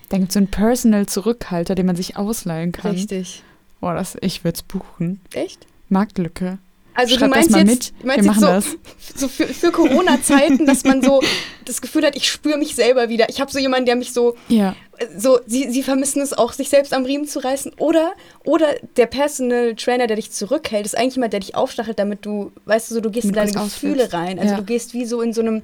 Dann 0.09 0.21
gibt 0.21 0.29
es 0.31 0.33
so 0.33 0.39
einen 0.39 0.47
Personal 0.47 1.05
Zurückhalter, 1.05 1.75
den 1.75 1.85
man 1.85 1.95
sich 1.95 2.17
ausleihen 2.17 2.71
kann. 2.71 2.91
richtig. 2.91 3.43
Oh, 3.81 3.91
das, 3.91 4.17
ich 4.21 4.43
würde 4.43 4.55
es 4.55 4.63
buchen. 4.63 5.21
Echt? 5.33 5.67
Marktlücke. 5.89 6.57
Also 6.95 7.15
Schreib 7.15 7.29
du 7.31 7.36
meinst 7.36 7.55
jetzt, 7.55 7.93
mit. 7.93 8.05
meinst 8.05 8.25
jetzt 8.25 8.39
so, 8.39 8.77
so 9.15 9.27
für, 9.27 9.47
für 9.47 9.71
Corona-Zeiten, 9.71 10.65
dass 10.65 10.84
man 10.86 11.01
so 11.01 11.21
das 11.65 11.81
Gefühl 11.81 12.05
hat, 12.05 12.15
ich 12.15 12.29
spüre 12.29 12.58
mich 12.58 12.73
selber 12.75 13.10
wieder. 13.10 13.27
Ich 13.29 13.41
habe 13.41 13.51
so 13.51 13.60
jemanden, 13.60 13.86
der 13.86 13.95
mich 13.97 14.13
so 14.13 14.36
Ja. 14.47 14.75
so, 15.17 15.39
sie, 15.45 15.69
sie 15.69 15.84
vermissen 15.84 16.21
es 16.21 16.31
auch, 16.34 16.53
sich 16.53 16.69
selbst 16.69 16.93
am 16.93 17.03
Riemen 17.05 17.27
zu 17.27 17.39
reißen. 17.43 17.73
Oder, 17.79 18.13
oder 18.45 18.67
der 18.97 19.08
Personal 19.08 19.75
Trainer, 19.75 20.08
der 20.08 20.15
dich 20.15 20.31
zurückhält, 20.31 20.86
ist 20.86 20.97
eigentlich 20.97 21.15
jemand, 21.15 21.34
der 21.34 21.41
dich 21.41 21.55
aufstachelt, 21.55 21.99
damit 21.99 22.25
du, 22.25 22.51
weißt 22.65 22.89
du, 22.91 22.95
so, 22.95 23.01
du 23.01 23.12
gehst 23.12 23.25
in 23.27 23.34
deine 23.34 23.51
Gefühle 23.51 24.13
rein. 24.13 24.39
Also 24.39 24.53
Ja. 24.53 24.58
du 24.58 24.63
gehst 24.63 24.93
wie 24.93 25.05
so 25.05 25.21
in 25.21 25.34
so 25.34 25.41
einem 25.41 25.63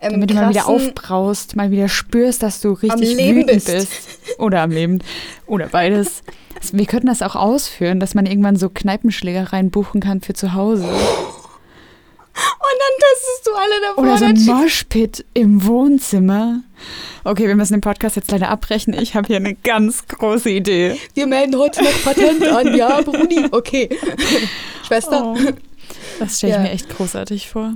ähm, 0.00 0.12
Damit 0.12 0.30
du 0.30 0.34
mal 0.34 0.50
wieder 0.50 0.66
aufbraust, 0.68 1.56
mal 1.56 1.70
wieder 1.70 1.88
spürst, 1.88 2.42
dass 2.42 2.60
du 2.60 2.72
richtig 2.72 3.16
wütend 3.18 3.46
bist. 3.46 3.66
bist. 3.66 3.92
Oder 4.38 4.62
am 4.62 4.70
Leben. 4.70 5.00
Oder 5.46 5.66
beides. 5.68 6.22
Das- 6.54 6.72
Wir 6.72 6.86
könnten 6.86 7.06
das 7.06 7.22
auch 7.22 7.36
ausführen, 7.36 8.00
dass 8.00 8.14
man 8.14 8.26
irgendwann 8.26 8.56
so 8.56 8.68
Kneipenschlägereien 8.68 9.70
buchen 9.70 10.00
kann 10.00 10.20
für 10.20 10.34
zu 10.34 10.54
Hause. 10.54 10.84
Und 10.84 12.78
dann 12.78 12.94
testest 12.98 13.46
du 13.46 13.50
alle 13.52 13.80
davor. 13.82 14.02
Oder 14.04 14.18
so 14.18 14.24
ein 14.24 14.44
Moshpit 14.62 15.24
im 15.34 15.64
Wohnzimmer. 15.66 16.60
Okay, 17.24 17.46
wir 17.48 17.56
müssen 17.56 17.74
den 17.74 17.80
Podcast 17.82 18.16
jetzt 18.16 18.30
leider 18.30 18.48
abbrechen. 18.48 18.94
Ich 18.94 19.14
habe 19.14 19.26
hier 19.26 19.36
eine 19.36 19.54
ganz 19.54 20.06
große 20.06 20.48
Idee. 20.48 20.96
Wir 21.14 21.26
melden 21.26 21.56
heute 21.58 21.82
noch 21.84 22.02
Patent 22.04 22.42
an. 22.46 22.74
Ja, 22.74 23.00
Brudi. 23.02 23.44
Okay. 23.50 23.90
Schwester. 24.86 25.34
Oh. 25.36 25.36
Das 26.18 26.38
stelle 26.38 26.52
ich 26.52 26.56
Ja. 26.58 26.62
mir 26.62 26.70
echt 26.70 26.88
großartig 26.88 27.48
vor. 27.50 27.74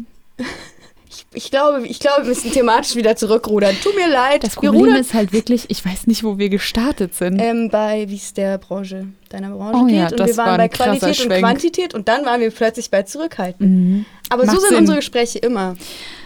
Ich, 1.35 1.51
glaube, 1.51 1.87
ich 1.87 2.01
glaube, 2.01 2.23
wir 2.23 2.29
müssen 2.29 2.53
thematisch 2.53 2.95
wieder 2.97 3.17
zurückrudern. 3.17 3.75
Tut 3.83 3.95
mir 3.97 4.09
leid. 4.09 4.45
Das 4.45 4.53
wir 4.57 4.71
Problem 4.71 4.81
rudern 4.87 5.01
ist 5.01 5.15
halt 5.15 5.33
wirklich, 5.33 5.65
ich 5.69 5.85
weiß 5.85 6.07
nicht, 6.07 6.23
wo 6.25 6.39
wir 6.39 6.49
gestartet 6.49 7.15
sind. 7.15 7.39
ähm, 7.41 7.69
bei, 7.71 8.09
wie 8.09 8.17
es 8.17 8.33
der 8.35 8.59
Branche, 8.59 9.09
deiner 9.31 9.51
Branche 9.51 9.79
Oh 9.79 9.85
geht. 9.87 9.97
ja, 9.97 10.09
und 10.09 10.21
das 10.21 10.29
wir 10.29 10.37
waren 10.39 10.47
war 10.49 10.59
bei 10.59 10.69
Qualität 10.69 11.09
und 11.09 11.15
Schwenk. 11.17 11.41
Quantität 11.45 11.95
und 11.95 12.09
dann 12.09 12.25
waren 12.25 12.41
wir 12.41 12.51
plötzlich 12.51 12.91
bei 12.91 13.03
Zurückhalten. 13.03 13.67
Mhm. 13.99 14.05
Aber 14.31 14.45
Macht 14.47 14.55
so 14.55 14.61
sind 14.61 14.71
Sinn. 14.71 14.79
unsere 14.79 14.97
Gespräche 14.99 15.39
immer. 15.41 15.77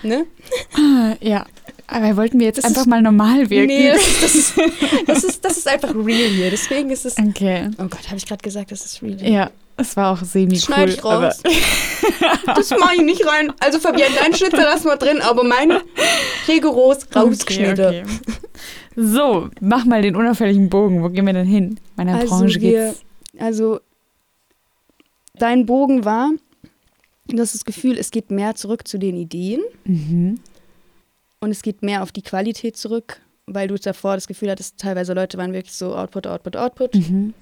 Ne? 0.02 0.24
Ah, 0.76 1.14
ja. 1.20 1.46
Aber 1.86 2.16
wollten 2.18 2.38
wir 2.38 2.46
jetzt 2.46 2.58
Das 2.58 2.66
einfach 2.66 2.82
ist- 2.82 2.86
mal 2.86 3.00
normal 3.00 3.48
wirken? 3.48 3.66
Nee, 3.68 3.90
das 3.90 4.02
ist, 4.06 4.22
das, 4.22 4.34
ist, 4.34 4.54
das, 5.06 5.24
ist, 5.24 5.44
das 5.44 5.56
ist 5.56 5.68
einfach 5.68 5.94
real 5.94 6.28
hier. 6.28 6.50
Deswegen 6.50 6.90
ist 6.90 7.06
es. 7.06 7.16
Okay. 7.16 7.70
Oh 7.78 7.84
Gott, 7.84 8.06
habe 8.08 8.16
ich 8.16 8.26
gerade 8.26 8.42
gesagt, 8.42 8.70
das 8.72 8.84
ist 8.84 9.02
real. 9.02 9.16
hier. 9.18 9.30
Ja, 9.30 9.50
es 9.78 9.96
war 9.96 10.12
auch 10.12 10.22
semi-cool. 10.24 10.60
Schneid 10.60 10.88
ich 10.90 11.04
aber- 11.04 11.26
raus. 11.28 11.42
Das 12.46 12.70
mache 12.70 12.94
ich 12.96 13.02
nicht 13.02 13.26
rein. 13.26 13.52
Also 13.60 13.78
Fabian, 13.78 14.10
dein 14.18 14.34
Schnitzer 14.34 14.62
lassen 14.62 14.86
wir 14.86 14.96
drin, 14.96 15.20
aber 15.20 15.44
meine 15.44 15.82
rigoros 16.46 17.00
rausgeschnitten. 17.14 17.84
Okay, 17.86 18.02
okay. 18.04 18.38
So, 18.96 19.48
mach 19.60 19.84
mal 19.84 20.00
den 20.02 20.16
unauffälligen 20.16 20.70
Bogen. 20.70 21.02
Wo 21.02 21.08
gehen 21.10 21.26
wir 21.26 21.32
denn 21.34 21.46
hin? 21.46 21.78
Meiner 21.96 22.14
Also 22.16 22.28
Branche 22.38 22.60
wir- 22.60 22.86
geht's. 22.88 23.02
Also 23.38 23.80
dein 25.34 25.66
Bogen 25.66 26.04
war, 26.04 26.30
du 27.28 27.38
hast 27.40 27.54
das 27.54 27.64
Gefühl, 27.64 27.98
es 27.98 28.10
geht 28.10 28.30
mehr 28.30 28.54
zurück 28.54 28.88
zu 28.88 28.98
den 28.98 29.16
Ideen 29.16 29.60
Mhm. 29.84 30.40
und 31.40 31.50
es 31.50 31.62
geht 31.62 31.82
mehr 31.82 32.02
auf 32.02 32.10
die 32.12 32.22
Qualität 32.22 32.76
zurück, 32.76 33.20
weil 33.46 33.68
du 33.68 33.76
davor 33.76 34.14
das 34.14 34.26
Gefühl 34.26 34.50
hattest, 34.50 34.78
teilweise 34.78 35.12
Leute 35.14 35.36
waren 35.38 35.52
wirklich 35.52 35.74
so 35.74 35.94
Output, 35.94 36.26
Output, 36.26 36.56
Output. 36.56 36.94
Mhm. 36.94 37.34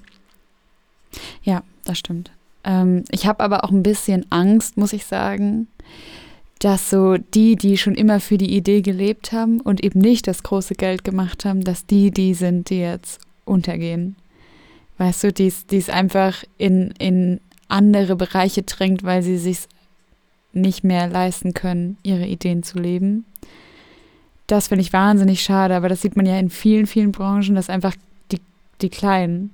Ja, 1.43 1.63
das 1.85 1.99
stimmt. 1.99 2.31
Ähm, 2.63 3.03
ich 3.09 3.25
habe 3.25 3.43
aber 3.43 3.63
auch 3.63 3.71
ein 3.71 3.83
bisschen 3.83 4.25
Angst, 4.29 4.77
muss 4.77 4.93
ich 4.93 5.05
sagen, 5.05 5.67
dass 6.59 6.89
so 6.89 7.17
die, 7.17 7.55
die 7.55 7.77
schon 7.77 7.95
immer 7.95 8.19
für 8.19 8.37
die 8.37 8.55
Idee 8.55 8.81
gelebt 8.81 9.31
haben 9.31 9.61
und 9.61 9.83
eben 9.83 9.99
nicht 9.99 10.27
das 10.27 10.43
große 10.43 10.75
Geld 10.75 11.03
gemacht 11.03 11.45
haben, 11.45 11.63
dass 11.63 11.85
die 11.85 12.11
die 12.11 12.33
sind, 12.33 12.69
die 12.69 12.79
jetzt 12.79 13.19
untergehen. 13.45 14.15
Weißt 14.97 15.23
du, 15.23 15.31
die 15.31 15.53
es 15.71 15.89
einfach 15.89 16.43
in, 16.57 16.91
in 16.97 17.39
andere 17.67 18.15
Bereiche 18.15 18.63
drängt, 18.63 19.03
weil 19.03 19.21
sie 19.21 19.37
sich 19.37 19.59
nicht 20.53 20.83
mehr 20.83 21.07
leisten 21.07 21.53
können, 21.53 21.97
ihre 22.01 22.25
Ideen 22.25 22.63
zu 22.63 22.79
leben. 22.79 23.25
Das 24.47 24.69
finde 24.69 24.81
ich 24.81 24.93
wahnsinnig 24.93 25.43
schade, 25.43 25.75
aber 25.75 25.89
das 25.89 26.01
sieht 26.01 26.15
man 26.15 26.25
ja 26.25 26.39
in 26.39 26.49
vielen, 26.49 26.87
vielen 26.87 27.11
Branchen, 27.11 27.53
dass 27.53 27.69
einfach 27.69 27.93
die, 28.31 28.39
die 28.81 28.89
Kleinen, 28.89 29.53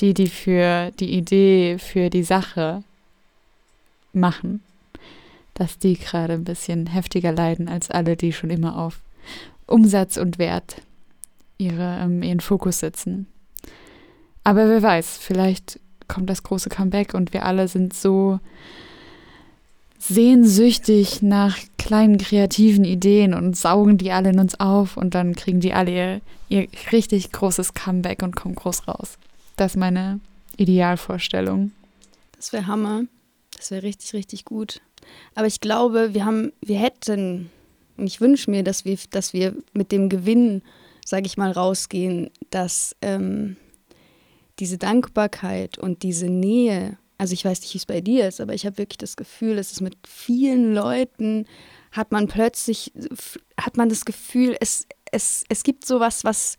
die, 0.00 0.14
die 0.14 0.28
für 0.28 0.90
die 0.92 1.16
Idee, 1.16 1.78
für 1.78 2.10
die 2.10 2.22
Sache 2.22 2.82
machen, 4.12 4.62
dass 5.54 5.78
die 5.78 5.98
gerade 5.98 6.34
ein 6.34 6.44
bisschen 6.44 6.86
heftiger 6.86 7.32
leiden 7.32 7.68
als 7.68 7.90
alle, 7.90 8.16
die 8.16 8.32
schon 8.32 8.50
immer 8.50 8.78
auf 8.78 9.00
Umsatz 9.66 10.16
und 10.16 10.38
Wert 10.38 10.82
ihre, 11.58 11.98
ähm, 12.02 12.22
ihren 12.22 12.40
Fokus 12.40 12.80
setzen. 12.80 13.26
Aber 14.44 14.68
wer 14.68 14.82
weiß, 14.82 15.18
vielleicht 15.18 15.80
kommt 16.08 16.30
das 16.30 16.42
große 16.42 16.68
Comeback 16.68 17.14
und 17.14 17.32
wir 17.32 17.44
alle 17.44 17.66
sind 17.68 17.94
so 17.94 18.38
sehnsüchtig 19.98 21.22
nach 21.22 21.56
kleinen 21.78 22.18
kreativen 22.18 22.84
Ideen 22.84 23.34
und 23.34 23.56
saugen 23.56 23.98
die 23.98 24.12
alle 24.12 24.30
in 24.30 24.38
uns 24.38 24.60
auf 24.60 24.96
und 24.96 25.14
dann 25.14 25.34
kriegen 25.34 25.60
die 25.60 25.72
alle 25.72 25.90
ihr, 25.90 26.20
ihr 26.48 26.68
richtig 26.92 27.32
großes 27.32 27.74
Comeback 27.74 28.22
und 28.22 28.36
kommen 28.36 28.54
groß 28.54 28.86
raus. 28.86 29.18
Das 29.56 29.72
ist 29.72 29.76
meine 29.76 30.20
Idealvorstellung. 30.56 31.72
Das 32.36 32.52
wäre 32.52 32.66
Hammer. 32.66 33.04
Das 33.56 33.70
wäre 33.70 33.82
richtig, 33.82 34.12
richtig 34.12 34.44
gut. 34.44 34.80
Aber 35.34 35.46
ich 35.46 35.60
glaube, 35.60 36.14
wir 36.14 36.24
haben, 36.24 36.52
wir 36.60 36.78
hätten, 36.78 37.50
und 37.96 38.06
ich 38.06 38.20
wünsche 38.20 38.50
mir, 38.50 38.62
dass 38.62 38.84
wir, 38.84 38.98
dass 39.10 39.32
wir 39.32 39.54
mit 39.72 39.92
dem 39.92 40.08
Gewinn, 40.08 40.62
sage 41.04 41.26
ich 41.26 41.38
mal, 41.38 41.50
rausgehen, 41.50 42.30
dass 42.50 42.94
ähm, 43.00 43.56
diese 44.58 44.78
Dankbarkeit 44.78 45.78
und 45.78 46.02
diese 46.02 46.26
Nähe, 46.26 46.98
also 47.18 47.32
ich 47.32 47.44
weiß 47.44 47.60
nicht, 47.62 47.72
wie 47.72 47.78
es 47.78 47.86
bei 47.86 48.00
dir 48.00 48.28
ist, 48.28 48.40
aber 48.40 48.52
ich 48.52 48.66
habe 48.66 48.78
wirklich 48.78 48.98
das 48.98 49.16
Gefühl, 49.16 49.56
dass 49.56 49.72
es 49.72 49.80
mit 49.80 49.96
vielen 50.06 50.74
Leuten 50.74 51.46
hat 51.92 52.12
man 52.12 52.28
plötzlich, 52.28 52.92
hat 53.58 53.78
man 53.78 53.88
das 53.88 54.04
Gefühl, 54.04 54.54
es, 54.60 54.86
es, 55.12 55.44
es 55.48 55.62
gibt 55.62 55.86
sowas, 55.86 56.24
was, 56.24 56.56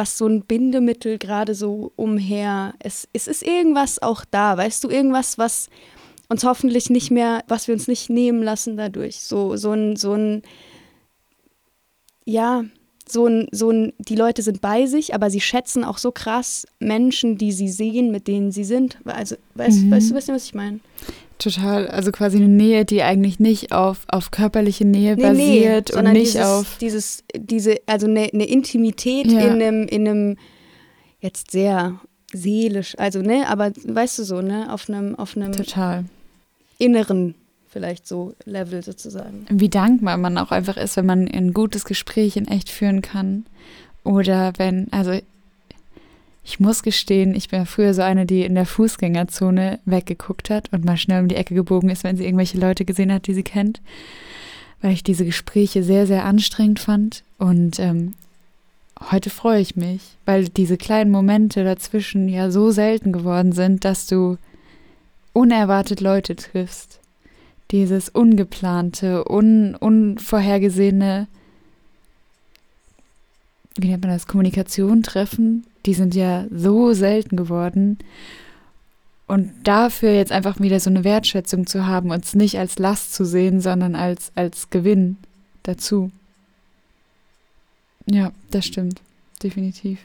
was 0.00 0.16
so 0.16 0.26
ein 0.26 0.46
Bindemittel 0.46 1.18
gerade 1.18 1.54
so 1.54 1.92
umher. 1.94 2.72
Es, 2.78 3.06
es 3.12 3.28
ist 3.28 3.42
irgendwas 3.42 4.00
auch 4.00 4.24
da, 4.24 4.56
weißt 4.56 4.82
du, 4.82 4.88
irgendwas, 4.88 5.36
was 5.36 5.68
uns 6.30 6.42
hoffentlich 6.42 6.88
nicht 6.88 7.10
mehr, 7.10 7.44
was 7.48 7.68
wir 7.68 7.74
uns 7.74 7.86
nicht 7.86 8.08
nehmen 8.08 8.42
lassen 8.42 8.78
dadurch. 8.78 9.20
So, 9.20 9.56
so 9.56 9.72
ein, 9.72 9.96
so 9.96 10.14
ein, 10.14 10.42
ja, 12.24 12.64
so 13.12 13.26
ein, 13.26 13.48
so 13.52 13.70
ein, 13.70 13.92
die 13.98 14.14
Leute 14.16 14.42
sind 14.42 14.60
bei 14.60 14.86
sich, 14.86 15.14
aber 15.14 15.30
sie 15.30 15.40
schätzen 15.40 15.84
auch 15.84 15.98
so 15.98 16.10
krass 16.12 16.66
Menschen, 16.78 17.36
die 17.38 17.52
sie 17.52 17.68
sehen, 17.68 18.10
mit 18.10 18.26
denen 18.28 18.52
sie 18.52 18.64
sind. 18.64 18.98
Also, 19.04 19.36
weißt, 19.54 19.82
Mhm. 19.84 19.90
weißt 19.90 20.10
du, 20.10 20.14
weißt 20.14 20.28
du, 20.28 20.32
was 20.34 20.44
ich 20.44 20.54
meine? 20.54 20.80
Total, 21.38 21.88
also 21.88 22.12
quasi 22.12 22.36
eine 22.36 22.48
Nähe, 22.48 22.84
die 22.84 23.02
eigentlich 23.02 23.40
nicht 23.40 23.72
auf, 23.72 24.04
auf 24.08 24.30
körperliche 24.30 24.84
Nähe 24.84 25.16
basiert 25.16 25.90
und 25.90 25.94
sondern 25.96 26.12
nicht 26.12 26.34
dieses, 26.34 26.46
auf. 26.46 26.76
dieses, 26.80 27.24
diese, 27.34 27.76
also 27.86 28.06
eine, 28.06 28.28
eine 28.32 28.44
Intimität 28.46 29.32
Ja. 29.32 29.40
in 29.40 29.62
einem, 29.62 29.86
in 29.88 30.06
einem, 30.08 30.36
jetzt 31.20 31.50
sehr 31.50 31.98
seelisch, 32.32 32.94
also 32.98 33.20
ne, 33.22 33.48
aber 33.48 33.72
weißt 33.84 34.18
du 34.18 34.24
so, 34.24 34.42
ne, 34.42 34.72
auf 34.72 34.88
einem, 34.90 35.14
auf 35.16 35.34
einem 35.36 35.52
Total. 35.52 36.04
inneren 36.78 37.34
vielleicht 37.70 38.06
so 38.06 38.34
Level 38.44 38.82
sozusagen. 38.82 39.46
Wie 39.48 39.68
dankbar 39.68 40.16
man 40.16 40.36
auch 40.38 40.50
einfach 40.50 40.76
ist, 40.76 40.96
wenn 40.96 41.06
man 41.06 41.28
ein 41.28 41.54
gutes 41.54 41.84
Gespräch 41.84 42.36
in 42.36 42.48
echt 42.48 42.68
führen 42.68 43.00
kann. 43.00 43.46
Oder 44.02 44.52
wenn, 44.56 44.88
also 44.92 45.18
ich 46.42 46.58
muss 46.58 46.82
gestehen, 46.82 47.34
ich 47.34 47.48
bin 47.48 47.60
ja 47.60 47.64
früher 47.64 47.94
so 47.94 48.02
eine, 48.02 48.26
die 48.26 48.42
in 48.42 48.54
der 48.54 48.66
Fußgängerzone 48.66 49.78
weggeguckt 49.84 50.50
hat 50.50 50.72
und 50.72 50.84
mal 50.84 50.96
schnell 50.96 51.22
um 51.22 51.28
die 51.28 51.36
Ecke 51.36 51.54
gebogen 51.54 51.90
ist, 51.90 52.02
wenn 52.02 52.16
sie 52.16 52.24
irgendwelche 52.24 52.58
Leute 52.58 52.84
gesehen 52.84 53.12
hat, 53.12 53.26
die 53.26 53.34
sie 53.34 53.42
kennt. 53.42 53.80
Weil 54.82 54.92
ich 54.92 55.04
diese 55.04 55.24
Gespräche 55.24 55.82
sehr, 55.82 56.06
sehr 56.06 56.24
anstrengend 56.24 56.80
fand. 56.80 57.22
Und 57.38 57.78
ähm, 57.78 58.14
heute 59.10 59.30
freue 59.30 59.60
ich 59.60 59.76
mich, 59.76 60.00
weil 60.24 60.48
diese 60.48 60.76
kleinen 60.76 61.10
Momente 61.10 61.62
dazwischen 61.62 62.28
ja 62.28 62.50
so 62.50 62.70
selten 62.70 63.12
geworden 63.12 63.52
sind, 63.52 63.84
dass 63.84 64.06
du 64.06 64.38
unerwartet 65.32 66.00
Leute 66.00 66.34
triffst. 66.34 66.99
Dieses 67.70 68.08
ungeplante, 68.08 69.24
un 69.28 69.74
unvorhergesehene, 69.76 71.28
wie 73.76 73.88
nennt 73.88 74.02
man 74.02 74.12
das, 74.12 74.26
Kommunikation 74.26 75.02
treffen, 75.02 75.64
die 75.86 75.94
sind 75.94 76.14
ja 76.14 76.46
so 76.50 76.92
selten 76.92 77.36
geworden. 77.36 77.98
Und 79.26 79.52
dafür 79.62 80.12
jetzt 80.12 80.32
einfach 80.32 80.58
wieder 80.58 80.80
so 80.80 80.90
eine 80.90 81.04
Wertschätzung 81.04 81.66
zu 81.66 81.86
haben, 81.86 82.10
uns 82.10 82.34
nicht 82.34 82.58
als 82.58 82.78
Last 82.80 83.14
zu 83.14 83.24
sehen, 83.24 83.60
sondern 83.60 83.94
als, 83.94 84.32
als 84.34 84.70
Gewinn 84.70 85.18
dazu. 85.62 86.10
Ja, 88.06 88.32
das 88.50 88.66
stimmt. 88.66 89.00
Definitiv. 89.40 90.00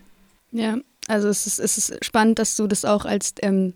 Ja, 0.51 0.77
also 1.07 1.27
es 1.27 1.47
ist, 1.47 1.59
es 1.59 1.77
ist 1.77 2.05
spannend, 2.05 2.39
dass 2.39 2.55
du 2.55 2.67
das 2.67 2.85
auch 2.85 3.05
als 3.05 3.33
ähm, 3.41 3.73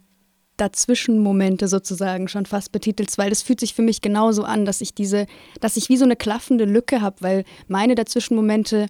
Dazwischenmomente 0.59 1.67
sozusagen 1.67 2.27
schon 2.27 2.45
fast 2.45 2.71
betitelst, 2.71 3.17
weil 3.17 3.29
das 3.29 3.41
fühlt 3.41 3.59
sich 3.59 3.73
für 3.73 3.81
mich 3.81 4.01
genauso 4.01 4.43
an, 4.43 4.65
dass 4.65 4.81
ich 4.81 4.93
diese, 4.93 5.25
dass 5.59 5.77
ich 5.77 5.89
wie 5.89 5.97
so 5.97 6.05
eine 6.05 6.15
klaffende 6.15 6.65
Lücke 6.65 7.01
habe, 7.01 7.17
weil 7.21 7.43
meine 7.67 7.95
Dazwischenmomente 7.95 8.87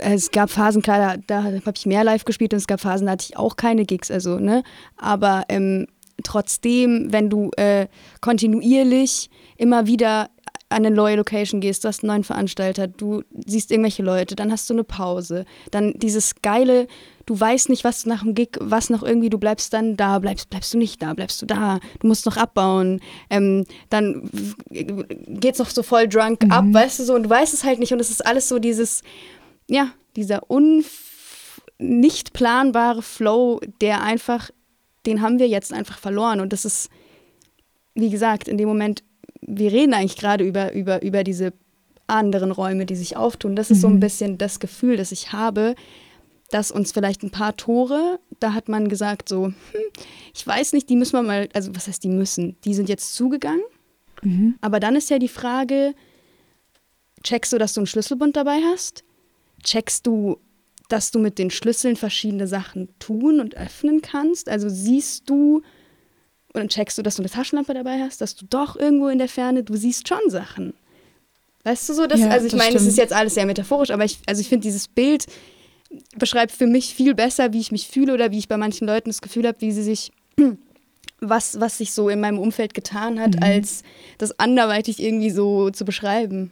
es 0.00 0.30
gab 0.30 0.50
Phasen, 0.50 0.80
klar, 0.80 1.16
da, 1.26 1.42
da 1.42 1.42
habe 1.42 1.72
ich 1.76 1.86
mehr 1.86 2.04
live 2.04 2.24
gespielt 2.24 2.52
und 2.52 2.58
es 2.58 2.68
gab 2.68 2.80
Phasen, 2.80 3.06
da 3.06 3.12
hatte 3.12 3.26
ich 3.28 3.36
auch 3.36 3.56
keine 3.56 3.84
Gigs, 3.84 4.12
also, 4.12 4.38
ne? 4.38 4.62
Aber 4.96 5.42
ähm, 5.48 5.86
trotzdem, 6.22 7.12
wenn 7.12 7.30
du 7.30 7.50
äh, 7.56 7.88
kontinuierlich 8.20 9.28
immer 9.56 9.86
wieder 9.86 10.30
an 10.70 10.84
eine 10.84 10.90
neue 10.90 11.16
Location 11.16 11.60
gehst, 11.60 11.84
du 11.84 11.88
hast 11.88 12.02
einen 12.02 12.08
neuen 12.08 12.24
Veranstalter, 12.24 12.86
du 12.86 13.22
siehst 13.46 13.70
irgendwelche 13.70 14.02
Leute, 14.02 14.36
dann 14.36 14.52
hast 14.52 14.68
du 14.68 14.74
eine 14.74 14.84
Pause, 14.84 15.46
dann 15.70 15.94
dieses 15.98 16.42
geile, 16.42 16.86
du 17.28 17.38
weißt 17.38 17.68
nicht, 17.68 17.84
was 17.84 18.06
nach 18.06 18.22
dem 18.22 18.34
Gig, 18.34 18.56
was 18.58 18.88
noch 18.88 19.02
irgendwie, 19.02 19.28
du 19.28 19.38
bleibst 19.38 19.74
dann 19.74 19.96
da, 19.98 20.18
bleibst, 20.18 20.48
bleibst 20.48 20.72
du 20.72 20.78
nicht 20.78 21.02
da, 21.02 21.12
bleibst 21.12 21.42
du 21.42 21.46
da, 21.46 21.78
du 22.00 22.06
musst 22.06 22.24
noch 22.24 22.38
abbauen, 22.38 23.00
ähm, 23.28 23.66
dann 23.90 24.30
geht's 24.70 25.58
noch 25.58 25.68
so 25.68 25.82
voll 25.82 26.08
drunk 26.08 26.44
mhm. 26.44 26.50
ab, 26.50 26.64
weißt 26.70 27.00
du 27.00 27.04
so, 27.04 27.14
und 27.14 27.24
du 27.24 27.30
weißt 27.30 27.52
es 27.52 27.64
halt 27.64 27.80
nicht 27.80 27.92
und 27.92 28.00
es 28.00 28.10
ist 28.10 28.24
alles 28.24 28.48
so 28.48 28.58
dieses, 28.58 29.02
ja, 29.68 29.88
dieser 30.16 30.40
nicht 31.78 32.32
planbare 32.32 33.02
Flow, 33.02 33.60
der 33.82 34.02
einfach, 34.02 34.50
den 35.04 35.20
haben 35.20 35.38
wir 35.38 35.48
jetzt 35.48 35.72
einfach 35.72 35.98
verloren. 35.98 36.40
Und 36.40 36.52
das 36.52 36.64
ist, 36.64 36.90
wie 37.94 38.10
gesagt, 38.10 38.48
in 38.48 38.58
dem 38.58 38.68
Moment, 38.68 39.04
wir 39.42 39.70
reden 39.70 39.94
eigentlich 39.94 40.16
gerade 40.16 40.44
über, 40.44 40.72
über, 40.72 41.02
über 41.02 41.22
diese 41.22 41.52
anderen 42.08 42.50
Räume, 42.50 42.86
die 42.86 42.96
sich 42.96 43.16
auftun. 43.16 43.54
Das 43.54 43.70
ist 43.70 43.80
so 43.80 43.86
ein 43.86 43.94
mhm. 43.94 44.00
bisschen 44.00 44.38
das 44.38 44.58
Gefühl, 44.58 44.96
das 44.96 45.12
ich 45.12 45.32
habe, 45.32 45.74
dass 46.50 46.70
uns 46.70 46.92
vielleicht 46.92 47.22
ein 47.22 47.30
paar 47.30 47.56
Tore, 47.56 48.20
da 48.40 48.54
hat 48.54 48.68
man 48.68 48.88
gesagt, 48.88 49.28
so, 49.28 49.46
hm, 49.46 49.54
ich 50.34 50.46
weiß 50.46 50.72
nicht, 50.72 50.88
die 50.88 50.96
müssen 50.96 51.12
wir 51.12 51.22
mal, 51.22 51.48
also 51.52 51.74
was 51.74 51.88
heißt 51.88 52.02
die 52.04 52.08
müssen? 52.08 52.56
Die 52.64 52.74
sind 52.74 52.88
jetzt 52.88 53.14
zugegangen. 53.14 53.62
Mhm. 54.22 54.56
Aber 54.60 54.80
dann 54.80 54.96
ist 54.96 55.10
ja 55.10 55.18
die 55.18 55.28
Frage, 55.28 55.94
checkst 57.22 57.52
du, 57.52 57.58
dass 57.58 57.74
du 57.74 57.80
einen 57.80 57.86
Schlüsselbund 57.86 58.36
dabei 58.36 58.60
hast? 58.64 59.04
checkst 59.62 60.06
du, 60.06 60.38
dass 60.88 61.10
du 61.10 61.18
mit 61.18 61.38
den 61.38 61.50
Schlüsseln 61.50 61.96
verschiedene 61.96 62.46
Sachen 62.46 62.88
tun 62.98 63.40
und 63.40 63.56
öffnen 63.56 64.02
kannst? 64.02 64.48
Also 64.48 64.68
siehst 64.68 65.28
du 65.28 65.62
und 66.54 66.72
checkst 66.72 66.96
du, 66.98 67.02
dass 67.02 67.16
du 67.16 67.22
eine 67.22 67.30
Taschenlampe 67.30 67.74
dabei 67.74 68.00
hast, 68.00 68.20
dass 68.20 68.34
du 68.34 68.46
doch 68.46 68.76
irgendwo 68.76 69.08
in 69.08 69.18
der 69.18 69.28
Ferne, 69.28 69.62
du 69.62 69.76
siehst 69.76 70.08
schon 70.08 70.30
Sachen. 70.30 70.74
Weißt 71.64 71.88
du 71.88 71.94
so, 71.94 72.06
dass, 72.06 72.20
ja, 72.20 72.28
also 72.28 72.46
ich 72.46 72.54
meine, 72.54 72.76
es 72.76 72.86
ist 72.86 72.96
jetzt 72.96 73.12
alles 73.12 73.34
sehr 73.34 73.44
metaphorisch, 73.44 73.90
aber 73.90 74.04
ich, 74.04 74.18
also 74.26 74.40
ich 74.40 74.48
finde 74.48 74.62
dieses 74.62 74.88
Bild 74.88 75.26
beschreibt 76.16 76.52
für 76.52 76.66
mich 76.66 76.94
viel 76.94 77.14
besser, 77.14 77.52
wie 77.52 77.60
ich 77.60 77.72
mich 77.72 77.88
fühle 77.88 78.14
oder 78.14 78.30
wie 78.30 78.38
ich 78.38 78.48
bei 78.48 78.56
manchen 78.56 78.86
Leuten 78.86 79.10
das 79.10 79.20
Gefühl 79.20 79.46
habe, 79.46 79.60
wie 79.60 79.72
sie 79.72 79.82
sich 79.82 80.12
was, 81.20 81.60
was 81.60 81.78
sich 81.78 81.92
so 81.92 82.08
in 82.08 82.20
meinem 82.20 82.38
Umfeld 82.38 82.74
getan 82.74 83.18
hat, 83.20 83.36
mhm. 83.36 83.42
als 83.42 83.82
das 84.18 84.38
anderweitig 84.38 85.02
irgendwie 85.02 85.30
so 85.30 85.70
zu 85.70 85.84
beschreiben. 85.84 86.50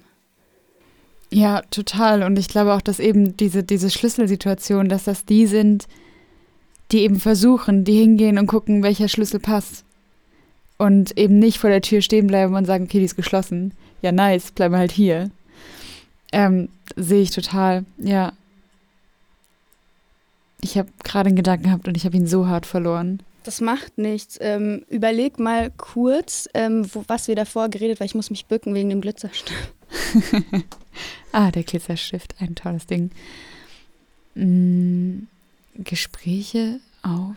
Ja, 1.31 1.63
total. 1.71 2.23
Und 2.23 2.39
ich 2.39 2.49
glaube 2.49 2.75
auch, 2.75 2.81
dass 2.81 2.99
eben 2.99 3.37
diese, 3.37 3.63
diese 3.63 3.91
Schlüsselsituationen, 3.91 4.89
dass 4.89 5.05
das 5.05 5.25
die 5.25 5.47
sind, 5.47 5.87
die 6.93 7.01
eben 7.01 7.19
versuchen, 7.19 7.85
die 7.85 7.99
hingehen 7.99 8.39
und 8.39 8.47
gucken, 8.47 8.83
welcher 8.83 9.09
Schlüssel 9.09 9.41
passt. 9.41 9.85
Und 10.79 11.19
eben 11.19 11.39
nicht 11.39 11.59
vor 11.59 11.71
der 11.71 11.81
Tür 11.81 12.01
stehen 12.01 12.27
bleiben 12.27 12.55
und 12.55 12.67
sagen, 12.67 12.85
okay, 12.85 12.99
die 12.99 13.07
ist 13.07 13.17
geschlossen. 13.17 13.73
Ja, 14.03 14.13
nice, 14.13 14.53
bleiben 14.53 14.75
wir 14.75 14.79
halt 14.79 14.93
hier. 14.93 15.31
Ähm, 16.33 16.69
sehe 16.97 17.23
ich 17.23 17.31
total, 17.31 17.85
ja. 17.99 18.33
Ich 20.67 20.77
habe 20.77 20.89
gerade 21.05 21.29
einen 21.29 21.37
Gedanken 21.37 21.67
gehabt 21.67 21.87
und 21.87 21.97
ich 21.97 22.05
habe 22.07 22.17
ihn 22.17 22.27
so 22.27 22.49
hart 22.49 22.67
verloren. 22.67 23.23
Das 23.45 23.61
macht 23.61 23.99
nichts. 23.99 24.37
Ähm, 24.41 24.85
überleg 24.89 25.39
mal 25.39 25.71
kurz, 25.71 26.49
ähm, 26.55 26.93
wo, 26.93 27.05
was 27.07 27.29
wir 27.29 27.37
davor 27.37 27.69
geredet, 27.69 28.01
weil 28.01 28.07
ich 28.07 28.17
muss 28.17 28.31
mich 28.31 28.47
bücken 28.47 28.75
wegen 28.75 28.89
dem 28.89 29.01
Glitzerstift. 29.01 29.73
ah, 31.33 31.53
der 31.53 31.63
Glitzerstift, 31.63 32.35
ein 32.41 32.57
tolles 32.57 32.87
Ding. 32.87 33.13
Hm, 34.35 35.29
Gespräche 35.77 36.81
auf. 37.03 37.37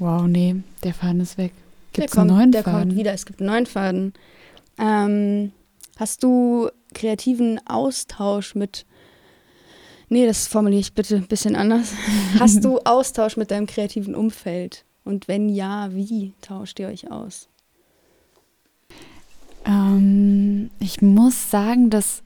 Wow, 0.00 0.26
nee, 0.26 0.56
der 0.82 0.92
Faden 0.92 1.20
ist 1.20 1.38
weg. 1.38 1.52
Gibt 1.92 2.10
es 2.10 2.18
einen 2.18 2.30
neuen 2.30 2.50
der 2.50 2.64
Faden? 2.64 2.74
Der 2.74 2.86
kommt 2.88 2.98
wieder, 2.98 3.12
es 3.12 3.26
gibt 3.26 3.40
einen 3.40 3.50
neuen 3.50 3.66
Faden. 3.66 4.12
Ähm, 4.76 5.52
hast 5.96 6.24
du 6.24 6.68
kreativen 6.94 7.60
Austausch 7.68 8.56
mit. 8.56 8.86
Nee, 10.08 10.26
das 10.26 10.46
formuliere 10.46 10.80
ich 10.80 10.92
bitte 10.92 11.16
ein 11.16 11.26
bisschen 11.26 11.56
anders. 11.56 11.92
hast 12.38 12.64
du 12.64 12.78
Austausch 12.80 13.36
mit 13.36 13.50
deinem 13.50 13.66
kreativen 13.66 14.14
Umfeld? 14.14 14.84
Und 15.04 15.28
wenn 15.28 15.48
ja, 15.48 15.94
wie 15.94 16.32
tauscht 16.40 16.78
ihr 16.80 16.88
euch 16.88 17.10
aus? 17.10 17.48
Ähm, 19.64 20.70
ich 20.78 21.02
muss 21.02 21.50
sagen, 21.50 21.90
dass 21.90 22.22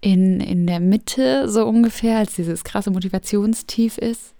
in, 0.00 0.40
in 0.40 0.66
der 0.66 0.80
Mitte 0.80 1.48
so 1.48 1.66
ungefähr, 1.66 2.18
als 2.18 2.34
dieses 2.34 2.64
krasse 2.64 2.90
Motivationstief 2.90 3.98
ist, 3.98 4.34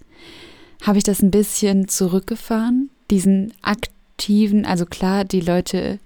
habe 0.83 0.99
ich 0.99 1.05
das 1.05 1.23
ein 1.23 1.31
bisschen 1.31 1.89
zurückgefahren. 1.89 2.91
Diesen 3.11 3.53
aktiven, 3.63 4.65
also 4.65 4.87
klar, 4.87 5.25
die 5.25 5.41
Leute, 5.41 5.99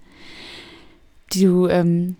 die 1.32 1.44
du, 1.44 1.68
ähm, 1.68 2.16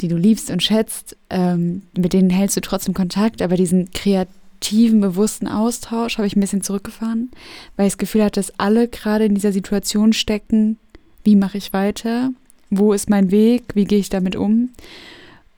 die 0.00 0.08
du 0.08 0.16
liebst 0.16 0.50
und 0.50 0.62
schätzt, 0.62 1.16
ähm, 1.30 1.82
mit 1.96 2.12
denen 2.12 2.30
hältst 2.30 2.56
du 2.56 2.60
trotzdem 2.60 2.94
Kontakt, 2.94 3.42
aber 3.42 3.56
diesen 3.56 3.90
kreativen, 3.90 5.00
bewussten 5.00 5.46
Austausch 5.46 6.18
habe 6.18 6.26
ich 6.26 6.36
ein 6.36 6.40
bisschen 6.40 6.62
zurückgefahren, 6.62 7.30
weil 7.76 7.86
ich 7.86 7.92
das 7.92 7.98
Gefühl 7.98 8.24
hatte, 8.24 8.40
dass 8.40 8.58
alle 8.58 8.88
gerade 8.88 9.24
in 9.24 9.34
dieser 9.34 9.52
Situation 9.52 10.12
stecken, 10.12 10.78
wie 11.24 11.36
mache 11.36 11.58
ich 11.58 11.72
weiter? 11.72 12.30
wo 12.70 12.92
ist 12.92 13.10
mein 13.10 13.30
Weg, 13.30 13.64
wie 13.74 13.84
gehe 13.84 13.98
ich 13.98 14.08
damit 14.08 14.36
um. 14.36 14.70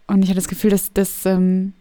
Und 0.07 0.23
ich 0.23 0.31
hatte 0.31 0.37
das 0.37 0.49
Gefühl, 0.49 0.71
dass, 0.71 0.93
dass 0.93 1.25
ähm, 1.27 1.75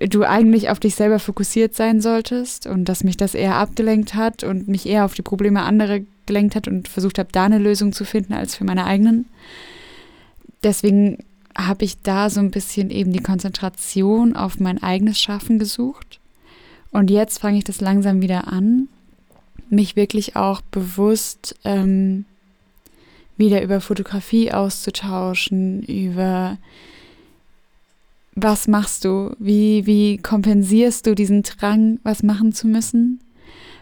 du 0.00 0.24
eigentlich 0.24 0.70
auf 0.70 0.80
dich 0.80 0.94
selber 0.94 1.18
fokussiert 1.18 1.76
sein 1.76 2.00
solltest 2.00 2.66
und 2.66 2.86
dass 2.86 3.04
mich 3.04 3.16
das 3.16 3.34
eher 3.34 3.56
abgelenkt 3.56 4.14
hat 4.14 4.42
und 4.42 4.66
mich 4.66 4.86
eher 4.86 5.04
auf 5.04 5.14
die 5.14 5.22
Probleme 5.22 5.62
anderer 5.62 6.00
gelenkt 6.26 6.56
hat 6.56 6.66
und 6.68 6.88
versucht 6.88 7.18
habe, 7.18 7.28
da 7.32 7.44
eine 7.44 7.58
Lösung 7.58 7.92
zu 7.92 8.04
finden 8.04 8.32
als 8.32 8.56
für 8.56 8.64
meine 8.64 8.84
eigenen. 8.84 9.26
Deswegen 10.62 11.18
habe 11.56 11.84
ich 11.84 12.00
da 12.02 12.30
so 12.30 12.40
ein 12.40 12.50
bisschen 12.50 12.90
eben 12.90 13.12
die 13.12 13.22
Konzentration 13.22 14.36
auf 14.36 14.58
mein 14.60 14.82
eigenes 14.82 15.20
Schaffen 15.20 15.58
gesucht. 15.58 16.20
Und 16.90 17.10
jetzt 17.10 17.38
fange 17.38 17.58
ich 17.58 17.64
das 17.64 17.80
langsam 17.80 18.22
wieder 18.22 18.48
an, 18.48 18.88
mich 19.70 19.96
wirklich 19.96 20.36
auch 20.36 20.60
bewusst 20.60 21.56
ähm, 21.64 22.26
wieder 23.36 23.62
über 23.62 23.80
Fotografie 23.80 24.52
auszutauschen, 24.52 25.82
über 25.82 26.58
was 28.34 28.68
machst 28.68 29.04
du, 29.04 29.34
wie, 29.38 29.86
wie 29.86 30.18
kompensierst 30.18 31.06
du 31.06 31.14
diesen 31.14 31.42
Drang, 31.42 31.98
was 32.02 32.22
machen 32.22 32.52
zu 32.52 32.66
müssen. 32.66 33.20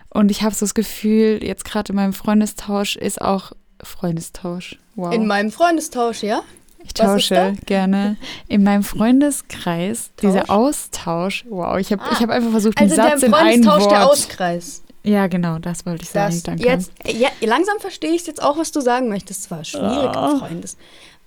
Und 0.08 0.30
ich 0.30 0.42
habe 0.42 0.54
so 0.54 0.66
das 0.66 0.74
Gefühl, 0.74 1.40
jetzt 1.42 1.64
gerade 1.64 1.90
in 1.90 1.96
meinem 1.96 2.12
Freundestausch 2.12 2.96
ist 2.96 3.20
auch 3.20 3.52
Freundestausch. 3.82 4.78
Wow. 4.96 5.14
In 5.14 5.26
meinem 5.26 5.52
Freundestausch, 5.52 6.22
ja? 6.22 6.42
Ich 6.84 6.94
tausche 6.94 7.54
gerne. 7.66 8.16
In 8.48 8.62
meinem 8.62 8.82
Freundeskreis, 8.82 10.10
Tausch? 10.16 10.26
dieser 10.26 10.50
Austausch, 10.50 11.44
wow, 11.48 11.78
ich 11.78 11.92
habe 11.92 12.02
ah, 12.02 12.10
ich 12.12 12.20
hab 12.20 12.30
einfach 12.30 12.50
versucht, 12.50 12.78
einen 12.78 12.90
also 12.90 13.02
Satz 13.02 13.22
in 13.22 13.34
ein 13.34 13.64
Wort. 13.64 13.90
der 13.90 14.08
Auskreis. 14.08 14.82
Ja, 15.02 15.26
genau, 15.28 15.58
das 15.58 15.86
wollte 15.86 16.02
ich 16.02 16.10
sagen. 16.10 16.34
Das 16.34 16.42
Danke. 16.42 16.64
Jetzt, 16.64 16.92
ja, 17.06 17.30
langsam 17.40 17.78
verstehe 17.80 18.12
ich 18.12 18.26
jetzt 18.26 18.42
auch, 18.42 18.58
was 18.58 18.70
du 18.72 18.80
sagen 18.80 19.08
möchtest. 19.08 19.44
Es 19.44 19.50
war 19.50 19.64
schwierig, 19.64 20.10
oh. 20.14 20.38
Freundes. 20.38 20.76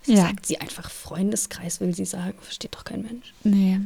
Ja. 0.05 0.17
Sagt 0.17 0.45
sie 0.45 0.59
einfach 0.59 0.91
Freundeskreis, 0.91 1.79
will 1.79 1.95
sie 1.95 2.05
sagen. 2.05 2.35
Versteht 2.41 2.75
doch 2.75 2.83
kein 2.83 3.01
Mensch. 3.01 3.33
Nee. 3.43 3.79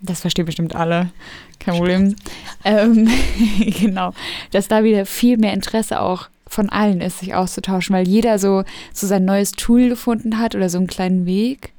Das 0.00 0.20
verstehen 0.20 0.46
bestimmt 0.46 0.74
alle. 0.76 1.10
Kein 1.58 1.76
Problem. 1.76 2.16
Ähm, 2.64 3.10
genau. 3.58 4.12
Dass 4.52 4.68
da 4.68 4.84
wieder 4.84 5.06
viel 5.06 5.38
mehr 5.38 5.52
Interesse 5.52 6.00
auch 6.00 6.28
von 6.48 6.68
allen 6.68 7.00
ist, 7.00 7.18
sich 7.18 7.34
auszutauschen, 7.34 7.94
weil 7.94 8.06
jeder 8.06 8.38
so, 8.38 8.64
so 8.92 9.06
sein 9.06 9.24
neues 9.24 9.52
Tool 9.52 9.88
gefunden 9.88 10.38
hat 10.38 10.54
oder 10.54 10.68
so 10.68 10.78
einen 10.78 10.86
kleinen 10.86 11.26
Weg. 11.26 11.72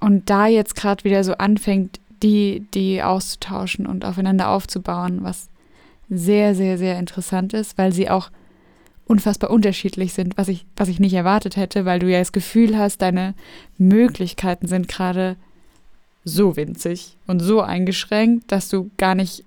Und 0.00 0.30
da 0.30 0.46
jetzt 0.46 0.74
gerade 0.74 1.04
wieder 1.04 1.24
so 1.24 1.34
anfängt, 1.34 2.00
die, 2.22 2.66
die 2.74 3.02
auszutauschen 3.02 3.86
und 3.86 4.04
aufeinander 4.04 4.48
aufzubauen, 4.48 5.20
was 5.22 5.48
sehr, 6.08 6.54
sehr, 6.54 6.78
sehr 6.78 6.98
interessant 6.98 7.52
ist, 7.52 7.78
weil 7.78 7.92
sie 7.92 8.10
auch 8.10 8.30
unfassbar 9.06 9.50
unterschiedlich 9.50 10.12
sind, 10.12 10.36
was 10.36 10.48
ich, 10.48 10.66
was 10.76 10.88
ich 10.88 11.00
nicht 11.00 11.14
erwartet 11.14 11.56
hätte, 11.56 11.84
weil 11.84 11.98
du 11.98 12.10
ja 12.10 12.18
das 12.18 12.32
Gefühl 12.32 12.76
hast, 12.76 13.00
deine 13.02 13.34
Möglichkeiten 13.78 14.66
sind 14.66 14.88
gerade 14.88 15.36
so 16.24 16.56
winzig 16.56 17.16
und 17.26 17.40
so 17.40 17.62
eingeschränkt, 17.62 18.52
dass 18.52 18.68
du 18.68 18.90
gar 18.98 19.14
nicht 19.14 19.44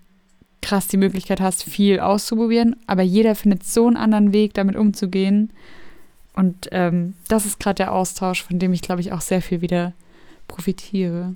krass 0.61 0.87
die 0.87 0.97
Möglichkeit 0.97 1.41
hast, 1.41 1.63
viel 1.63 1.99
auszuprobieren. 1.99 2.75
Aber 2.87 3.01
jeder 3.01 3.35
findet 3.35 3.63
so 3.63 3.87
einen 3.87 3.97
anderen 3.97 4.33
Weg, 4.33 4.53
damit 4.53 4.75
umzugehen. 4.75 5.51
Und 6.33 6.69
ähm, 6.71 7.15
das 7.27 7.45
ist 7.45 7.59
gerade 7.59 7.77
der 7.77 7.93
Austausch, 7.93 8.43
von 8.43 8.59
dem 8.59 8.73
ich, 8.73 8.81
glaube 8.81 9.01
ich, 9.01 9.11
auch 9.11 9.21
sehr 9.21 9.41
viel 9.41 9.61
wieder 9.61 9.93
profitiere, 10.47 11.35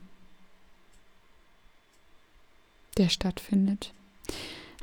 der 2.98 3.10
stattfindet. 3.10 3.94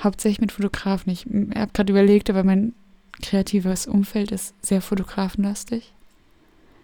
Hauptsächlich 0.03 0.40
mit 0.40 0.53
Fotografen. 0.53 1.12
Ich 1.12 1.26
habe 1.26 1.72
gerade 1.72 1.93
überlegt, 1.93 2.28
aber 2.28 2.45
mein 2.45 2.74
kreatives 3.22 3.86
Umfeld 3.86 4.32
ist 4.32 4.55
sehr 4.64 4.82
fotografenlastig. 4.82 5.93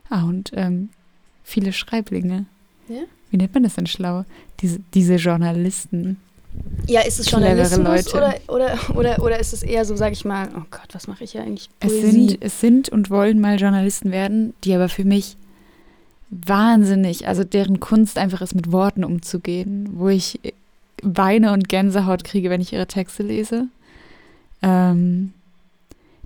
Ah, 0.08 0.24
und 0.24 0.52
ähm, 0.54 0.90
viele 1.42 1.72
Schreiblinge. 1.72 2.46
Ja? 2.88 3.02
Wie 3.30 3.36
nennt 3.36 3.54
man 3.54 3.62
das 3.62 3.74
denn 3.74 3.86
schlau? 3.86 4.24
Diese, 4.60 4.80
diese 4.94 5.16
Journalisten. 5.16 6.18
Ja, 6.86 7.02
ist 7.02 7.20
es 7.20 7.30
Journalismus 7.30 8.12
Leute. 8.12 8.16
oder, 8.16 8.34
oder, 8.48 8.78
oder, 8.96 9.22
oder 9.22 9.38
ist 9.38 9.52
es 9.52 9.62
eher 9.62 9.84
so, 9.84 9.94
sag 9.96 10.12
ich 10.12 10.24
mal, 10.24 10.48
oh 10.56 10.62
Gott, 10.70 10.88
was 10.92 11.06
mache 11.06 11.24
ich 11.24 11.34
ja 11.34 11.42
eigentlich? 11.42 11.68
Es 11.80 12.00
sind, 12.00 12.38
es 12.40 12.60
sind 12.60 12.88
und 12.88 13.10
wollen 13.10 13.40
mal 13.40 13.60
Journalisten 13.60 14.10
werden, 14.10 14.54
die 14.64 14.74
aber 14.74 14.88
für 14.88 15.04
mich 15.04 15.36
wahnsinnig, 16.30 17.26
also 17.26 17.44
deren 17.44 17.80
Kunst 17.80 18.18
einfach 18.18 18.40
ist, 18.40 18.54
mit 18.54 18.72
Worten 18.72 19.04
umzugehen, 19.04 19.90
wo 19.92 20.08
ich 20.08 20.40
Beine 21.02 21.52
und 21.52 21.68
Gänsehaut 21.68 22.24
kriege, 22.24 22.50
wenn 22.50 22.60
ich 22.60 22.72
ihre 22.72 22.86
Texte 22.86 23.22
lese. 23.22 23.68
Ähm, 24.62 25.32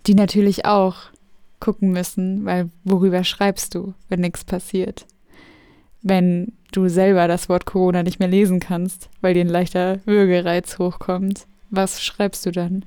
die 0.06 0.14
natürlich 0.14 0.64
auch 0.64 0.96
gucken 1.60 1.92
müssen, 1.92 2.44
weil 2.44 2.70
worüber 2.84 3.22
schreibst 3.24 3.74
du, 3.74 3.94
wenn 4.08 4.20
nichts 4.20 4.44
passiert? 4.44 5.06
Wenn 6.02 6.52
du 6.72 6.88
selber 6.88 7.28
das 7.28 7.48
Wort 7.48 7.66
Corona 7.66 8.02
nicht 8.02 8.18
mehr 8.18 8.28
lesen 8.28 8.60
kannst, 8.60 9.08
weil 9.20 9.34
dir 9.34 9.42
ein 9.42 9.48
leichter 9.48 10.00
Würgereiz 10.04 10.78
hochkommt, 10.78 11.46
was 11.70 12.02
schreibst 12.02 12.44
du 12.46 12.50
dann? 12.50 12.84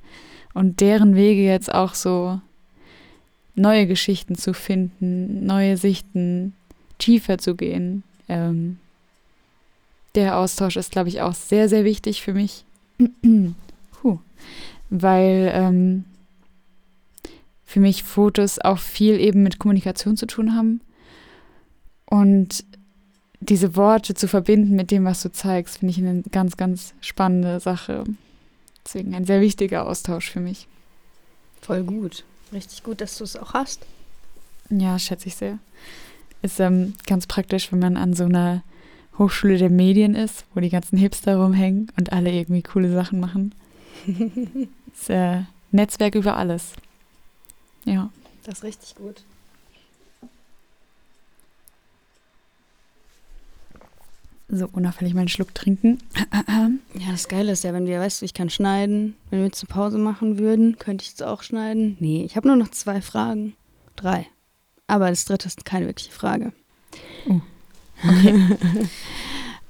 Und 0.53 0.81
deren 0.81 1.15
Wege 1.15 1.41
jetzt 1.41 1.73
auch 1.73 1.93
so 1.93 2.39
neue 3.55 3.87
Geschichten 3.87 4.35
zu 4.35 4.53
finden, 4.53 5.45
neue 5.45 5.77
Sichten, 5.77 6.53
tiefer 6.97 7.37
zu 7.37 7.55
gehen. 7.55 8.03
Ähm, 8.27 8.77
der 10.15 10.37
Austausch 10.37 10.77
ist, 10.77 10.91
glaube 10.91 11.09
ich, 11.09 11.21
auch 11.21 11.33
sehr, 11.33 11.67
sehr 11.67 11.83
wichtig 11.83 12.21
für 12.21 12.33
mich. 12.33 12.63
Puh. 13.91 14.19
Weil 14.89 15.51
ähm, 15.53 16.05
für 17.65 17.79
mich 17.79 18.03
Fotos 18.03 18.59
auch 18.59 18.79
viel 18.79 19.19
eben 19.19 19.43
mit 19.43 19.59
Kommunikation 19.59 20.15
zu 20.15 20.27
tun 20.27 20.55
haben. 20.55 20.81
Und 22.05 22.63
diese 23.49 23.75
Worte 23.75 24.13
zu 24.13 24.27
verbinden 24.27 24.75
mit 24.75 24.91
dem, 24.91 25.05
was 25.05 25.21
du 25.21 25.31
zeigst, 25.31 25.79
finde 25.79 25.91
ich 25.91 25.97
eine 25.99 26.23
ganz, 26.31 26.57
ganz 26.57 26.93
spannende 27.01 27.59
Sache. 27.59 28.03
Deswegen 28.85 29.15
ein 29.15 29.25
sehr 29.25 29.41
wichtiger 29.41 29.87
Austausch 29.87 30.29
für 30.29 30.39
mich. 30.39 30.67
Voll 31.61 31.83
gut. 31.83 32.23
Richtig 32.53 32.83
gut, 32.83 33.01
dass 33.01 33.17
du 33.17 33.23
es 33.23 33.35
auch 33.35 33.53
hast. 33.53 33.85
Ja, 34.69 34.97
schätze 34.99 35.27
ich 35.27 35.35
sehr. 35.35 35.59
Ist 36.41 36.59
ähm, 36.59 36.93
ganz 37.07 37.27
praktisch, 37.27 37.71
wenn 37.71 37.79
man 37.79 37.97
an 37.97 38.13
so 38.13 38.25
einer 38.25 38.63
Hochschule 39.17 39.57
der 39.57 39.69
Medien 39.69 40.15
ist, 40.15 40.45
wo 40.53 40.59
die 40.59 40.69
ganzen 40.69 40.97
Hipster 40.97 41.37
rumhängen 41.37 41.91
und 41.97 42.13
alle 42.13 42.31
irgendwie 42.31 42.61
coole 42.61 42.91
Sachen 42.93 43.19
machen. 43.19 43.55
ist 44.93 45.09
äh, 45.09 45.41
Netzwerk 45.71 46.15
über 46.15 46.37
alles. 46.37 46.73
Ja. 47.85 48.09
Das 48.43 48.59
ist 48.59 48.63
richtig 48.63 48.95
gut. 48.95 49.23
So, 54.47 54.67
unauffällig 54.71 55.13
meinen 55.15 55.27
Schluck 55.27 55.53
trinken. 55.55 55.99
Ja, 56.97 57.11
das 57.11 57.27
Geile 57.27 57.51
ist 57.51 57.63
ja, 57.63 57.73
wenn 57.73 57.85
wir, 57.87 57.99
weißt 57.99 58.21
du, 58.21 58.25
ich 58.25 58.33
kann 58.33 58.49
schneiden. 58.49 59.15
Wenn 59.29 59.39
wir 59.39 59.45
jetzt 59.47 59.61
eine 59.63 59.67
Pause 59.73 59.97
machen 59.97 60.37
würden, 60.39 60.77
könnte 60.77 61.03
ich 61.03 61.13
es 61.13 61.21
auch 61.21 61.43
schneiden. 61.43 61.97
Nee, 61.99 62.23
ich 62.23 62.35
habe 62.37 62.47
nur 62.47 62.55
noch 62.55 62.69
zwei 62.69 63.01
Fragen. 63.01 63.53
Drei. 63.95 64.27
Aber 64.87 65.09
das 65.09 65.25
dritte 65.25 65.47
ist 65.47 65.65
keine 65.65 65.87
wirkliche 65.87 66.11
Frage. 66.11 66.53
Oh. 67.27 67.41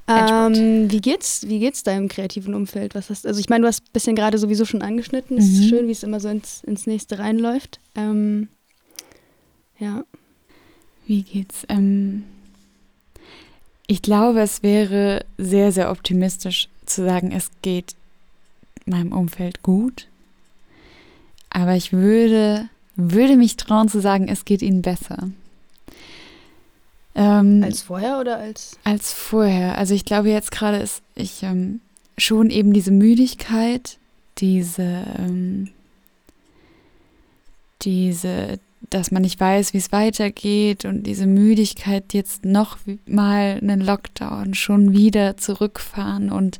ähm, 0.07 0.91
wie 0.91 1.01
geht's, 1.01 1.47
wie 1.47 1.59
geht's 1.59 1.83
deinem 1.83 2.07
kreativen 2.07 2.53
Umfeld? 2.53 2.93
Was 2.95 3.09
hast, 3.09 3.25
also 3.25 3.39
ich 3.39 3.49
meine, 3.49 3.63
du 3.63 3.67
hast 3.67 3.81
ein 3.83 3.93
bisschen 3.93 4.15
gerade 4.15 4.37
sowieso 4.37 4.65
schon 4.65 4.81
angeschnitten. 4.81 5.37
Es 5.37 5.45
Mhm. 5.45 5.51
ist 5.61 5.69
schön, 5.69 5.87
wie 5.87 5.91
es 5.93 6.03
immer 6.03 6.19
so 6.19 6.29
ins, 6.29 6.63
ins 6.63 6.85
nächste 6.85 7.17
reinläuft. 7.19 7.79
Ähm, 7.95 8.49
ja. 9.79 10.03
Wie 11.07 11.23
geht's? 11.23 11.63
Ähm, 11.69 12.23
ich 13.87 14.01
glaube, 14.01 14.41
es 14.41 14.63
wäre 14.63 15.25
sehr, 15.37 15.71
sehr 15.71 15.91
optimistisch 15.91 16.69
zu 16.85 17.05
sagen, 17.05 17.31
es 17.31 17.51
geht 17.61 17.95
meinem 18.85 19.11
Umfeld 19.11 19.63
gut. 19.63 20.07
Aber 21.49 21.75
ich 21.75 21.93
würde, 21.93 22.69
würde 22.95 23.37
mich 23.37 23.57
trauen 23.57 23.89
zu 23.89 24.01
sagen, 24.01 24.27
es 24.27 24.45
geht 24.45 24.61
ihnen 24.61 24.81
besser. 24.81 25.29
Ähm, 27.15 27.63
Als 27.63 27.81
vorher 27.81 28.19
oder 28.19 28.37
als. 28.37 28.77
als 28.83 29.13
vorher. 29.13 29.77
Also 29.77 29.93
ich 29.93 30.03
glaube 30.03 30.29
jetzt 30.29 30.51
gerade 30.51 30.77
ist 30.77 31.01
ich 31.15 31.43
ähm, 31.43 31.79
schon 32.17 32.49
eben 32.49 32.73
diese 32.73 32.91
Müdigkeit, 32.91 33.97
diese, 34.37 35.05
ähm, 35.17 35.69
diese, 37.83 38.59
dass 38.89 39.11
man 39.11 39.21
nicht 39.21 39.39
weiß, 39.39 39.73
wie 39.73 39.77
es 39.77 39.91
weitergeht 39.91 40.85
und 40.85 41.03
diese 41.03 41.27
Müdigkeit 41.27 42.13
jetzt 42.13 42.45
noch 42.45 42.77
mal 43.05 43.59
einen 43.61 43.81
Lockdown 43.81 44.53
schon 44.53 44.93
wieder 44.93 45.37
zurückfahren 45.37 46.31
und 46.31 46.59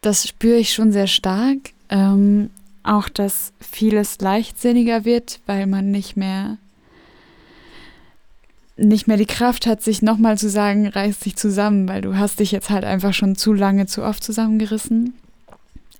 das 0.00 0.26
spüre 0.28 0.58
ich 0.58 0.72
schon 0.72 0.92
sehr 0.92 1.08
stark. 1.08 1.58
Ähm, 1.90 2.50
auch, 2.82 3.08
dass 3.08 3.52
vieles 3.60 4.20
leichtsinniger 4.20 5.04
wird, 5.04 5.40
weil 5.46 5.66
man 5.66 5.90
nicht 5.90 6.16
mehr 6.16 6.58
nicht 8.76 9.08
mehr 9.08 9.16
die 9.16 9.26
Kraft 9.26 9.66
hat, 9.66 9.82
sich 9.82 10.02
nochmal 10.02 10.38
zu 10.38 10.48
sagen, 10.48 10.86
reiß 10.86 11.18
dich 11.18 11.34
zusammen, 11.34 11.88
weil 11.88 12.00
du 12.00 12.16
hast 12.16 12.38
dich 12.38 12.52
jetzt 12.52 12.70
halt 12.70 12.84
einfach 12.84 13.12
schon 13.12 13.34
zu 13.34 13.52
lange, 13.52 13.86
zu 13.86 14.04
oft 14.04 14.22
zusammengerissen. 14.22 15.14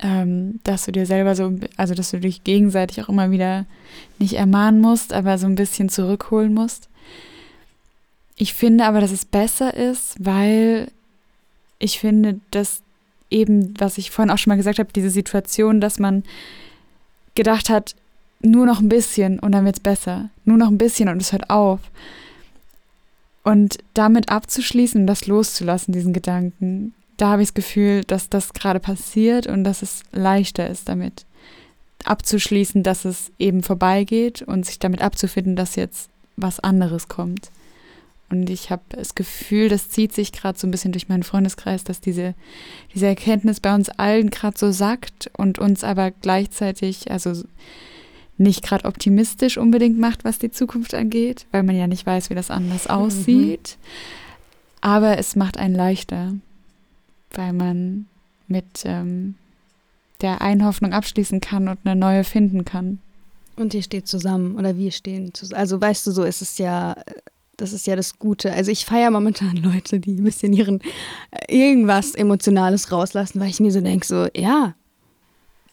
Ähm, 0.00 0.60
dass 0.62 0.84
du 0.84 0.92
dir 0.92 1.06
selber 1.06 1.34
so, 1.34 1.58
also 1.76 1.94
dass 1.94 2.12
du 2.12 2.20
dich 2.20 2.44
gegenseitig 2.44 3.02
auch 3.02 3.08
immer 3.08 3.32
wieder 3.32 3.66
nicht 4.20 4.34
ermahnen 4.34 4.80
musst, 4.80 5.12
aber 5.12 5.38
so 5.38 5.46
ein 5.46 5.56
bisschen 5.56 5.88
zurückholen 5.88 6.54
musst. 6.54 6.88
Ich 8.36 8.54
finde 8.54 8.84
aber, 8.84 9.00
dass 9.00 9.10
es 9.10 9.24
besser 9.24 9.74
ist, 9.74 10.14
weil 10.20 10.92
ich 11.80 11.98
finde, 11.98 12.38
dass 12.52 12.82
eben, 13.30 13.74
was 13.78 13.98
ich 13.98 14.12
vorhin 14.12 14.30
auch 14.30 14.38
schon 14.38 14.52
mal 14.52 14.56
gesagt 14.56 14.78
habe, 14.78 14.92
diese 14.92 15.10
Situation, 15.10 15.80
dass 15.80 15.98
man 15.98 16.22
gedacht 17.34 17.68
hat, 17.68 17.94
nur 18.40 18.66
noch 18.66 18.80
ein 18.80 18.88
bisschen 18.88 19.38
und 19.40 19.52
dann 19.52 19.64
wird's 19.64 19.80
besser. 19.80 20.30
Nur 20.44 20.56
noch 20.56 20.68
ein 20.68 20.78
bisschen 20.78 21.08
und 21.08 21.20
es 21.20 21.32
hört 21.32 21.50
auf. 21.50 21.80
Und 23.42 23.78
damit 23.94 24.28
abzuschließen 24.28 25.00
und 25.00 25.06
das 25.06 25.26
loszulassen, 25.26 25.92
diesen 25.92 26.12
Gedanken, 26.12 26.94
da 27.18 27.30
habe 27.30 27.42
ich 27.42 27.48
das 27.48 27.54
Gefühl, 27.54 28.04
dass 28.04 28.30
das 28.30 28.54
gerade 28.54 28.80
passiert 28.80 29.46
und 29.46 29.64
dass 29.64 29.82
es 29.82 30.02
leichter 30.12 30.68
ist, 30.70 30.88
damit 30.88 31.26
abzuschließen, 32.04 32.82
dass 32.82 33.04
es 33.04 33.32
eben 33.38 33.62
vorbeigeht 33.62 34.42
und 34.42 34.64
sich 34.64 34.78
damit 34.78 35.02
abzufinden, 35.02 35.56
dass 35.56 35.76
jetzt 35.76 36.08
was 36.36 36.60
anderes 36.60 37.08
kommt. 37.08 37.50
Und 38.30 38.50
ich 38.50 38.70
habe 38.70 38.82
das 38.90 39.14
Gefühl, 39.14 39.68
das 39.68 39.90
zieht 39.90 40.12
sich 40.12 40.32
gerade 40.32 40.58
so 40.58 40.66
ein 40.66 40.70
bisschen 40.70 40.92
durch 40.92 41.08
meinen 41.08 41.22
Freundeskreis, 41.22 41.82
dass 41.82 42.00
diese, 42.00 42.34
diese 42.94 43.06
Erkenntnis 43.06 43.58
bei 43.58 43.74
uns 43.74 43.88
allen 43.88 44.30
gerade 44.30 44.58
so 44.58 44.70
sackt 44.70 45.30
und 45.36 45.58
uns 45.58 45.82
aber 45.82 46.10
gleichzeitig, 46.10 47.10
also 47.10 47.42
nicht 48.36 48.62
gerade 48.62 48.84
optimistisch 48.84 49.56
unbedingt 49.56 49.98
macht, 49.98 50.24
was 50.24 50.38
die 50.38 50.50
Zukunft 50.50 50.94
angeht, 50.94 51.46
weil 51.50 51.62
man 51.62 51.74
ja 51.74 51.86
nicht 51.86 52.06
weiß, 52.06 52.30
wie 52.30 52.34
das 52.34 52.50
anders 52.50 52.86
aussieht. 52.86 53.78
Aber 54.80 55.18
es 55.18 55.34
macht 55.34 55.56
einen 55.56 55.74
leichter, 55.74 56.34
weil 57.32 57.52
man 57.52 58.06
mit 58.46 58.82
ähm, 58.84 59.34
der 60.20 60.40
einen 60.40 60.64
Hoffnung 60.64 60.92
abschließen 60.92 61.40
kann 61.40 61.68
und 61.68 61.78
eine 61.84 61.94
neue 61.98 62.24
finden 62.24 62.64
kann. 62.64 62.98
Und 63.56 63.74
ihr 63.74 63.82
steht 63.82 64.06
zusammen 64.08 64.56
oder 64.56 64.76
wir 64.76 64.90
stehen 64.92 65.34
zusammen. 65.34 65.60
Also 65.60 65.80
weißt 65.80 66.06
du, 66.06 66.10
so 66.12 66.22
ist 66.24 66.42
es 66.42 66.58
ja, 66.58 66.96
das 67.56 67.72
ist 67.72 67.86
ja 67.86 67.96
das 67.96 68.18
Gute. 68.18 68.52
Also 68.52 68.70
ich 68.70 68.84
feiere 68.84 69.10
momentan 69.10 69.56
Leute, 69.62 70.00
die 70.00 70.14
ein 70.14 70.24
bisschen 70.24 70.52
ihren 70.52 70.80
äh, 71.30 71.54
irgendwas 71.56 72.14
Emotionales 72.14 72.90
rauslassen, 72.92 73.40
weil 73.40 73.48
ich 73.50 73.60
mir 73.60 73.70
so 73.72 73.80
denke, 73.80 74.06
so, 74.06 74.26
ja. 74.36 74.74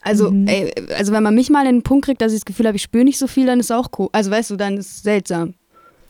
Also, 0.02 0.30
Mhm. 0.30 0.46
ey, 0.46 0.72
also 0.96 1.12
wenn 1.12 1.22
man 1.24 1.34
mich 1.34 1.50
mal 1.50 1.66
in 1.66 1.76
den 1.76 1.82
Punkt 1.82 2.04
kriegt, 2.04 2.20
dass 2.22 2.32
ich 2.32 2.38
das 2.40 2.44
Gefühl 2.44 2.66
habe, 2.66 2.76
ich 2.76 2.82
spüre 2.82 3.04
nicht 3.04 3.18
so 3.18 3.26
viel, 3.26 3.46
dann 3.46 3.58
ist 3.58 3.72
auch 3.72 3.88
cool. 3.98 4.08
Also 4.12 4.30
weißt 4.30 4.50
du, 4.50 4.56
dann 4.56 4.76
ist 4.76 4.90
es 4.96 5.02
seltsam. 5.02 5.54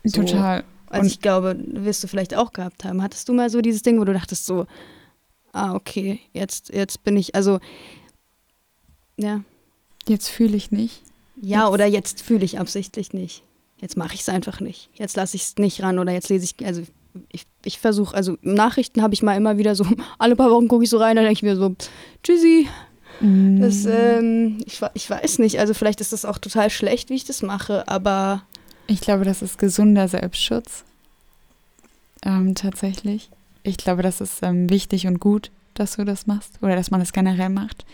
So. 0.05 0.22
Total. 0.22 0.64
Also 0.88 1.01
Und- 1.01 1.07
ich 1.07 1.20
glaube, 1.20 1.57
wirst 1.66 2.05
du 2.05 2.09
vielleicht 2.09 2.34
auch 2.36 2.53
gehabt 2.53 2.84
haben. 2.84 3.03
Hattest 3.03 3.28
du 3.28 3.32
mal 3.32 3.49
so 3.49 3.61
dieses 3.62 3.82
Ding, 3.82 3.99
wo 3.99 4.05
du 4.05 4.12
dachtest 4.12 4.44
so, 4.47 4.66
ah, 5.57 5.74
okay, 5.74 6.20
jetzt, 6.32 6.68
jetzt 6.72 7.02
bin 7.04 7.16
ich, 7.16 7.34
also 7.34 7.59
Ja. 9.16 9.40
Jetzt 10.09 10.28
fühle 10.28 10.57
ich 10.57 10.70
nicht. 10.70 11.02
Ja, 11.40 11.64
Jetzt- 11.64 11.72
oder 11.72 11.86
jetzt 11.86 12.22
fühle 12.22 12.44
ich 12.44 12.59
absichtlich 12.59 13.12
nicht. 13.12 13.42
Jetzt 13.80 13.96
mache 13.96 14.14
ich 14.14 14.20
es 14.20 14.28
einfach 14.28 14.61
nicht. 14.61 14.88
Jetzt 14.94 15.16
lasse 15.16 15.36
ich 15.36 15.42
es 15.42 15.57
nicht 15.57 15.82
ran 15.82 15.98
oder 15.98 16.12
jetzt 16.12 16.28
lese 16.28 16.44
ich, 16.44 16.66
also 16.66 16.82
ich, 17.30 17.46
ich 17.64 17.78
versuche, 17.78 18.14
also 18.14 18.36
Nachrichten 18.42 19.02
habe 19.02 19.14
ich 19.14 19.22
mal 19.22 19.36
immer 19.36 19.59
wieder 19.59 19.74
so, 19.74 19.84
alle 20.18 20.36
paar 20.36 20.50
Wochen 20.50 20.68
gucke 20.68 20.84
ich 20.84 20.90
so 20.90 20.98
rein, 20.98 21.16
dann 21.16 21.24
denke 21.24 21.38
ich 21.38 21.42
mir 21.42 21.57
so, 21.57 21.74
tschüssi. 22.22 22.68
Das, 23.18 23.84
Mhm. 23.84 23.90
ähm, 23.90 24.59
ich, 24.66 24.80
ich 24.92 25.09
weiß 25.09 25.38
nicht, 25.38 25.59
also 25.59 25.72
vielleicht 25.72 26.02
ist 26.02 26.12
das 26.12 26.26
auch 26.26 26.36
total 26.36 26.68
schlecht, 26.68 27.09
wie 27.09 27.14
ich 27.14 27.24
das 27.24 27.40
mache, 27.42 27.88
aber 27.88 28.42
Ich 28.86 29.00
glaube, 29.00 29.24
das 29.24 29.40
ist 29.42 29.59
gesunder 29.59 30.07
Selbstschutz. 30.09 30.84
Ähm, 32.22 32.54
tatsächlich. 32.54 33.30
Ich 33.67 33.77
glaube, 33.77 34.03
das 34.03 34.21
ist 34.21 34.43
ähm, 34.43 34.71
wichtig 34.71 35.07
und 35.07 35.19
gut, 35.19 35.51
dass 35.75 35.97
du 35.97 36.05
das 36.05 36.27
machst 36.27 36.59
oder 36.62 36.77
dass 36.77 36.91
man 36.91 37.01
es 37.01 37.12
generell 37.12 37.49
macht. 37.49 37.85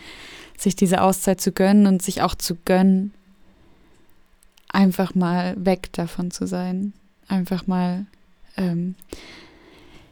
Sich 0.57 0.77
diese 0.77 1.01
Auszeit 1.01 1.41
zu 1.41 1.51
gönnen 1.51 1.87
und 1.87 2.03
sich 2.03 2.23
auch 2.23 2.35
zu 2.35 2.57
gönnen, 2.65 3.13
einfach 4.69 5.15
mal 5.15 5.55
weg 5.57 5.89
davon 5.93 6.31
zu 6.31 6.47
sein. 6.47 6.93
Einfach 7.27 7.67
mal, 7.67 8.07
ähm, 8.57 8.95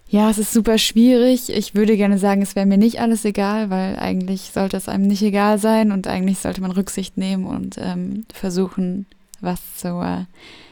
ja, 0.09 0.31
es 0.31 0.39
ist 0.39 0.53
super 0.53 0.79
schwierig. 0.79 1.51
Ich 1.51 1.75
würde 1.75 1.97
gerne 1.97 2.19
sagen, 2.19 2.41
es 2.41 2.57
wäre 2.57 2.67
mir 2.67 2.79
nicht 2.79 3.01
alles 3.01 3.25
egal, 3.25 3.69
weil 3.69 3.97
eigentlich 3.97 4.51
sollte 4.53 4.79
es 4.79 4.89
einem 4.89 5.07
nicht 5.07 5.23
egal 5.23 5.59
sein 5.59 5.93
und 5.93 6.07
eigentlich 6.07 6.39
sollte 6.39 6.63
man 6.63 6.71
Rücksicht 6.71 7.19
nehmen 7.19 7.45
und 7.45 7.77
ähm, 7.79 8.25
versuchen, 8.33 9.07
was 9.41 9.61
so 9.77 10.03
äh, 10.03 10.25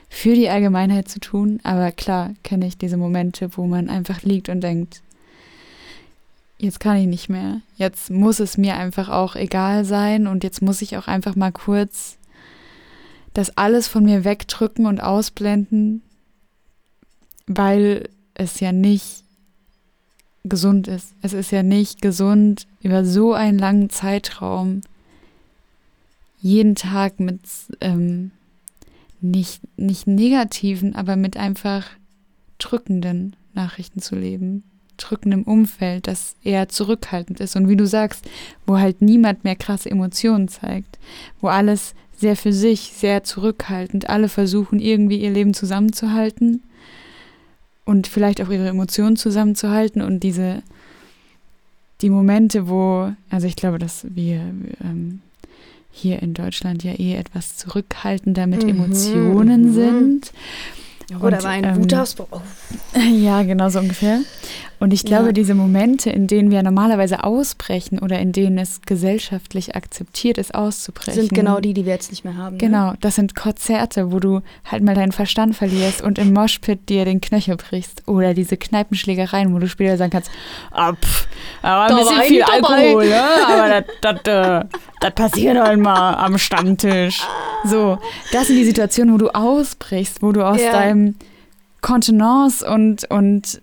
für 0.09 0.35
die 0.35 0.49
Allgemeinheit 0.49 1.09
zu 1.09 1.21
tun. 1.21 1.61
Aber 1.63 1.93
klar 1.93 2.35
kenne 2.43 2.67
ich 2.67 2.79
diese 2.79 2.97
Momente, 2.97 3.57
wo 3.57 3.67
man 3.67 3.89
einfach 3.89 4.23
liegt 4.23 4.49
und 4.49 4.61
denkt, 4.61 5.03
jetzt 6.59 6.81
kann 6.81 6.97
ich 6.97 7.07
nicht 7.07 7.29
mehr. 7.29 7.61
Jetzt 7.77 8.11
muss 8.11 8.41
es 8.41 8.59
mir 8.59 8.77
einfach 8.77 9.09
auch 9.09 9.37
egal 9.37 9.85
sein 9.85 10.27
und 10.27 10.45
jetzt 10.45 10.63
muss 10.63 10.83
ich 10.83 10.97
auch 10.97 11.07
einfach 11.07 11.37
mal 11.37 11.53
kurz 11.53 12.17
das 13.35 13.57
alles 13.57 13.87
von 13.87 14.05
mir 14.05 14.25
wegdrücken 14.25 14.87
und 14.87 15.01
ausblenden, 15.01 16.03
weil 17.47 18.09
es 18.35 18.59
ja 18.59 18.73
nicht 18.73 19.23
gesund 20.45 20.89
ist. 20.89 21.15
Es 21.23 21.35
ist 21.35 21.53
ja 21.53 21.63
nicht 21.63 22.03
gesund, 22.03 22.67
über 22.83 23.05
so 23.05 23.35
einen 23.35 23.59
langen 23.59 23.91
Zeitraum 23.91 24.83
jeden 26.41 26.75
Tag 26.75 27.21
mit 27.21 27.41
ähm, 27.81 28.31
nicht, 29.21 29.63
nicht 29.77 30.07
negativen, 30.07 30.95
aber 30.95 31.17
mit 31.17 31.37
einfach 31.37 31.87
drückenden 32.59 33.37
Nachrichten 33.55 34.01
zu 34.01 34.17
leben. 34.17 34.65
Drückendem 34.97 35.45
Umfeld, 35.45 36.09
das 36.09 36.35
eher 36.43 36.69
zurückhaltend 36.69 37.41
ist. 37.41 37.55
Und 37.55 37.69
wie 37.69 37.77
du 37.77 37.87
sagst, 37.87 38.29
wo 38.67 38.79
halt 38.79 39.01
niemand 39.01 39.45
mehr 39.45 39.57
krasse 39.57 39.91
Emotionen 39.91 40.49
zeigt, 40.49 40.99
wo 41.41 41.49
alles 41.49 41.95
sehr 42.17 42.37
für 42.37 42.53
sich, 42.53 42.93
sehr 42.95 43.23
zurückhaltend, 43.23 44.09
alle 44.09 44.29
versuchen 44.29 44.81
irgendwie 44.81 45.19
ihr 45.19 45.31
Leben 45.31 45.55
zusammenzuhalten 45.55 46.65
und 47.85 48.09
vielleicht 48.09 48.43
auch 48.43 48.51
ihre 48.51 48.69
Emotionen 48.69 49.17
zusammenzuhalten 49.17 50.03
und 50.03 50.25
diese, 50.25 50.63
die 52.01 52.11
Momente, 52.11 52.69
wo, 52.69 53.13
also 53.31 53.47
ich 53.47 53.55
glaube, 53.55 53.79
dass 53.79 54.05
wir 54.11 54.41
ähm, 54.83 55.21
hier 55.99 56.23
in 56.23 56.35
Deutschland 56.35 56.85
ja 56.85 56.93
eh 56.93 57.15
etwas 57.17 57.57
zurückhaltender 57.57 58.47
mit 58.47 58.63
Mhm, 58.63 58.69
mhm. 59.69 59.73
sind. 59.73 60.33
Oder 61.21 61.39
Und, 61.39 61.45
war 61.45 61.51
ein 61.51 61.65
ähm, 61.65 61.77
Wutausbruch. 61.79 62.27
Oh. 62.31 62.41
Ja, 62.99 63.43
genau 63.43 63.69
so 63.71 63.79
ungefähr. 63.79 64.21
Und 64.81 64.93
ich 64.93 65.05
glaube, 65.05 65.27
Ja. 65.27 65.33
diese 65.33 65.55
Momente, 65.55 66.11
in 66.11 66.27
denen 66.29 66.51
wir 66.51 66.63
normalerweise 66.63 67.25
ausbrechen 67.25 67.99
oder 67.99 68.19
in 68.21 68.33
denen 68.33 68.59
es 68.59 68.81
gesellschaftlich 68.83 69.75
akzeptiert 69.75 70.39
ist, 70.39 70.55
auszubrechen. 70.55 71.15
sind 71.21 71.35
genau 71.35 71.59
die, 71.61 71.75
die 71.75 71.85
wir 71.85 71.93
jetzt 71.93 72.11
nicht 72.11 72.25
mehr 72.25 72.37
haben. 72.37 72.57
Ne? 72.57 72.59
Genau, 72.59 72.95
das 73.01 73.17
sind 73.17 73.35
Konzerte, 73.35 74.13
wo 74.13 74.21
du 74.21 74.41
halt 74.65 74.83
mal 74.85 74.95
deinen 74.95 75.13
Verstand 75.13 75.57
verlierst 75.57 76.01
und 76.03 76.19
im 76.19 76.33
Moshpit 76.33 76.89
dir 76.89 77.05
den 77.05 77.21
Knöchel 77.21 77.57
brichst. 77.57 78.07
Oder 78.07 78.35
diese 78.35 78.57
Kneipenschlägereien, 78.57 79.53
wo 79.55 79.59
du 79.59 79.69
später 79.69 79.97
sagen 79.97 80.11
kannst, 80.13 80.31
ah, 80.71 80.93
pff, 80.93 81.27
aber 81.63 81.83
ein 81.83 81.89
Da 81.91 81.97
bisschen 81.99 82.23
viel. 82.23 82.43
Alkohol, 82.43 83.05
ja? 83.05 83.29
aber 83.49 83.83
das, 84.03 84.23
das, 84.23 84.65
äh, 85.03 85.11
passiert 85.11 85.59
halt 85.59 85.81
mal 85.81 86.15
am 86.15 86.39
Stammtisch. 86.39 87.21
So, 87.65 87.99
das 88.33 88.47
sind 88.47 88.57
die 88.57 88.65
Situationen, 88.65 89.13
wo 89.15 89.19
du 89.19 89.29
ausbrichst, 89.35 90.23
wo 90.23 90.31
du 90.33 90.47
aus 90.47 90.61
Ja. 90.63 90.73
deinem 90.73 91.17
Kontenance 91.81 92.69
und, 92.69 93.09
und 93.11 93.61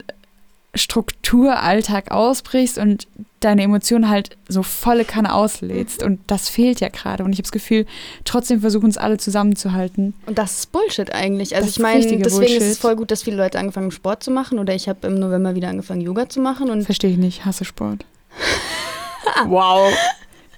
Strukturalltag 0.76 2.12
ausbrichst 2.12 2.78
und 2.78 3.08
deine 3.40 3.64
Emotionen 3.64 4.10
halt 4.10 4.38
so 4.48 4.64
volle 4.64 5.06
Kanne 5.06 5.34
auslädst. 5.34 6.04
Und 6.04 6.20
das 6.28 6.50
fehlt 6.50 6.80
ja 6.80 6.90
gerade. 6.90 7.24
Und 7.24 7.32
ich 7.34 7.38
habe 7.38 7.44
das 7.44 7.52
Gefühl, 7.52 7.86
trotzdem 8.24 8.62
versuchen 8.62 8.90
es 8.90 8.98
alle 8.98 9.18
zusammenzuhalten. 9.18 10.14
Und 10.26 10.38
das 10.38 10.60
ist 10.60 10.72
Bullshit 10.72 11.14
eigentlich. 11.14 11.56
Also 11.56 11.68
Das 11.68 11.78
ich 11.78 11.82
meine, 11.82 12.02
deswegen 12.02 12.22
ist 12.24 12.34
es 12.34 12.40
Bullshit. 12.40 12.78
voll 12.78 12.96
gut, 12.96 13.12
dass 13.12 13.24
viele 13.24 13.38
Leute 13.38 13.60
angefangen 13.60 13.86
haben, 13.86 13.92
Sport 13.92 14.24
zu 14.24 14.32
machen. 14.32 14.60
Oder 14.60 14.74
ich 14.74 14.90
habe 14.90 15.08
im 15.08 15.16
November 15.16 15.56
wieder 15.56 15.70
angefangen, 15.70 16.02
Yoga 16.02 16.28
zu 16.28 16.40
machen. 16.40 16.70
Und 16.70 16.84
Verstehe 16.84 17.12
ich 17.12 17.18
nicht, 17.18 17.46
hasse 17.46 17.66
Sport. 17.66 18.06
wow. 19.48 19.92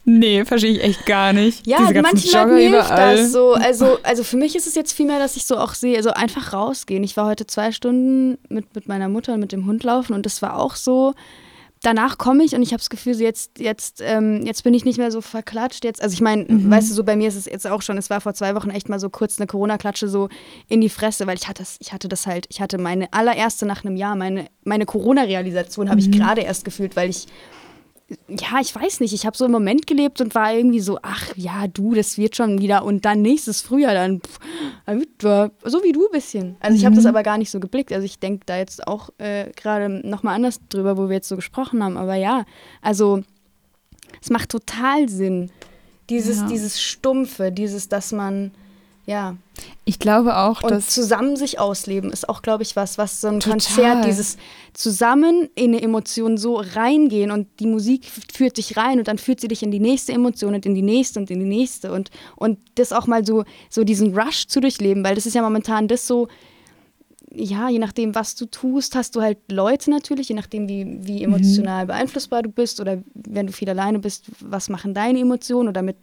Nee, 0.09 0.45
verstehe 0.45 0.71
ich 0.71 0.81
echt 0.81 1.05
gar 1.05 1.33
nicht. 1.33 1.67
ja, 1.67 1.79
ganzen 1.79 2.01
manchen 2.01 2.31
Leuten 2.31 2.49
Jogger 2.49 2.57
hilft 2.61 2.85
überall. 2.91 3.17
das 3.17 3.31
so. 3.33 3.53
Also, 3.55 3.97
also 4.03 4.23
für 4.23 4.37
mich 4.37 4.55
ist 4.55 4.65
es 4.65 4.73
jetzt 4.73 4.93
vielmehr, 4.93 5.19
dass 5.19 5.35
ich 5.35 5.43
so 5.43 5.57
auch 5.57 5.73
sehe, 5.73 5.97
also 5.97 6.11
einfach 6.11 6.53
rausgehen. 6.53 7.03
Ich 7.03 7.17
war 7.17 7.25
heute 7.27 7.45
zwei 7.45 7.73
Stunden 7.73 8.37
mit, 8.47 8.73
mit 8.73 8.87
meiner 8.87 9.09
Mutter 9.09 9.33
und 9.33 9.41
mit 9.41 9.51
dem 9.51 9.65
Hund 9.65 9.83
laufen 9.83 10.13
und 10.13 10.25
das 10.25 10.41
war 10.41 10.57
auch 10.57 10.75
so. 10.77 11.13
Danach 11.83 12.17
komme 12.17 12.43
ich 12.43 12.55
und 12.55 12.63
ich 12.63 12.69
habe 12.69 12.79
das 12.79 12.89
Gefühl, 12.89 13.13
so 13.13 13.21
jetzt, 13.23 13.59
jetzt, 13.59 14.01
ähm, 14.03 14.43
jetzt 14.45 14.63
bin 14.63 14.73
ich 14.73 14.83
nicht 14.83 14.97
mehr 14.97 15.11
so 15.11 15.21
verklatscht. 15.21 15.83
Jetzt, 15.83 16.01
also 16.01 16.13
ich 16.13 16.21
meine, 16.21 16.45
Mhm. 16.45 16.71
weißt 16.71 16.89
du, 16.89 16.93
so 16.95 17.03
bei 17.03 17.15
mir 17.15 17.27
ist 17.27 17.35
es 17.35 17.45
jetzt 17.45 17.67
auch 17.67 17.83
schon, 17.83 17.97
es 17.99 18.09
war 18.09 18.19
vor 18.19 18.33
zwei 18.33 18.55
Wochen 18.55 18.71
echt 18.71 18.89
mal 18.89 18.99
so 18.99 19.09
kurz 19.11 19.37
eine 19.39 19.45
Corona-Klatsche 19.45 20.07
so 20.07 20.27
in 20.69 20.81
die 20.81 20.89
Fresse, 20.89 21.27
weil 21.27 21.37
ich 21.37 21.47
hatte 21.47 21.61
das, 21.61 21.75
ich 21.79 21.93
hatte 21.93 22.07
das 22.07 22.25
halt, 22.25 22.47
ich 22.49 22.61
hatte 22.61 22.79
meine 22.79 23.11
allererste 23.13 23.67
nach 23.67 23.85
einem 23.85 23.95
Jahr, 23.95 24.15
meine, 24.15 24.47
meine 24.63 24.85
Corona-Realisation 24.87 25.89
habe 25.91 25.99
ich 25.99 26.07
Mhm. 26.07 26.13
gerade 26.13 26.41
erst 26.41 26.65
gefühlt, 26.65 26.95
weil 26.95 27.11
ich 27.11 27.27
ja, 28.29 28.59
ich 28.61 28.73
weiß 28.73 29.01
nicht, 29.01 29.13
ich 29.13 29.25
habe 29.25 29.35
so 29.35 29.45
im 29.45 29.51
Moment 29.51 29.85
gelebt 29.85 30.21
und 30.21 30.33
war 30.33 30.53
irgendwie 30.53 30.79
so, 30.79 30.97
ach 31.01 31.35
ja, 31.35 31.67
du, 31.67 31.93
das 31.93 32.17
wird 32.17 32.35
schon 32.37 32.59
wieder 32.61 32.85
und 32.85 33.03
dann 33.03 33.21
nächstes 33.21 33.61
Frühjahr 33.61 33.93
dann, 33.93 34.21
pff, 34.21 34.39
so 35.65 35.83
wie 35.83 35.91
du 35.91 36.05
ein 36.05 36.11
bisschen. 36.11 36.55
Also 36.61 36.77
ich 36.77 36.85
habe 36.85 36.95
das 36.95 37.05
aber 37.05 37.23
gar 37.23 37.37
nicht 37.37 37.51
so 37.51 37.59
geblickt. 37.59 37.91
Also 37.91 38.05
ich 38.05 38.19
denke 38.19 38.43
da 38.45 38.57
jetzt 38.57 38.87
auch 38.87 39.09
äh, 39.17 39.51
gerade 39.55 39.89
nochmal 40.07 40.35
anders 40.35 40.61
drüber, 40.69 40.97
wo 40.97 41.09
wir 41.09 41.15
jetzt 41.15 41.27
so 41.27 41.35
gesprochen 41.35 41.83
haben. 41.83 41.97
Aber 41.97 42.15
ja, 42.15 42.45
also 42.81 43.23
es 44.21 44.29
macht 44.29 44.49
total 44.49 45.09
Sinn. 45.09 45.51
Dieses, 46.09 46.37
Ja. 46.39 46.47
dieses 46.47 46.81
Stumpfe, 46.81 47.51
dieses, 47.51 47.89
dass 47.89 48.13
man, 48.13 48.51
ja, 49.07 49.37
Ich 49.85 49.99
glaube 49.99 50.35
auch, 50.35 50.61
und 50.63 50.69
dass. 50.69 50.89
zusammen 50.89 51.37
sich 51.37 51.59
ausleben 51.59 52.11
ist 52.11 52.27
auch, 52.27 52.41
glaube 52.41 52.63
ich, 52.63 52.75
was, 52.75 52.97
was 52.97 53.21
so 53.21 53.29
ein 53.29 53.39
Total. 53.39 53.51
Konzert, 53.53 54.05
dieses 54.05 54.35
zusammen 54.73 55.47
in 55.55 55.73
eine 55.73 55.81
Emotion 55.81 56.37
so 56.37 56.57
reingehen 56.57 57.31
und 57.31 57.47
die 57.61 57.67
Musik 57.67 58.05
führt 58.33 58.57
dich 58.57 58.75
rein 58.75 58.99
und 58.99 59.07
dann 59.07 59.17
führt 59.17 59.39
sie 59.39 59.47
dich 59.47 59.63
in 59.63 59.71
die 59.71 59.79
nächste 59.79 60.11
Emotion 60.11 60.55
und 60.55 60.65
in 60.65 60.75
die 60.75 60.81
nächste 60.81 61.21
und 61.21 61.31
in 61.31 61.39
die 61.39 61.45
nächste 61.45 61.93
und, 61.93 62.11
und 62.35 62.59
das 62.75 62.91
auch 62.91 63.07
mal 63.07 63.25
so, 63.25 63.45
so 63.69 63.85
diesen 63.85 64.13
Rush 64.13 64.47
zu 64.47 64.59
durchleben, 64.59 65.05
weil 65.05 65.15
das 65.15 65.25
ist 65.25 65.35
ja 65.35 65.41
momentan 65.41 65.87
das 65.87 66.05
so, 66.05 66.27
ja, 67.33 67.69
je 67.69 67.79
nachdem, 67.79 68.13
was 68.13 68.35
du 68.35 68.45
tust, 68.45 68.95
hast 68.95 69.15
du 69.15 69.21
halt 69.21 69.37
Leute 69.49 69.89
natürlich, 69.89 70.29
je 70.29 70.35
nachdem, 70.35 70.67
wie, 70.67 70.85
wie 70.99 71.23
emotional 71.23 71.85
beeinflussbar 71.85 72.41
du 72.41 72.49
bist 72.49 72.79
oder 72.81 73.01
wenn 73.13 73.47
du 73.47 73.53
viel 73.53 73.69
alleine 73.69 73.99
bist, 73.99 74.25
was 74.39 74.69
machen 74.69 74.93
deine 74.93 75.19
Emotionen 75.19 75.69
oder 75.69 75.81
mit, 75.81 75.97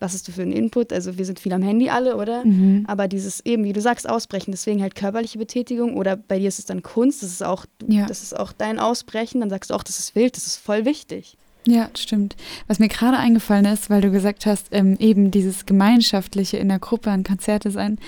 was 0.00 0.12
hast 0.14 0.26
du 0.28 0.32
für 0.32 0.42
einen 0.42 0.52
Input? 0.52 0.92
Also 0.92 1.16
wir 1.18 1.24
sind 1.24 1.38
viel 1.40 1.52
am 1.52 1.62
Handy 1.62 1.88
alle, 1.88 2.16
oder? 2.16 2.44
Mhm. 2.44 2.84
Aber 2.86 3.08
dieses 3.08 3.40
eben, 3.46 3.64
wie 3.64 3.72
du 3.72 3.80
sagst, 3.80 4.08
Ausbrechen, 4.08 4.50
deswegen 4.52 4.82
halt 4.82 4.94
körperliche 4.94 5.38
Betätigung 5.38 5.96
oder 5.96 6.16
bei 6.16 6.38
dir 6.38 6.48
ist 6.48 6.58
es 6.58 6.64
dann 6.66 6.82
Kunst, 6.82 7.22
das 7.22 7.30
ist 7.30 7.42
auch, 7.42 7.64
Ja. 7.86 8.06
das 8.06 8.22
ist 8.22 8.36
auch 8.38 8.52
dein 8.52 8.78
Ausbrechen, 8.78 9.40
dann 9.40 9.50
sagst 9.50 9.70
du 9.70 9.74
auch, 9.74 9.82
das 9.82 9.98
ist 9.98 10.14
wild, 10.14 10.36
das 10.36 10.46
ist 10.46 10.56
voll 10.56 10.84
wichtig. 10.84 11.36
Ja, 11.66 11.88
stimmt. 11.96 12.36
Was 12.66 12.78
mir 12.78 12.88
gerade 12.88 13.16
eingefallen 13.16 13.64
ist, 13.64 13.88
weil 13.88 14.02
du 14.02 14.10
gesagt 14.10 14.44
hast, 14.44 14.66
ähm, 14.72 14.96
eben 14.98 15.30
dieses 15.30 15.64
Gemeinschaftliche 15.64 16.58
in 16.58 16.68
der 16.68 16.78
Gruppe 16.78 17.10
an 17.10 17.24
Konzerte 17.24 17.70
sein. 17.70 17.98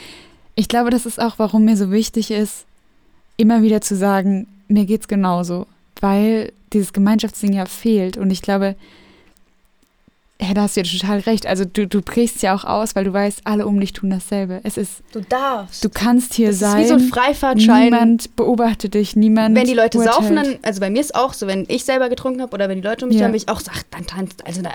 Ich 0.57 0.69
glaube, 0.69 0.91
das 0.91 1.07
ist 1.07 1.19
auch, 1.21 1.39
warum 1.39 1.65
mir 1.65 1.77
so 1.77 1.91
wichtig 1.91 2.31
ist, 2.31 2.67
immer 3.39 3.63
wieder 3.63 3.81
zu 3.81 3.97
sagen, 3.97 4.47
mir 4.69 4.85
geht's 4.85 5.09
genauso. 5.09 5.67
Weil 6.01 6.53
dieses 6.75 6.93
Gemeinschaftsding 6.93 7.55
ja 7.55 7.65
fehlt. 7.65 8.19
Und 8.19 8.31
ich 8.31 8.43
glaube, 8.43 8.75
ja, 10.41 10.53
da 10.53 10.63
hast 10.63 10.77
du 10.77 10.81
ja 10.81 10.87
total 10.87 11.21
recht. 11.21 11.47
Also 11.47 11.65
du, 11.65 11.87
du 11.87 12.03
brichst 12.03 12.43
ja 12.43 12.55
auch 12.55 12.65
aus, 12.65 12.95
weil 12.95 13.05
du 13.05 13.13
weißt, 13.13 13.41
alle 13.45 13.67
um 13.67 13.81
dich 13.81 13.93
tun 13.95 14.11
dasselbe. 14.11 14.61
Es 14.65 14.77
ist, 14.77 15.03
Du 15.13 15.21
darfst. 15.21 15.83
du 15.85 15.89
kannst 15.89 16.35
hier 16.35 16.49
das 16.49 16.59
sein. 16.59 16.83
ist 16.83 16.85
wie 16.85 16.89
so 16.89 16.95
ein 16.95 17.09
Freifahrtschein. 17.09 17.85
Niemand 17.85 18.37
beobachtet 18.37 18.95
dich, 18.95 19.17
niemand. 19.17 19.57
wenn 19.57 19.65
die 19.67 19.73
Leute 19.75 19.97
urteilt. 19.99 20.15
saufen, 20.15 20.37
dann, 20.37 20.59
also 20.63 20.81
bei 20.81 20.91
mir 20.91 21.01
ist 21.01 21.15
auch 21.15 21.33
so, 21.33 21.47
wenn 21.47 21.65
ich 21.69 21.85
selber 21.85 22.09
getrunken 22.11 22.43
habe 22.43 22.53
oder 22.55 22.69
wenn 22.69 22.83
die 22.83 22.87
Leute 22.87 23.07
um 23.07 23.09
mich 23.09 23.19
Ja. 23.19 23.25
haben, 23.25 23.33
bin 23.33 23.41
ich 23.41 23.49
auch 23.49 23.63
ach, 23.71 23.83
dann 23.91 24.07
tanzt, 24.07 24.47
also 24.47 24.61
da 24.61 24.71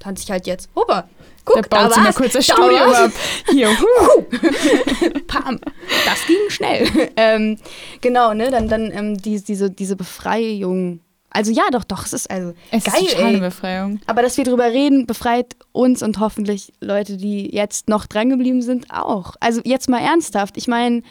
tanze 0.00 0.22
ich 0.24 0.30
halt 0.30 0.46
jetzt. 0.46 0.68
Hoppa, 0.76 1.08
guck, 1.46 1.66
Da 1.70 1.82
baut 1.82 1.94
sie 1.94 2.00
war's, 2.04 2.14
kurz 2.16 2.32
das 2.34 2.46
da 2.46 2.52
Studio 2.54 2.76
ab. 2.84 3.12
Hier, 3.50 3.68
huh. 3.80 4.22
Pam, 5.26 5.58
das 6.04 6.26
ging 6.26 6.36
schnell. 6.48 6.86
ähm, 7.16 7.56
genau, 8.02 8.34
ne, 8.34 8.50
dann, 8.50 8.68
dann 8.68 8.90
ähm, 8.92 9.16
die, 9.16 9.42
diese, 9.42 9.70
diese 9.70 9.96
Befreiung 9.96 11.00
Also 11.34 11.50
ja, 11.50 11.64
doch, 11.72 11.82
doch, 11.82 12.06
es 12.06 12.12
ist 12.12 12.30
also 12.30 12.54
Es 12.70 12.84
geil, 12.84 13.02
ist 13.02 13.10
total 13.10 13.26
eine 13.26 13.40
Befreiung. 13.40 14.00
Aber 14.06 14.22
dass 14.22 14.36
wir 14.36 14.44
drüber 14.44 14.66
reden, 14.66 15.04
befreit 15.04 15.56
uns 15.72 16.00
und 16.00 16.20
hoffentlich 16.20 16.72
Leute, 16.80 17.16
die 17.16 17.52
jetzt 17.52 17.88
noch 17.88 18.06
drangeblieben 18.06 18.62
sind, 18.62 18.90
auch. 18.90 19.34
Also 19.40 19.60
jetzt 19.64 19.88
mal 19.88 19.98
ernsthaft. 19.98 20.56
Ich 20.56 20.68
meine, 20.68 21.02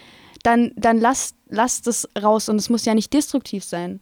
dann, 0.44 0.72
dann 0.78 0.98
lasst, 0.98 1.36
lasst 1.50 1.88
es 1.88 2.08
raus 2.22 2.48
und 2.48 2.56
es 2.56 2.70
muss 2.70 2.86
ja 2.86 2.94
nicht 2.94 3.14
destruktiv 3.14 3.66
sein. 3.66 4.00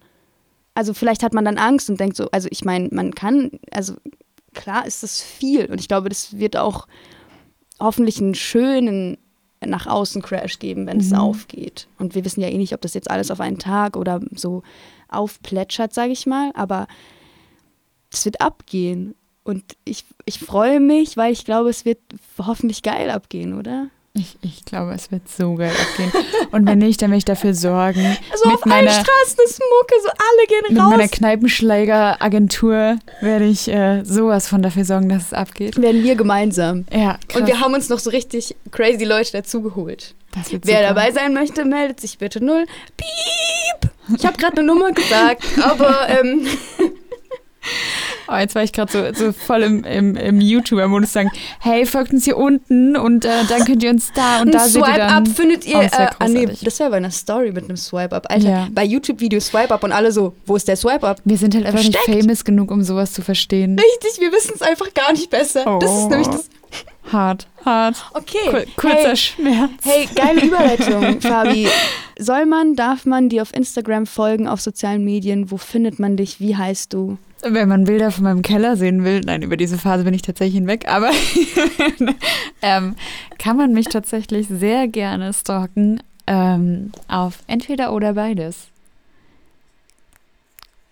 Also 0.75 0.93
vielleicht 0.93 1.23
hat 1.23 1.33
man 1.33 1.43
dann 1.43 1.57
Angst 1.57 1.89
und 1.89 1.99
denkt 1.99 2.15
so, 2.15 2.29
also 2.31 2.47
ich 2.51 2.63
meine, 2.63 2.89
man 2.91 3.15
kann, 3.15 3.51
also 3.71 3.95
klar 4.53 4.85
ist 4.85 5.01
das 5.01 5.21
viel 5.21 5.65
und 5.65 5.81
ich 5.81 5.87
glaube, 5.87 6.09
das 6.09 6.37
wird 6.37 6.55
auch 6.55 6.87
hoffentlich 7.79 8.21
einen 8.21 8.35
schönen 8.35 9.17
nach 9.63 9.85
außen 9.85 10.21
Crash 10.21 10.59
geben, 10.59 10.87
wenn 10.87 10.99
es 10.99 11.13
aufgeht. 11.13 11.87
Und 11.99 12.15
wir 12.15 12.25
wissen 12.25 12.41
ja 12.41 12.47
eh 12.47 12.57
nicht, 12.57 12.73
ob 12.73 12.81
das 12.81 12.93
jetzt 12.93 13.11
alles 13.11 13.29
auf 13.29 13.39
einen 13.39 13.59
Tag 13.59 13.95
oder 13.95 14.19
so 14.35 14.63
aufplätschert, 15.11 15.93
sage 15.93 16.11
ich 16.11 16.25
mal, 16.25 16.51
aber 16.55 16.87
es 18.11 18.25
wird 18.25 18.41
abgehen. 18.41 19.15
Und 19.43 19.63
ich, 19.85 20.05
ich 20.25 20.39
freue 20.39 20.79
mich, 20.79 21.17
weil 21.17 21.33
ich 21.33 21.45
glaube, 21.45 21.69
es 21.69 21.85
wird 21.85 21.99
hoffentlich 22.37 22.83
geil 22.83 23.09
abgehen, 23.09 23.57
oder? 23.57 23.87
Ich, 24.13 24.37
ich 24.41 24.65
glaube, 24.65 24.91
es 24.93 25.09
wird 25.09 25.29
so 25.29 25.55
geil 25.55 25.71
abgehen. 25.71 26.11
Und 26.51 26.67
wenn 26.67 26.79
nicht, 26.79 27.01
dann 27.01 27.11
will 27.11 27.17
ich 27.17 27.25
dafür 27.25 27.53
sorgen. 27.53 28.17
Also 28.31 28.49
mit 28.49 28.57
auf 28.57 28.63
allen 28.65 28.85
meiner, 28.85 28.91
Straßen 28.91 29.37
ist 29.45 29.59
Mucke, 29.59 29.95
so 30.03 30.09
alle 30.09 30.47
gehen 30.47 30.63
mit 30.69 30.79
raus. 30.79 30.89
meiner 30.89 31.07
Kneipenschläger-Agentur 31.07 32.97
werde 33.21 33.45
ich 33.45 33.67
äh, 33.69 34.03
sowas 34.03 34.47
von 34.47 34.61
dafür 34.61 34.83
sorgen, 34.83 35.07
dass 35.09 35.27
es 35.27 35.33
abgeht. 35.33 35.81
werden 35.81 36.03
wir 36.03 36.15
gemeinsam. 36.15 36.85
Ja, 36.91 37.17
krass. 37.27 37.41
Und 37.41 37.47
wir 37.47 37.61
haben 37.61 37.73
uns 37.73 37.87
noch 37.87 37.99
so 37.99 38.09
richtig 38.09 38.55
crazy 38.71 39.05
Leute 39.05 39.31
dazugeholt. 39.31 40.13
Wer 40.33 40.43
super. 40.43 40.81
dabei 40.81 41.11
sein 41.11 41.33
möchte, 41.33 41.65
meldet 41.65 41.99
sich 41.99 42.17
bitte 42.17 42.43
null. 42.43 42.65
Piep! 42.97 43.91
Ich 44.17 44.25
habe 44.25 44.37
gerade 44.37 44.57
eine 44.57 44.67
Nummer 44.67 44.91
gesagt, 44.91 45.43
aber 45.61 46.07
ähm, 46.09 46.47
Oh, 48.27 48.35
jetzt 48.37 48.55
war 48.55 48.63
ich 48.63 48.73
gerade 48.73 48.91
so, 48.91 49.13
so 49.13 49.31
voll 49.33 49.61
im, 49.61 49.83
im, 49.83 50.15
im 50.15 50.41
YouTuber-Modus 50.41 51.13
sagen, 51.13 51.29
hey, 51.59 51.85
folgt 51.85 52.11
uns 52.11 52.23
hier 52.25 52.37
unten 52.37 52.95
und 52.97 53.23
äh, 53.25 53.43
dann 53.47 53.65
könnt 53.65 53.83
ihr 53.83 53.91
uns 53.91 54.11
da 54.13 54.41
und 54.41 54.47
ein 54.47 54.51
da 54.51 54.59
seht 54.67 54.77
ihr 54.81 54.85
Swipe 54.85 54.97
dann. 54.97 55.09
Up 55.09 55.27
findet 55.27 55.65
ihr. 55.67 55.77
Oh, 55.77 55.81
das 55.83 55.91
wär 55.91 56.07
äh, 56.09 56.13
ah, 56.17 56.27
nee, 56.27 56.47
wäre 56.47 56.89
bei 56.89 56.97
einer 56.97 57.11
Story 57.11 57.51
mit 57.51 57.65
einem 57.65 57.77
Swipe 57.77 58.15
Up. 58.15 58.25
Alter, 58.31 58.49
Ja. 58.49 58.67
bei 58.71 58.83
YouTube-Videos 58.83 59.47
Swipe 59.47 59.71
Up 59.71 59.83
und 59.83 59.91
alle 59.91 60.11
so, 60.11 60.33
wo 60.47 60.55
ist 60.55 60.67
der 60.67 60.75
Swipe 60.75 61.05
Up? 61.07 61.21
Wir 61.23 61.37
sind 61.37 61.53
halt 61.53 61.65
einfach 61.67 61.79
nicht 61.83 61.93
Versteckt. 61.95 62.21
famous 62.23 62.43
genug, 62.43 62.71
um 62.71 62.81
sowas 62.83 63.11
zu 63.13 63.21
verstehen. 63.21 63.77
Richtig, 63.77 64.19
wir 64.21 64.31
wissen 64.31 64.53
es 64.55 64.61
einfach 64.63 64.91
gar 64.95 65.11
nicht 65.11 65.29
besser. 65.29 65.77
Das 65.79 65.91
ist 65.91 66.05
Oh. 66.05 66.09
nämlich 66.09 66.27
das. 66.29 66.49
Hart, 67.11 67.47
hart. 67.65 68.05
Okay. 68.13 68.49
Kur 68.49 68.63
kurzer 68.75 69.09
hey, 69.09 69.15
Schmerz. 69.17 69.71
hey, 69.83 70.07
geile 70.15 70.45
Überleitung, 70.45 71.21
Fabi. 71.21 71.67
Soll 72.17 72.45
man, 72.45 72.75
darf 72.75 73.05
man 73.05 73.29
dir 73.29 73.41
auf 73.41 73.53
Instagram 73.53 74.05
folgen, 74.05 74.47
auf 74.47 74.61
sozialen 74.61 75.03
Medien? 75.03 75.51
Wo 75.51 75.57
findet 75.57 75.99
man 75.99 76.15
dich? 76.15 76.39
Wie 76.39 76.55
heißt 76.55 76.93
du? 76.93 77.17
Wenn 77.43 77.67
man 77.67 77.85
Bilder 77.85 78.11
von 78.11 78.23
meinem 78.23 78.43
Keller 78.43 78.77
sehen 78.77 79.03
will, 79.03 79.21
nein, 79.21 79.41
über 79.41 79.57
diese 79.57 79.77
Phase 79.79 80.03
bin 80.03 80.13
ich 80.13 80.21
tatsächlich 80.21 80.55
hinweg, 80.55 80.87
aber 80.87 81.09
ähm, 82.61 82.95
kann 83.39 83.57
man 83.57 83.73
mich 83.73 83.87
tatsächlich 83.87 84.47
sehr 84.47 84.87
gerne 84.87 85.33
stalken 85.33 86.03
ähm, 86.27 86.91
auf 87.07 87.39
entweder 87.47 87.93
oder 87.93 88.13
beides. 88.13 88.70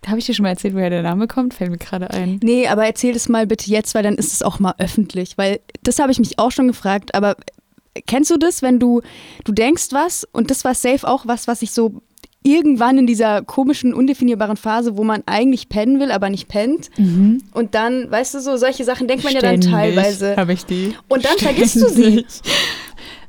Habe 0.07 0.19
ich 0.19 0.25
dir 0.25 0.33
schon 0.33 0.43
mal 0.43 0.49
erzählt, 0.49 0.73
woher 0.75 0.89
der 0.89 1.03
Name 1.03 1.27
kommt? 1.27 1.53
Fällt 1.53 1.71
mir 1.71 1.77
gerade 1.77 2.09
ein. 2.11 2.39
Nee, 2.41 2.67
aber 2.67 2.85
erzähl 2.85 3.15
es 3.15 3.27
mal 3.27 3.45
bitte 3.45 3.69
jetzt, 3.69 3.93
weil 3.95 4.03
dann 4.03 4.15
ist 4.15 4.33
es 4.33 4.41
auch 4.43 4.59
mal 4.59 4.73
öffentlich. 4.77 5.37
Weil 5.37 5.59
das 5.83 5.99
habe 5.99 6.11
ich 6.11 6.19
mich 6.19 6.39
auch 6.39 6.51
schon 6.51 6.67
gefragt, 6.67 7.13
aber 7.13 7.35
kennst 8.07 8.31
du 8.31 8.37
das, 8.37 8.61
wenn 8.61 8.79
du, 8.79 9.01
du 9.43 9.51
denkst 9.51 9.87
was 9.91 10.25
und 10.31 10.51
das 10.51 10.63
war 10.63 10.73
safe 10.73 11.07
auch 11.07 11.27
was, 11.27 11.47
was 11.47 11.61
ich 11.61 11.71
so 11.71 12.01
irgendwann 12.43 12.97
in 12.97 13.07
dieser 13.07 13.41
komischen, 13.41 13.93
undefinierbaren 13.93 14.55
Phase, 14.55 14.95
wo 14.97 15.03
man 15.03 15.23
eigentlich 15.25 15.67
pennen 15.67 15.99
will, 15.99 16.11
aber 16.11 16.29
nicht 16.29 16.47
pennt. 16.47 16.89
Und 17.53 17.75
dann, 17.75 18.09
weißt 18.09 18.33
du, 18.35 18.39
so 18.39 18.55
solche 18.55 18.85
Sachen 18.85 19.07
denkt 19.07 19.25
man 19.25 19.33
ja 19.33 19.41
dann 19.41 19.61
Ständig 19.61 19.71
teilweise. 19.71 20.37
Habe 20.37 20.53
ich 20.53 20.65
die. 20.65 20.95
Und 21.09 21.25
dann 21.25 21.37
vergisst 21.37 21.75
du 21.75 21.89
sie. 21.89 22.01
Ständig. 22.01 22.25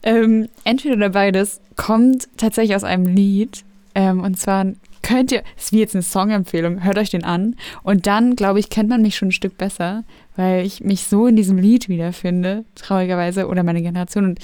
Ähm, 0.03 0.49
entweder 0.65 0.95
oder 0.95 1.11
beides 1.11 1.61
kommt 1.77 2.29
tatsächlich 2.37 2.77
aus 2.77 2.85
einem 2.85 3.07
Lied. 3.07 3.65
Ähm, 3.95 4.21
und 4.21 4.39
zwar 4.39 4.67
könnt 5.03 5.33
ihr, 5.33 5.43
das 5.57 5.67
ist 5.67 5.73
wie 5.73 5.81
jetzt 5.81 5.95
eine 5.95 6.03
Songempfehlung, 6.03 6.85
hört 6.85 6.99
euch 6.99 7.11
den 7.11 7.25
an. 7.25 7.57
Und 7.83 8.07
dann, 8.07 8.37
glaube 8.37 8.61
ich, 8.61 8.71
kennt 8.71 8.89
man 8.89 9.03
mich 9.03 9.17
schon 9.17 9.29
ein 9.29 9.33
Stück 9.33 9.57
besser, 9.59 10.05
weil 10.37 10.65
ich 10.65 10.83
mich 10.83 11.05
so 11.05 11.27
in 11.27 11.37
diesem 11.37 11.59
Lied 11.59 11.89
wiederfinde, 11.89 12.65
traurigerweise, 12.75 13.47
oder 13.47 13.63
meine 13.63 13.83
Generation. 13.83 14.25
Und 14.25 14.41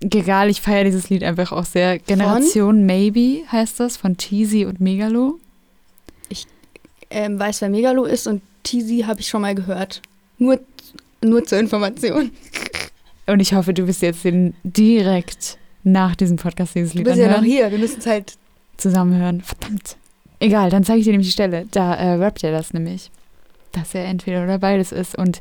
egal, 0.00 0.48
ich 0.50 0.60
feiere 0.60 0.84
dieses 0.84 1.10
Lied 1.10 1.24
einfach 1.24 1.52
auch 1.52 1.64
sehr. 1.64 1.98
Generation 1.98 2.86
Maybe 2.86 3.42
heißt 3.50 3.80
das, 3.80 3.96
von 3.96 4.16
Teasy 4.16 4.64
und 4.64 4.80
Megalo. 4.80 5.38
Ähm, 7.12 7.40
weiß, 7.40 7.62
wer 7.62 7.70
Megalo 7.70 8.04
ist 8.04 8.28
und 8.28 8.40
Teasy 8.62 9.04
habe 9.06 9.20
ich 9.20 9.28
schon 9.28 9.42
mal 9.42 9.54
gehört. 9.54 10.00
Nur, 10.38 10.60
nur 11.22 11.44
zur 11.44 11.58
Information. 11.58 12.30
Und 13.26 13.40
ich 13.40 13.52
hoffe, 13.52 13.74
du 13.74 13.86
wirst 13.88 14.02
jetzt 14.02 14.24
den 14.24 14.54
direkt 14.62 15.58
nach 15.82 16.14
diesem 16.14 16.36
Podcast 16.36 16.74
dieses 16.74 16.92
Du 16.92 16.98
Lied 16.98 17.06
bist 17.06 17.18
ja 17.18 17.24
anhören. 17.26 17.42
noch 17.42 17.48
hier, 17.48 17.70
wir 17.70 17.78
müssen 17.78 17.98
es 17.98 18.06
halt. 18.06 18.34
Zusammenhören. 18.80 19.42
Verdammt. 19.42 19.96
Egal, 20.38 20.70
dann 20.70 20.84
zeige 20.84 21.00
ich 21.00 21.04
dir 21.04 21.12
nämlich 21.12 21.28
die 21.28 21.32
Stelle. 21.32 21.66
Da 21.70 21.94
äh, 21.94 22.14
rappt 22.14 22.42
er 22.42 22.52
das 22.52 22.72
nämlich. 22.72 23.10
Dass 23.72 23.94
er 23.94 24.06
entweder 24.06 24.42
oder 24.42 24.58
beides 24.58 24.90
ist. 24.90 25.16
Und 25.16 25.40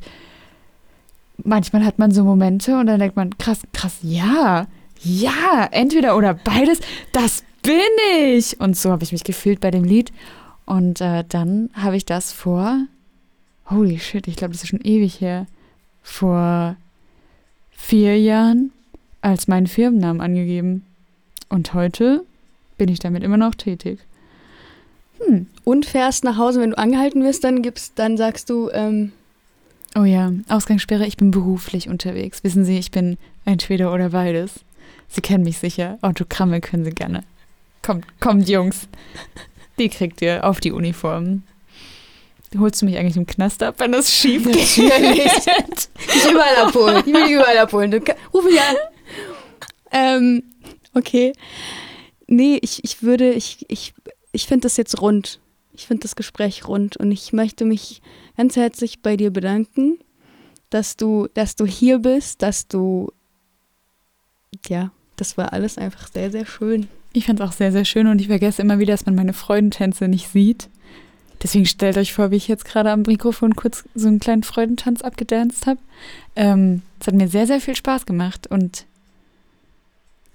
manchmal 1.43 1.85
hat 1.85 1.99
man 1.99 2.11
so 2.11 2.23
Momente 2.23 2.77
und 2.77 2.87
dann 2.87 2.99
denkt 2.99 3.15
man, 3.15 3.37
krass, 3.37 3.61
krass, 3.73 3.97
ja, 4.01 4.67
ja, 5.01 5.67
entweder 5.71 6.17
oder 6.17 6.33
beides, 6.33 6.79
das 7.13 7.43
bin 7.63 7.79
ich. 8.25 8.59
Und 8.59 8.77
so 8.77 8.91
habe 8.91 9.03
ich 9.03 9.11
mich 9.11 9.23
gefühlt 9.23 9.61
bei 9.61 9.71
dem 9.71 9.83
Lied. 9.83 10.11
Und 10.65 11.01
äh, 11.01 11.23
dann 11.27 11.69
habe 11.73 11.95
ich 11.95 12.05
das 12.05 12.31
vor, 12.31 12.85
holy 13.69 13.99
shit, 13.99 14.27
ich 14.27 14.35
glaube, 14.35 14.53
das 14.53 14.63
ist 14.63 14.69
schon 14.69 14.81
ewig 14.81 15.21
her, 15.21 15.47
vor 16.01 16.75
vier 17.71 18.19
Jahren 18.19 18.71
als 19.21 19.47
meinen 19.47 19.67
Firmennamen 19.67 20.21
angegeben. 20.21 20.85
Und 21.47 21.73
heute 21.73 22.23
bin 22.79 22.89
ich 22.89 22.97
damit 22.97 23.21
immer 23.21 23.37
noch 23.37 23.53
tätig. 23.53 23.99
Hm. 25.19 25.45
Und 25.63 25.85
fährst 25.85 26.23
nach 26.23 26.37
Hause, 26.37 26.61
wenn 26.61 26.71
du 26.71 26.77
angehalten 26.79 27.23
wirst, 27.23 27.43
dann 27.43 27.61
gibst, 27.61 27.93
dann 27.99 28.17
sagst 28.17 28.49
du, 28.49 28.71
ähm, 28.71 29.11
Oh 29.95 30.03
ja, 30.03 30.31
Ausgangssperre, 30.47 31.05
ich 31.05 31.17
bin 31.17 31.31
beruflich 31.31 31.89
unterwegs. 31.89 32.43
Wissen 32.43 32.63
Sie, 32.63 32.77
ich 32.77 32.91
bin 32.91 33.17
entweder 33.45 33.91
oder 33.93 34.09
beides. 34.09 34.51
Sie 35.07 35.21
kennen 35.21 35.43
mich 35.43 35.57
sicher. 35.57 35.97
Autogramme 36.01 36.61
können 36.61 36.85
Sie 36.85 36.91
gerne. 36.91 37.23
Kommt, 37.81 38.05
kommt, 38.19 38.47
Jungs. 38.47 38.87
Die 39.79 39.89
kriegt 39.89 40.21
ihr 40.21 40.45
auf 40.45 40.59
die 40.59 40.71
Uniform. 40.71 41.43
Holst 42.57 42.81
du 42.81 42.85
mich 42.85 42.97
eigentlich 42.97 43.17
im 43.17 43.25
Knast 43.25 43.63
ab, 43.63 43.75
wenn 43.77 43.91
das 43.91 44.13
schief 44.13 44.43
geht? 44.43 44.89
Natürlich. 44.89 45.31
Ich 45.97 46.31
überall 46.31 46.55
abholen. 46.67 47.03
Ich 47.05 47.13
will 47.13 47.35
überall 47.35 47.57
abholen. 47.57 47.91
Du, 47.91 47.99
ruf 48.33 48.43
mich 48.43 48.59
an. 48.59 48.75
Ähm, 49.91 50.43
okay. 50.93 51.33
Nee, 52.31 52.59
ich, 52.61 52.83
ich 52.83 53.01
würde, 53.01 53.33
ich, 53.33 53.65
ich, 53.69 53.95
ich 54.31 54.45
finde 54.45 54.67
das 54.67 54.77
jetzt 54.77 55.01
rund. 55.01 55.39
Ich 55.73 55.87
finde 55.87 56.03
das 56.03 56.15
Gespräch 56.15 56.67
rund 56.67 56.95
und 56.95 57.11
ich 57.11 57.33
möchte 57.33 57.65
mich 57.65 58.03
ganz 58.37 58.55
herzlich 58.55 59.01
bei 59.01 59.17
dir 59.17 59.31
bedanken, 59.31 59.97
dass 60.69 60.95
du, 60.95 61.27
dass 61.33 61.55
du 61.55 61.65
hier 61.65 61.97
bist, 61.97 62.43
dass 62.43 62.67
du, 62.67 63.11
ja, 64.67 64.91
das 65.15 65.37
war 65.37 65.53
alles 65.53 65.79
einfach 65.79 66.07
sehr, 66.13 66.29
sehr 66.29 66.45
schön. 66.45 66.87
Ich 67.13 67.25
fand 67.25 67.39
es 67.39 67.47
auch 67.47 67.51
sehr, 67.51 67.71
sehr 67.71 67.85
schön 67.85 68.05
und 68.05 68.21
ich 68.21 68.27
vergesse 68.27 68.61
immer 68.61 68.77
wieder, 68.77 68.93
dass 68.93 69.07
man 69.07 69.15
meine 69.15 69.33
Freudentänze 69.33 70.07
nicht 70.07 70.29
sieht. 70.29 70.69
Deswegen 71.41 71.65
stellt 71.65 71.97
euch 71.97 72.13
vor, 72.13 72.29
wie 72.29 72.35
ich 72.35 72.47
jetzt 72.47 72.65
gerade 72.65 72.91
am 72.91 73.01
Mikrofon 73.01 73.55
kurz 73.55 73.85
so 73.95 74.07
einen 74.07 74.19
kleinen 74.19 74.43
Freudentanz 74.43 75.01
abgedanced 75.01 75.65
habe. 75.65 75.79
Ähm, 76.35 76.83
es 76.99 77.07
hat 77.07 77.15
mir 77.15 77.27
sehr, 77.27 77.47
sehr 77.47 77.59
viel 77.59 77.75
Spaß 77.75 78.05
gemacht 78.05 78.45
und 78.45 78.85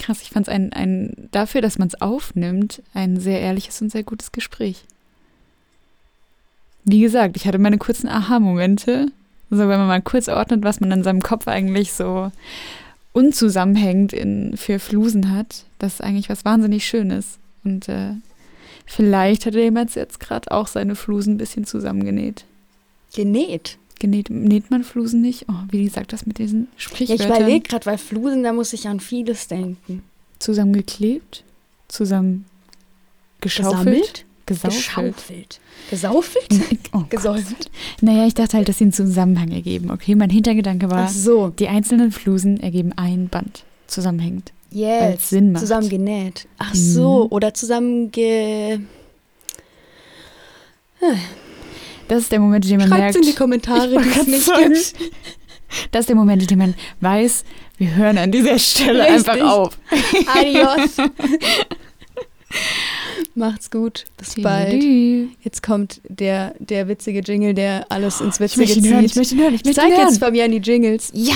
krass, 0.04 0.20
ich 0.22 0.30
fand 0.30 0.48
es 0.48 0.52
ein, 0.52 0.72
ein, 0.72 1.28
dafür, 1.30 1.62
dass 1.62 1.78
man 1.78 1.88
es 1.88 2.00
aufnimmt, 2.00 2.82
ein 2.92 3.18
sehr 3.18 3.40
ehrliches 3.40 3.80
und 3.80 3.90
sehr 3.90 4.02
gutes 4.02 4.32
Gespräch. 4.32 4.84
Wie 6.84 7.00
gesagt, 7.00 7.36
ich 7.36 7.46
hatte 7.46 7.58
meine 7.58 7.78
kurzen 7.78 8.08
Aha-Momente. 8.08 9.08
So, 9.50 9.58
wenn 9.58 9.78
man 9.78 9.86
mal 9.86 10.02
kurz 10.02 10.28
ordnet, 10.28 10.62
was 10.62 10.80
man 10.80 10.90
in 10.90 11.02
seinem 11.02 11.22
Kopf 11.22 11.48
eigentlich 11.48 11.92
so 11.92 12.30
unzusammenhängend 13.12 14.12
in, 14.12 14.56
für 14.56 14.78
Flusen 14.78 15.34
hat, 15.34 15.64
das 15.78 15.94
ist 15.94 16.00
eigentlich 16.02 16.28
was 16.28 16.44
wahnsinnig 16.44 16.86
Schönes. 16.86 17.38
Und 17.62 17.88
äh, 17.88 18.10
vielleicht 18.84 19.46
hat 19.46 19.54
jemand 19.54 19.94
jetzt 19.94 20.20
gerade 20.20 20.50
auch 20.50 20.66
seine 20.66 20.96
Flusen 20.96 21.34
ein 21.34 21.38
bisschen 21.38 21.64
zusammengenäht. 21.64 22.44
Genäht. 23.14 23.78
Genäht, 24.00 24.28
näht 24.30 24.70
man 24.70 24.84
Flusen 24.84 25.20
nicht? 25.22 25.46
Oh, 25.48 25.54
wie 25.70 25.88
sagt 25.88 26.12
das 26.12 26.26
mit 26.26 26.38
diesen 26.38 26.62
Ja, 26.62 26.66
ich 26.76 26.82
Sprichwörtern? 26.84 27.26
überlege 27.36 27.60
gerade, 27.68 27.86
weil 27.86 27.98
Flusen, 27.98 28.42
da 28.42 28.52
muss 28.52 28.72
ich 28.72 28.86
an 28.88 29.00
vieles 29.00 29.46
denken. 29.48 30.02
Zusammengeklebt? 30.40 31.44
Zusammen 31.88 32.44
geschaufelt? 33.40 34.24
Gesaufelt? 34.46 34.74
Geschaufelt. 34.74 35.60
Gesaufelt? 35.90 36.48
Oh. 36.92 37.02
Gesäuft. 37.10 37.70
Naja, 38.02 38.24
ich 38.26 38.34
dachte 38.34 38.56
halt, 38.56 38.68
dass 38.68 38.78
sie 38.78 38.84
einen 38.84 38.92
Zusammenhang 38.92 39.50
ergeben. 39.50 39.90
Okay, 39.90 40.14
mein 40.14 40.30
Hintergedanke 40.30 40.90
war, 40.90 41.08
so. 41.08 41.48
die 41.50 41.66
einzelnen 41.66 42.12
Flusen 42.12 42.60
ergeben 42.60 42.92
ein 42.94 43.28
Band 43.28 43.64
zusammenhängend. 43.88 44.52
Weil 44.70 44.80
Yes. 44.80 45.14
es 45.22 45.30
Sinn 45.30 45.50
macht. 45.52 45.62
Zusammen 45.62 45.88
genäht. 45.88 46.46
Ach 46.58 46.72
so. 46.74 47.24
Mhm. 47.24 47.32
Oder 47.32 47.54
zusammen 47.54 48.10
ge. 48.12 48.78
Das 52.08 52.22
ist 52.22 52.32
der 52.32 52.40
Moment, 52.40 52.64
in 52.64 52.72
dem 52.72 52.78
man 52.80 52.88
Schreibt 52.88 53.00
merkt, 53.02 53.16
in 53.16 53.22
die 53.22 53.34
Kommentare, 53.34 53.94
Ich 53.94 54.02
die 54.12 54.20
es 54.20 54.26
nicht 54.26 54.44
sagen. 54.44 54.72
gibt. 54.72 54.94
das 55.92 56.00
ist 56.00 56.08
der 56.08 56.16
Moment, 56.16 56.42
in 56.42 56.48
dem 56.48 56.58
man 56.58 56.74
weiß, 57.00 57.44
wir 57.78 57.94
hören 57.96 58.18
an 58.18 58.30
dieser 58.30 58.58
Stelle 58.58 59.04
Richtig. 59.06 59.28
einfach 59.28 59.50
auf. 59.50 59.78
Adios. 60.34 60.96
Macht's 63.34 63.70
gut. 63.70 64.04
Bis 64.16 64.34
bald. 64.40 64.82
Jetzt 65.42 65.62
kommt 65.62 66.00
der, 66.08 66.54
der 66.60 66.86
witzige 66.88 67.20
Jingle, 67.20 67.54
der 67.54 67.86
alles 67.90 68.20
ins 68.20 68.36
Ich 68.38 68.56
Witzige 68.58 68.66
möchte 68.66 68.78
ihn 68.80 68.92
hören, 68.94 69.04
ich 69.04 69.12
zieht. 69.12 69.16
möchte 69.18 69.34
ihn 69.34 69.40
hören, 69.40 69.54
ich 69.54 69.60
Ich 69.62 69.66
möchte 69.66 69.80
zeig 69.80 69.90
ihn 69.90 69.96
hören. 69.96 70.08
jetzt 70.08 70.18
Fabian 70.18 70.50
die 70.52 70.58
Jingles. 70.58 71.10
Ja. 71.14 71.34